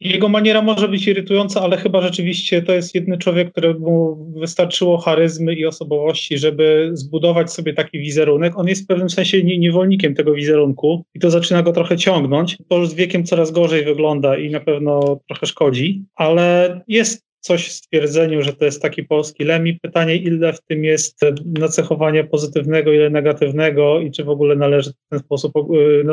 [0.00, 5.54] Jego maniera może być irytująca, ale chyba rzeczywiście to jest jedyny człowiek, któremu wystarczyło charyzmy
[5.54, 8.58] i osobowości, żeby zbudować sobie taki wizerunek.
[8.58, 12.58] On jest w pewnym sensie niewolnikiem tego wizerunku i to zaczyna go trochę ciągnąć.
[12.68, 17.68] To już z wiekiem coraz gorzej wygląda i na pewno trochę szkodzi, ale jest coś
[17.68, 19.78] w stwierdzeniu, że to jest taki polski Lemi.
[19.82, 25.08] Pytanie, ile w tym jest nacechowania pozytywnego, ile negatywnego i czy w ogóle należy w
[25.10, 25.52] ten sposób,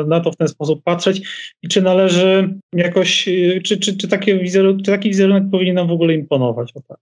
[0.06, 1.28] na to w ten sposób patrzeć
[1.62, 3.28] i czy należy jakoś,
[3.64, 6.72] czy, czy, czy, takie wizerunek, czy taki wizerunek powinien nam w ogóle imponować.
[6.74, 6.98] O tak.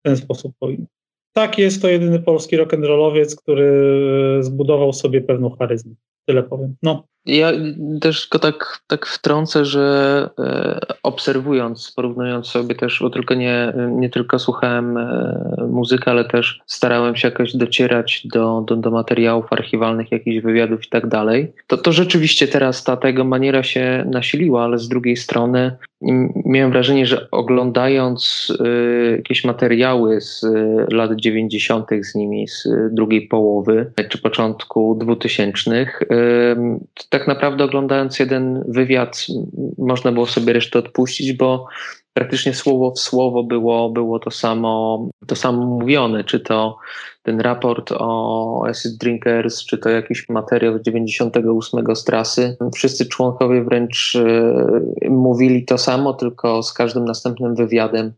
[0.00, 0.86] W ten sposób powinien.
[1.32, 3.98] Tak, jest to jedyny polski rock'n'rollowiec, który
[4.40, 5.94] zbudował sobie pewną charyzmę.
[6.26, 6.76] Tyle powiem.
[6.82, 7.11] No.
[7.26, 7.52] Ja
[8.00, 14.10] też go tak, tak wtrącę, że e, obserwując, porównując sobie też, bo tylko nie, nie
[14.10, 20.12] tylko słuchałem e, muzyki, ale też starałem się jakoś docierać do, do, do materiałów archiwalnych,
[20.12, 24.78] jakichś wywiadów i tak dalej, to, to rzeczywiście teraz ta tego maniera się nasiliła, ale
[24.78, 25.76] z drugiej strony
[26.44, 30.46] miałem wrażenie, że oglądając y, jakieś materiały z
[30.92, 31.86] lat 90.
[32.02, 35.86] z nimi, z drugiej połowy czy początku 2000, y,
[37.12, 39.26] tak naprawdę oglądając jeden wywiad,
[39.78, 41.66] można było sobie resztę odpuścić, bo
[42.14, 46.78] praktycznie słowo w słowo było, było to, samo, to samo mówione, czy to
[47.22, 52.56] ten raport o acid drinkers, czy to jakiś materiał z 98 z trasy.
[52.74, 58.12] Wszyscy członkowie wręcz y, mówili to samo, tylko z każdym następnym wywiadem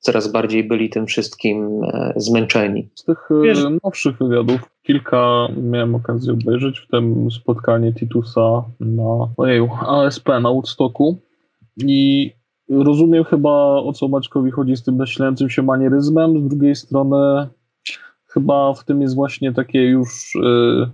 [0.00, 2.88] coraz bardziej byli tym wszystkim e, zmęczeni.
[2.94, 9.28] Z tych e, Wiesz, nowszych wywiadów kilka miałem okazję obejrzeć, w tym spotkanie Titusa na
[9.36, 11.20] ojeju, ASP na Woodstocku
[11.76, 12.30] i
[12.70, 17.48] rozumiem chyba o co Maćkowi chodzi z tym nasilającym się manieryzmem, z drugiej strony
[18.28, 20.40] chyba w tym jest właśnie takie już y,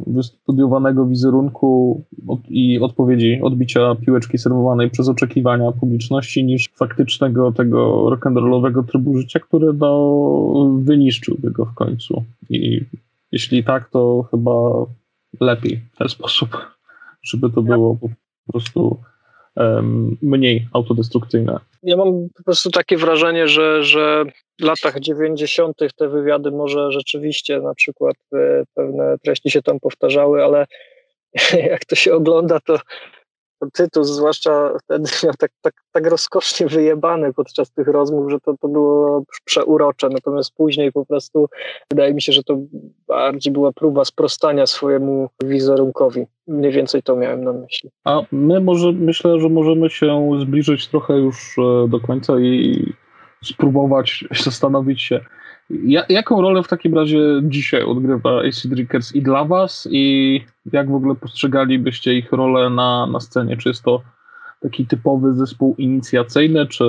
[0.06, 2.02] wystudiowanego wizerunku
[2.48, 9.72] i odpowiedzi, odbicia piłeczki serwowanej przez oczekiwania publiczności niż faktycznego tego rock'n'rollowego trybu życia, który
[9.72, 12.24] no, wyniszczyłby go w końcu.
[12.50, 12.80] I
[13.32, 14.52] jeśli tak, to chyba
[15.40, 16.56] lepiej w ten sposób,
[17.22, 18.08] żeby to było po
[18.52, 19.00] prostu
[20.22, 21.58] mniej autodestrukcyjne.
[21.82, 24.24] Ja mam po prostu takie wrażenie, że, że
[24.60, 25.76] w latach 90.
[25.96, 30.66] te wywiady może rzeczywiście na przykład e, pewne treści się tam powtarzały, ale
[31.70, 32.78] jak to się ogląda, to
[33.72, 38.68] tytuł, zwłaszcza wtedy miał tak, tak, tak rozkosznie wyjebany podczas tych rozmów, że to, to
[38.68, 40.08] było przeurocze.
[40.08, 41.48] Natomiast później po prostu
[41.90, 42.58] wydaje mi się, że to
[43.08, 46.26] bardziej była próba sprostania swojemu wizerunkowi.
[46.48, 47.90] Mniej więcej to miałem na myśli.
[48.04, 52.92] A my może myślę, że możemy się zbliżyć trochę już e, do końca i
[53.42, 55.20] spróbować zastanowić się,
[55.70, 60.40] ja, jaką rolę w takim razie dzisiaj odgrywa AC Drinkers i dla Was i
[60.72, 63.56] jak w ogóle postrzegalibyście ich rolę na, na scenie?
[63.56, 64.02] Czy jest to
[64.60, 66.84] taki typowy zespół inicjacyjny, czy,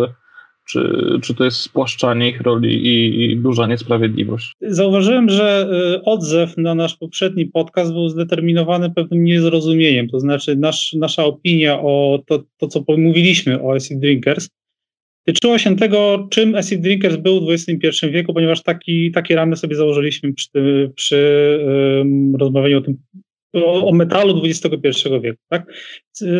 [0.65, 4.53] czy, czy to jest spłaszczanie ich roli i, i duża niesprawiedliwość?
[4.61, 10.09] Zauważyłem, że y, odzew na nasz poprzedni podcast był zdeterminowany pewnym niezrozumieniem.
[10.09, 14.49] To znaczy, nasz, nasza opinia o to, to, co mówiliśmy o AC Drinkers,
[15.25, 19.75] tyczyło się tego, czym acid drinkers był w XXI wieku, ponieważ taki, takie ramy sobie
[19.75, 21.59] założyliśmy przy, przy
[21.97, 22.97] um, rozmawianiu o tym
[23.55, 25.39] o, o metalu XXI wieku.
[25.49, 25.65] Tak?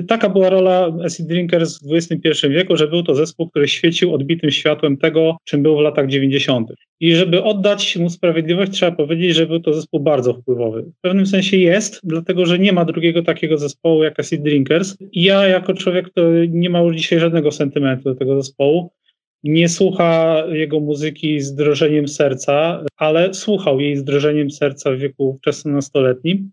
[0.08, 4.52] Taka była rola Acid Drinkers w XXI wieku, że był to zespół, który świecił odbitym
[4.52, 6.72] światłem tego, czym był w latach 90.
[7.00, 10.84] I żeby oddać mu sprawiedliwość, trzeba powiedzieć, że był to zespół bardzo wpływowy.
[10.84, 14.98] W pewnym sensie jest, dlatego że nie ma drugiego takiego zespołu jak Acid Drinkers.
[15.14, 18.92] Ja, jako człowiek, który nie ma już dzisiaj żadnego sentymentu do tego zespołu,
[19.44, 25.38] nie słucha jego muzyki z drżeniem serca, ale słuchał jej z drżeniem serca w wieku
[25.40, 26.52] wczesnonastoletnim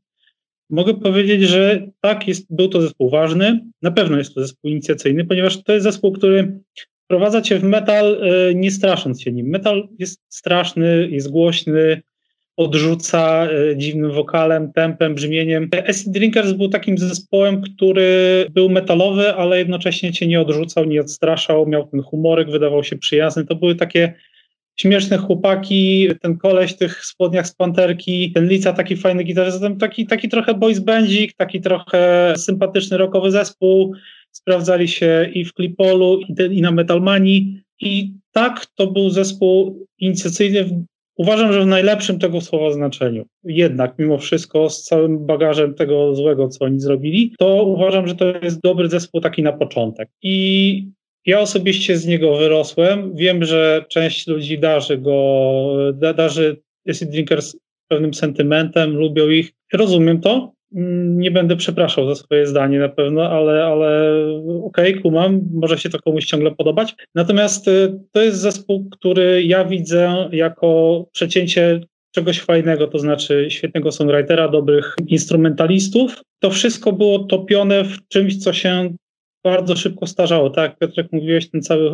[0.70, 3.64] mogę powiedzieć, że tak, jest, był to zespół ważny.
[3.82, 6.60] Na pewno jest to zespół inicjacyjny, ponieważ to jest zespół, który
[7.04, 9.46] wprowadza cię w metal, e, nie strasząc się nim.
[9.46, 12.02] Metal jest straszny, jest głośny,
[12.56, 15.68] odrzuca e, dziwnym wokalem, tempem, brzmieniem.
[15.88, 21.66] Acid Drinkers był takim zespołem, który był metalowy, ale jednocześnie cię nie odrzucał, nie odstraszał,
[21.66, 23.44] miał ten humorek, wydawał się przyjazny.
[23.44, 24.14] To były takie
[24.76, 30.06] śmieszne chłopaki, ten koleś w tych spodniach z panterki, ten Lica taki fajny gitarzysta, taki,
[30.06, 33.94] taki trochę boys bandzik, taki trochę sympatyczny rockowy zespół,
[34.30, 40.84] sprawdzali się i w Klipolu i, i na Metalmanii i tak to był zespół inicjacyjny
[41.16, 43.26] Uważam, że w najlepszym tego słowa znaczeniu.
[43.44, 48.24] Jednak, mimo wszystko, z całym bagażem tego złego, co oni zrobili, to uważam, że to
[48.42, 50.08] jest dobry zespół taki na początek.
[50.22, 50.86] I
[51.26, 53.16] ja osobiście z niego wyrosłem.
[53.16, 56.56] Wiem, że część ludzi darzy go, darzy
[56.88, 57.56] Acid Drinkers
[57.92, 59.52] pewnym sentymentem, lubią ich.
[59.72, 60.52] Rozumiem to.
[61.04, 64.14] Nie będę przepraszał za swoje zdanie na pewno, ale, ale
[64.64, 66.94] okej, okay, kumam, może się to komuś ciągle podobać.
[67.14, 71.80] Natomiast y, to jest zespół, który ja widzę jako przecięcie
[72.14, 76.22] czegoś fajnego, to znaczy świetnego songwritera, dobrych instrumentalistów.
[76.42, 78.94] To wszystko było topione w czymś, co się
[79.44, 80.50] bardzo szybko starzało.
[80.50, 81.90] Tak Piotrek mówiłeś, ten cały,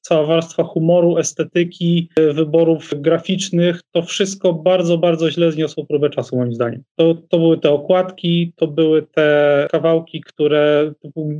[0.00, 6.54] cała warstwa humoru, estetyki, wyborów graficznych, to wszystko bardzo, bardzo źle zniosło próbę czasu moim
[6.54, 6.82] zdaniem.
[6.96, 11.32] To, to były te okładki, to były te kawałki, które typu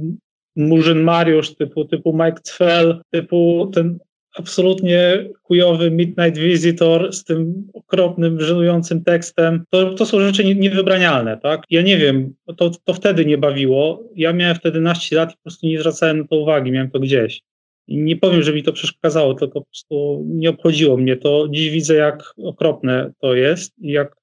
[0.56, 3.98] Murzyn Mariusz, typu, typu Mike Twell, typu ten
[4.38, 11.62] absolutnie chujowy Midnight Visitor z tym okropnym, żenującym tekstem, to, to są rzeczy niewybranialne, tak?
[11.70, 14.04] Ja nie wiem, to, to wtedy nie bawiło.
[14.16, 17.00] Ja miałem wtedy 11 lat i po prostu nie zwracałem na to uwagi, miałem to
[17.00, 17.40] gdzieś.
[17.86, 21.48] I nie powiem, że mi to przeszkadzało, tylko po prostu nie obchodziło mnie to.
[21.50, 24.16] Dziś widzę, jak okropne to jest i jak,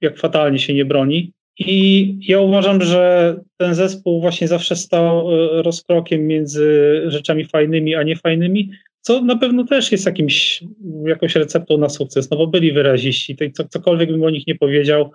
[0.00, 1.32] jak fatalnie się nie broni.
[1.58, 8.02] I ja uważam, że ten zespół właśnie zawsze stał e, rozkrokiem między rzeczami fajnymi a
[8.02, 8.70] niefajnymi,
[9.06, 10.64] co na pewno też jest jakimś,
[11.06, 13.36] jakąś receptą na sukces, no bo byli wyraziści,
[13.70, 15.10] cokolwiek bym o nich nie powiedział,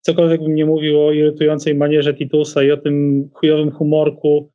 [0.00, 4.50] cokolwiek bym nie mówił o irytującej manierze Titusa i o tym chujowym humorku,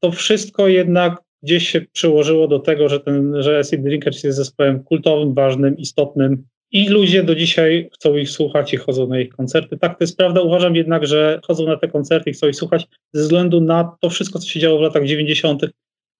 [0.00, 4.84] to wszystko jednak gdzieś się przyłożyło do tego, że ten, że Acid Drinkers jest zespołem
[4.84, 9.78] kultowym, ważnym, istotnym i ludzie do dzisiaj chcą ich słuchać i chodzą na ich koncerty.
[9.78, 10.40] Tak, to jest prawda.
[10.40, 14.10] Uważam jednak, że chodzą na te koncerty i chcą ich słuchać ze względu na to
[14.10, 15.62] wszystko, co się działo w latach 90.,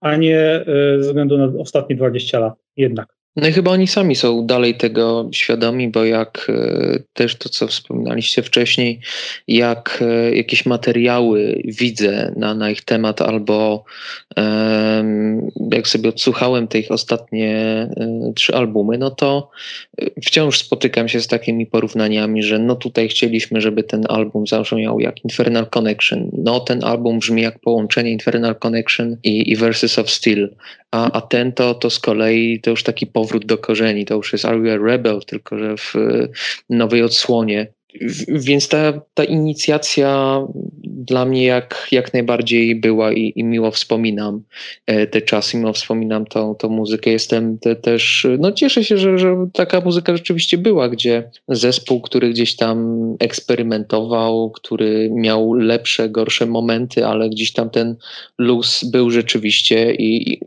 [0.01, 3.18] a nie y, ze względu na ostatnie 20 lat jednak.
[3.41, 7.67] No i chyba oni sami są dalej tego świadomi, bo jak e, też to, co
[7.67, 9.01] wspominaliście wcześniej,
[9.49, 13.85] jak e, jakieś materiały widzę na, na ich temat, albo
[15.73, 17.57] jak sobie odsłuchałem te ich ostatnie
[17.97, 19.51] e, trzy albumy, no to
[20.25, 25.25] wciąż spotykam się z takimi porównaniami, że no tutaj chcieliśmy, żeby ten album zabrzmiał jak
[25.25, 26.31] Infernal Connection.
[26.33, 30.55] No ten album brzmi jak połączenie Infernal Connection i, i Verses of Steel
[30.91, 34.33] a, a ten to, to z kolei to już taki powrót do korzeni, to już
[34.33, 35.95] jest Are You a Rebel, tylko że w
[36.71, 37.67] nowej odsłonie.
[38.29, 40.41] Więc ta, ta inicjacja
[40.85, 44.43] dla mnie jak, jak najbardziej była i, i miło wspominam
[44.87, 47.11] e, te czasy, miło wspominam tą, tą muzykę.
[47.11, 52.31] Jestem te, też, no cieszę się, że, że taka muzyka rzeczywiście była, gdzie zespół, który
[52.31, 57.97] gdzieś tam eksperymentował, który miał lepsze, gorsze momenty, ale gdzieś tam ten
[58.39, 60.41] luz był rzeczywiście i, i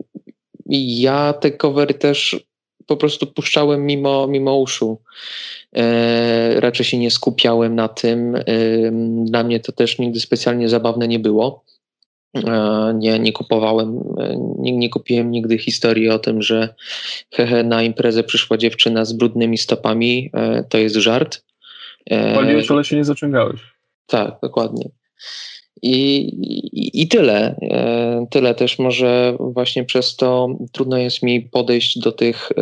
[0.72, 2.46] ja te covery też
[2.86, 4.98] po prostu puszczałem mimo, mimo uszu.
[5.76, 8.36] E, raczej się nie skupiałem na tym.
[8.36, 8.42] E,
[9.24, 11.64] dla mnie to też nigdy specjalnie zabawne nie było.
[12.34, 16.74] E, nie, nie kupowałem, e, nie, nie kupiłem nigdy historii o tym, że
[17.30, 21.44] hehe, na imprezę przyszła dziewczyna z brudnymi stopami, e, to jest żart.
[22.34, 23.60] Paliłeś, ale się nie zaciągałeś.
[24.06, 24.88] Tak, dokładnie.
[25.82, 26.30] I,
[27.02, 27.56] i, tyle.
[27.62, 32.52] E, tyle też może właśnie przez to trudno jest mi podejść do tych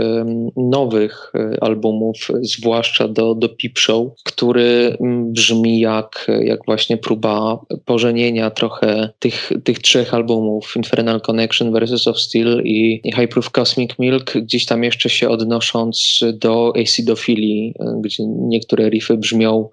[0.57, 8.51] nowych e, albumów, zwłaszcza do, do Peep Show, który brzmi jak, jak właśnie próba pożenienia
[8.51, 14.33] trochę tych, tych trzech albumów Infernal Connection, Versus of Steel i High Proof Cosmic Milk,
[14.35, 19.69] gdzieś tam jeszcze się odnosząc do acidofilii, e, gdzie niektóre riffy brzmią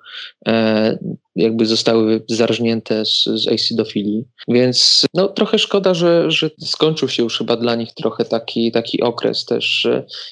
[1.38, 4.26] jakby zostały zarżnięte z, z acidofilii.
[4.48, 9.02] Więc no, trochę szkoda, że, że skończył się już chyba dla nich trochę taki, taki
[9.02, 9.88] okres też.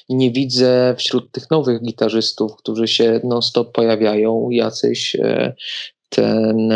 [0.08, 5.54] Nie widzę wśród tych nowych gitarzystów, którzy się non-stop pojawiają, jacyś e,
[6.08, 6.72] ten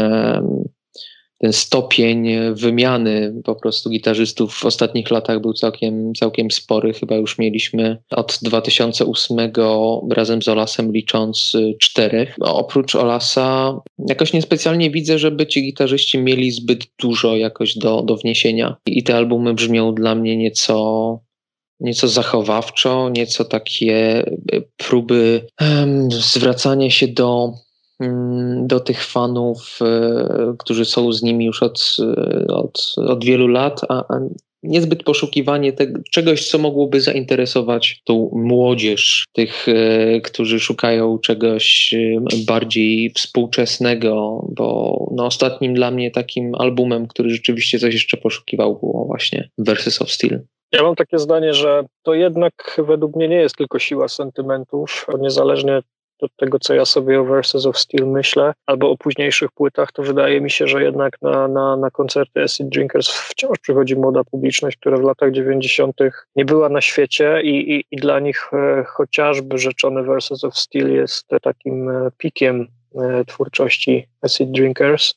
[1.40, 6.92] ten stopień wymiany po prostu gitarzystów w ostatnich latach był całkiem, całkiem spory.
[6.92, 9.38] Chyba już mieliśmy od 2008
[10.10, 12.34] razem z Olasem licząc y, czterech.
[12.38, 18.16] No, oprócz Olasa jakoś niespecjalnie widzę, żeby ci gitarzyści mieli zbyt dużo jakoś do, do
[18.16, 18.76] wniesienia.
[18.86, 21.20] I te albumy brzmią dla mnie nieco
[21.80, 27.52] nieco zachowawczo, nieco takie y, próby um, zwracania się do
[28.62, 33.80] do tych fanów, e, którzy są z nimi już od, e, od, od wielu lat,
[33.88, 34.20] a, a
[34.62, 41.94] niezbyt poszukiwanie tego, czegoś, co mogłoby zainteresować tą młodzież, tych, e, którzy szukają czegoś
[42.46, 49.04] bardziej współczesnego, bo no, ostatnim dla mnie takim albumem, który rzeczywiście coś jeszcze poszukiwał, było
[49.06, 50.40] właśnie Versus of Steel.
[50.72, 55.82] Ja mam takie zdanie, że to jednak według mnie nie jest tylko siła sentymentów, niezależnie
[56.22, 60.02] od tego, co ja sobie o Verses of Steel myślę, albo o późniejszych płytach, to
[60.02, 64.76] wydaje mi się, że jednak na, na, na koncerty Acid Drinkers wciąż przychodzi młoda publiczność,
[64.76, 65.96] która w latach 90.
[66.36, 70.92] nie była na świecie i, i, i dla nich e, chociażby rzeczony Verses of Steel
[70.92, 75.14] jest takim e, pikiem e, twórczości acid drinkers.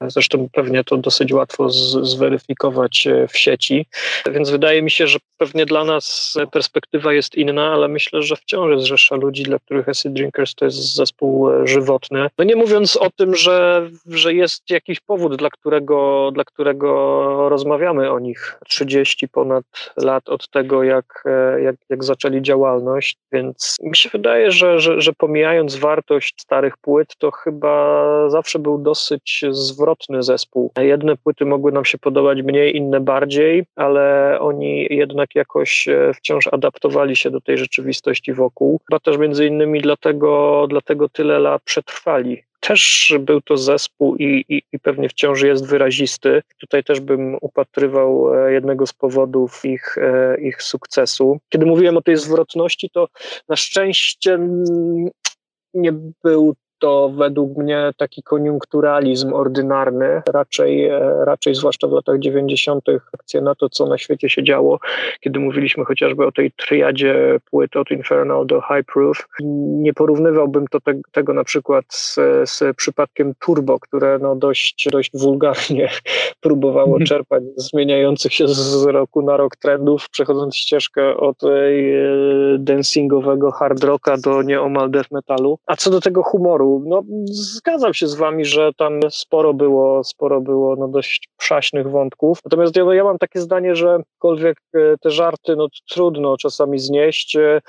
[0.00, 3.86] Zresztą pewnie to dosyć łatwo z, zweryfikować e, w sieci,
[4.32, 8.70] więc wydaje mi się, że pewnie dla nas perspektywa jest inna, ale myślę, że wciąż
[8.70, 12.28] jest rzesza ludzi, dla których Acid Drinkers to jest zespół e, żywotny.
[12.38, 18.10] No nie mówiąc o tym, że, że jest jakiś powód, dla którego, dla którego rozmawiamy
[18.10, 19.64] o nich 30 ponad
[19.96, 25.00] lat od tego, jak, e, jak, jak zaczęli działalność, więc mi się wydaje, że, że,
[25.00, 30.72] że pomijając wartość starych płyt, to chyba zawsze był dosyć zwrotny zespół.
[30.78, 36.46] Jedne płyty mogły nam się podobać mniej, inne bardziej, ale oni jednak jakoś e, wciąż
[36.46, 38.80] adaptowali się do tej rzeczywistości wokół.
[38.88, 44.62] Chyba też między innymi dlatego, dlatego tyle lat przetrwali też był to zespół i, i,
[44.72, 46.42] i, pewnie wciąż jest wyrazisty.
[46.60, 51.38] Tutaj też bym upatrywał e, jednego z powodów ich, e, ich sukcesu.
[51.48, 53.08] Kiedy mówiłem o tej zwrotności, to
[53.48, 54.38] na szczęście
[55.74, 55.92] nie
[56.24, 56.54] był
[56.86, 62.84] to według mnie taki koniunkturalizm ordynarny, raczej, e, raczej zwłaszcza w latach 90.
[63.12, 64.78] akcje na to, co na świecie się działo,
[65.20, 69.26] kiedy mówiliśmy chociażby o tej triadzie płyt od Infernal do High Proof.
[69.80, 72.14] Nie porównywałbym to te, tego na przykład z,
[72.44, 75.88] z przypadkiem Turbo, które no dość, dość wulgarnie
[76.40, 77.06] próbowało mhm.
[77.06, 81.48] czerpać zmieniających się z roku na rok trendów, przechodząc ścieżkę od e,
[82.58, 85.58] dancingowego hard rocka do nieomal death metalu.
[85.66, 90.40] A co do tego humoru, no, zgadzam się z wami, że tam sporo było, sporo
[90.40, 92.38] było no, dość przaśnych wątków.
[92.44, 97.36] Natomiast ja, ja mam takie zdanie, że kolwiek e, te żarty no, trudno czasami znieść,
[97.36, 97.60] e,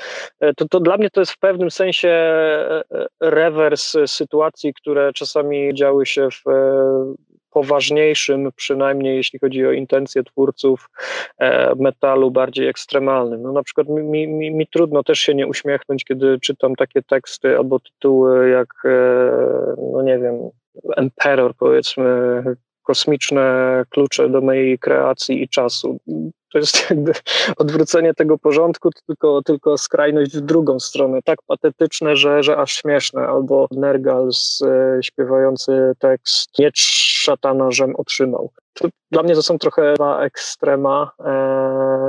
[0.58, 2.84] to, to dla mnie to jest w pewnym sensie e,
[3.22, 6.44] rewers sytuacji, które czasami działy się w
[7.58, 10.90] poważniejszym, przynajmniej jeśli chodzi o intencje twórców
[11.38, 13.42] e, metalu bardziej ekstremalnym.
[13.42, 17.58] No na przykład mi, mi, mi, trudno też się nie uśmiechnąć, kiedy czytam takie teksty
[17.58, 19.32] albo tytuły jak, e,
[19.94, 20.50] no nie wiem,
[20.96, 22.44] Emperor powiedzmy,
[22.88, 26.00] kosmiczne klucze do mojej kreacji i czasu.
[26.52, 27.12] To jest jakby
[27.58, 31.20] odwrócenie tego porządku, tylko, tylko skrajność w drugą stronę.
[31.26, 33.22] Tak patetyczne, że, że aż śmieszne.
[33.22, 36.80] Albo Nergals e, śpiewający tekst Miecz
[37.24, 38.52] szatana, żem otrzymał.
[38.78, 41.24] To, dla mnie to są trochę na ekstrema, e,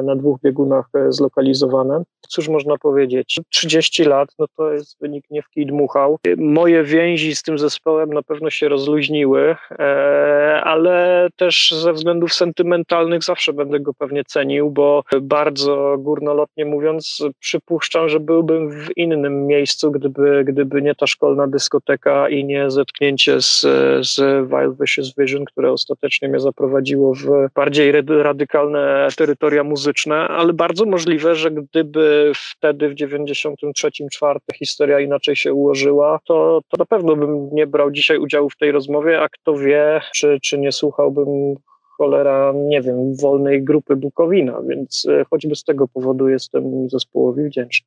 [0.05, 2.03] na dwóch biegunach e, zlokalizowane.
[2.29, 3.41] Cóż można powiedzieć?
[3.49, 6.19] 30 lat, no to jest wynik nie w kij dmuchał.
[6.37, 13.25] Moje więzi z tym zespołem na pewno się rozluźniły, e, ale też ze względów sentymentalnych
[13.25, 19.91] zawsze będę go pewnie cenił, bo bardzo górnolotnie mówiąc, przypuszczam, że byłbym w innym miejscu,
[19.91, 23.61] gdyby, gdyby nie ta szkolna dyskoteka i nie zetknięcie z,
[24.01, 30.85] z Wild Vicious Vision, które ostatecznie mnie zaprowadziło w bardziej radykalne terytoria muzyczne, ale bardzo
[30.85, 37.49] możliwe, że gdyby wtedy w 93-4 historia inaczej się ułożyła, to, to na pewno bym
[37.53, 41.55] nie brał dzisiaj udziału w tej rozmowie, a kto wie, czy, czy nie słuchałbym
[41.99, 47.87] cholera, nie wiem, wolnej grupy Bukowina, więc e, choćby z tego powodu jestem zespołowi wdzięczny.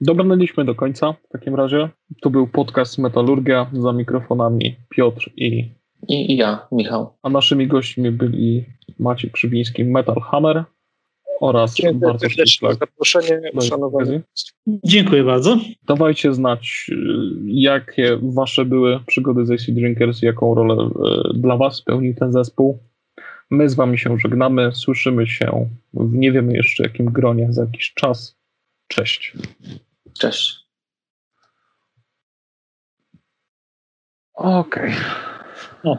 [0.00, 1.88] Dobrnęliśmy do końca w takim razie.
[2.20, 5.81] Tu był podcast Metalurgia za mikrofonami Piotr i...
[6.08, 7.14] I, ja, Michał.
[7.22, 8.64] A naszymi gośćmi byli
[8.98, 10.64] Maciej Przybiński, Metal Hammer
[11.40, 12.26] oraz Dziękuję bardzo
[12.60, 13.40] za zaproszenie.
[13.60, 14.20] Szanowani.
[14.66, 15.58] Dziękuję bardzo.
[15.86, 16.96] Dawajcie znać, y,
[17.44, 22.78] jakie wasze były przygody z AC Drinkers, jaką rolę y, dla was spełnił ten zespół.
[23.50, 27.94] My z wami się żegnamy, słyszymy się w nie wiemy jeszcze jakim gronie za jakiś
[27.94, 28.38] czas.
[28.88, 29.36] Cześć.
[30.18, 30.56] Cześć.
[34.34, 34.90] Okej.
[34.90, 35.31] Okay.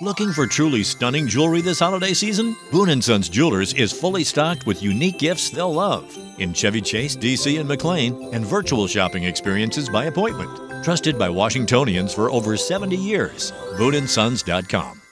[0.00, 2.56] Looking for truly stunning jewelry this holiday season?
[2.72, 7.16] Boone & Sons Jewelers is fully stocked with unique gifts they'll love in Chevy Chase,
[7.16, 10.84] DC, and McLean, and virtual shopping experiences by appointment.
[10.84, 13.52] Trusted by Washingtonians for over 70 years.
[13.78, 15.03] BooneandSons.com.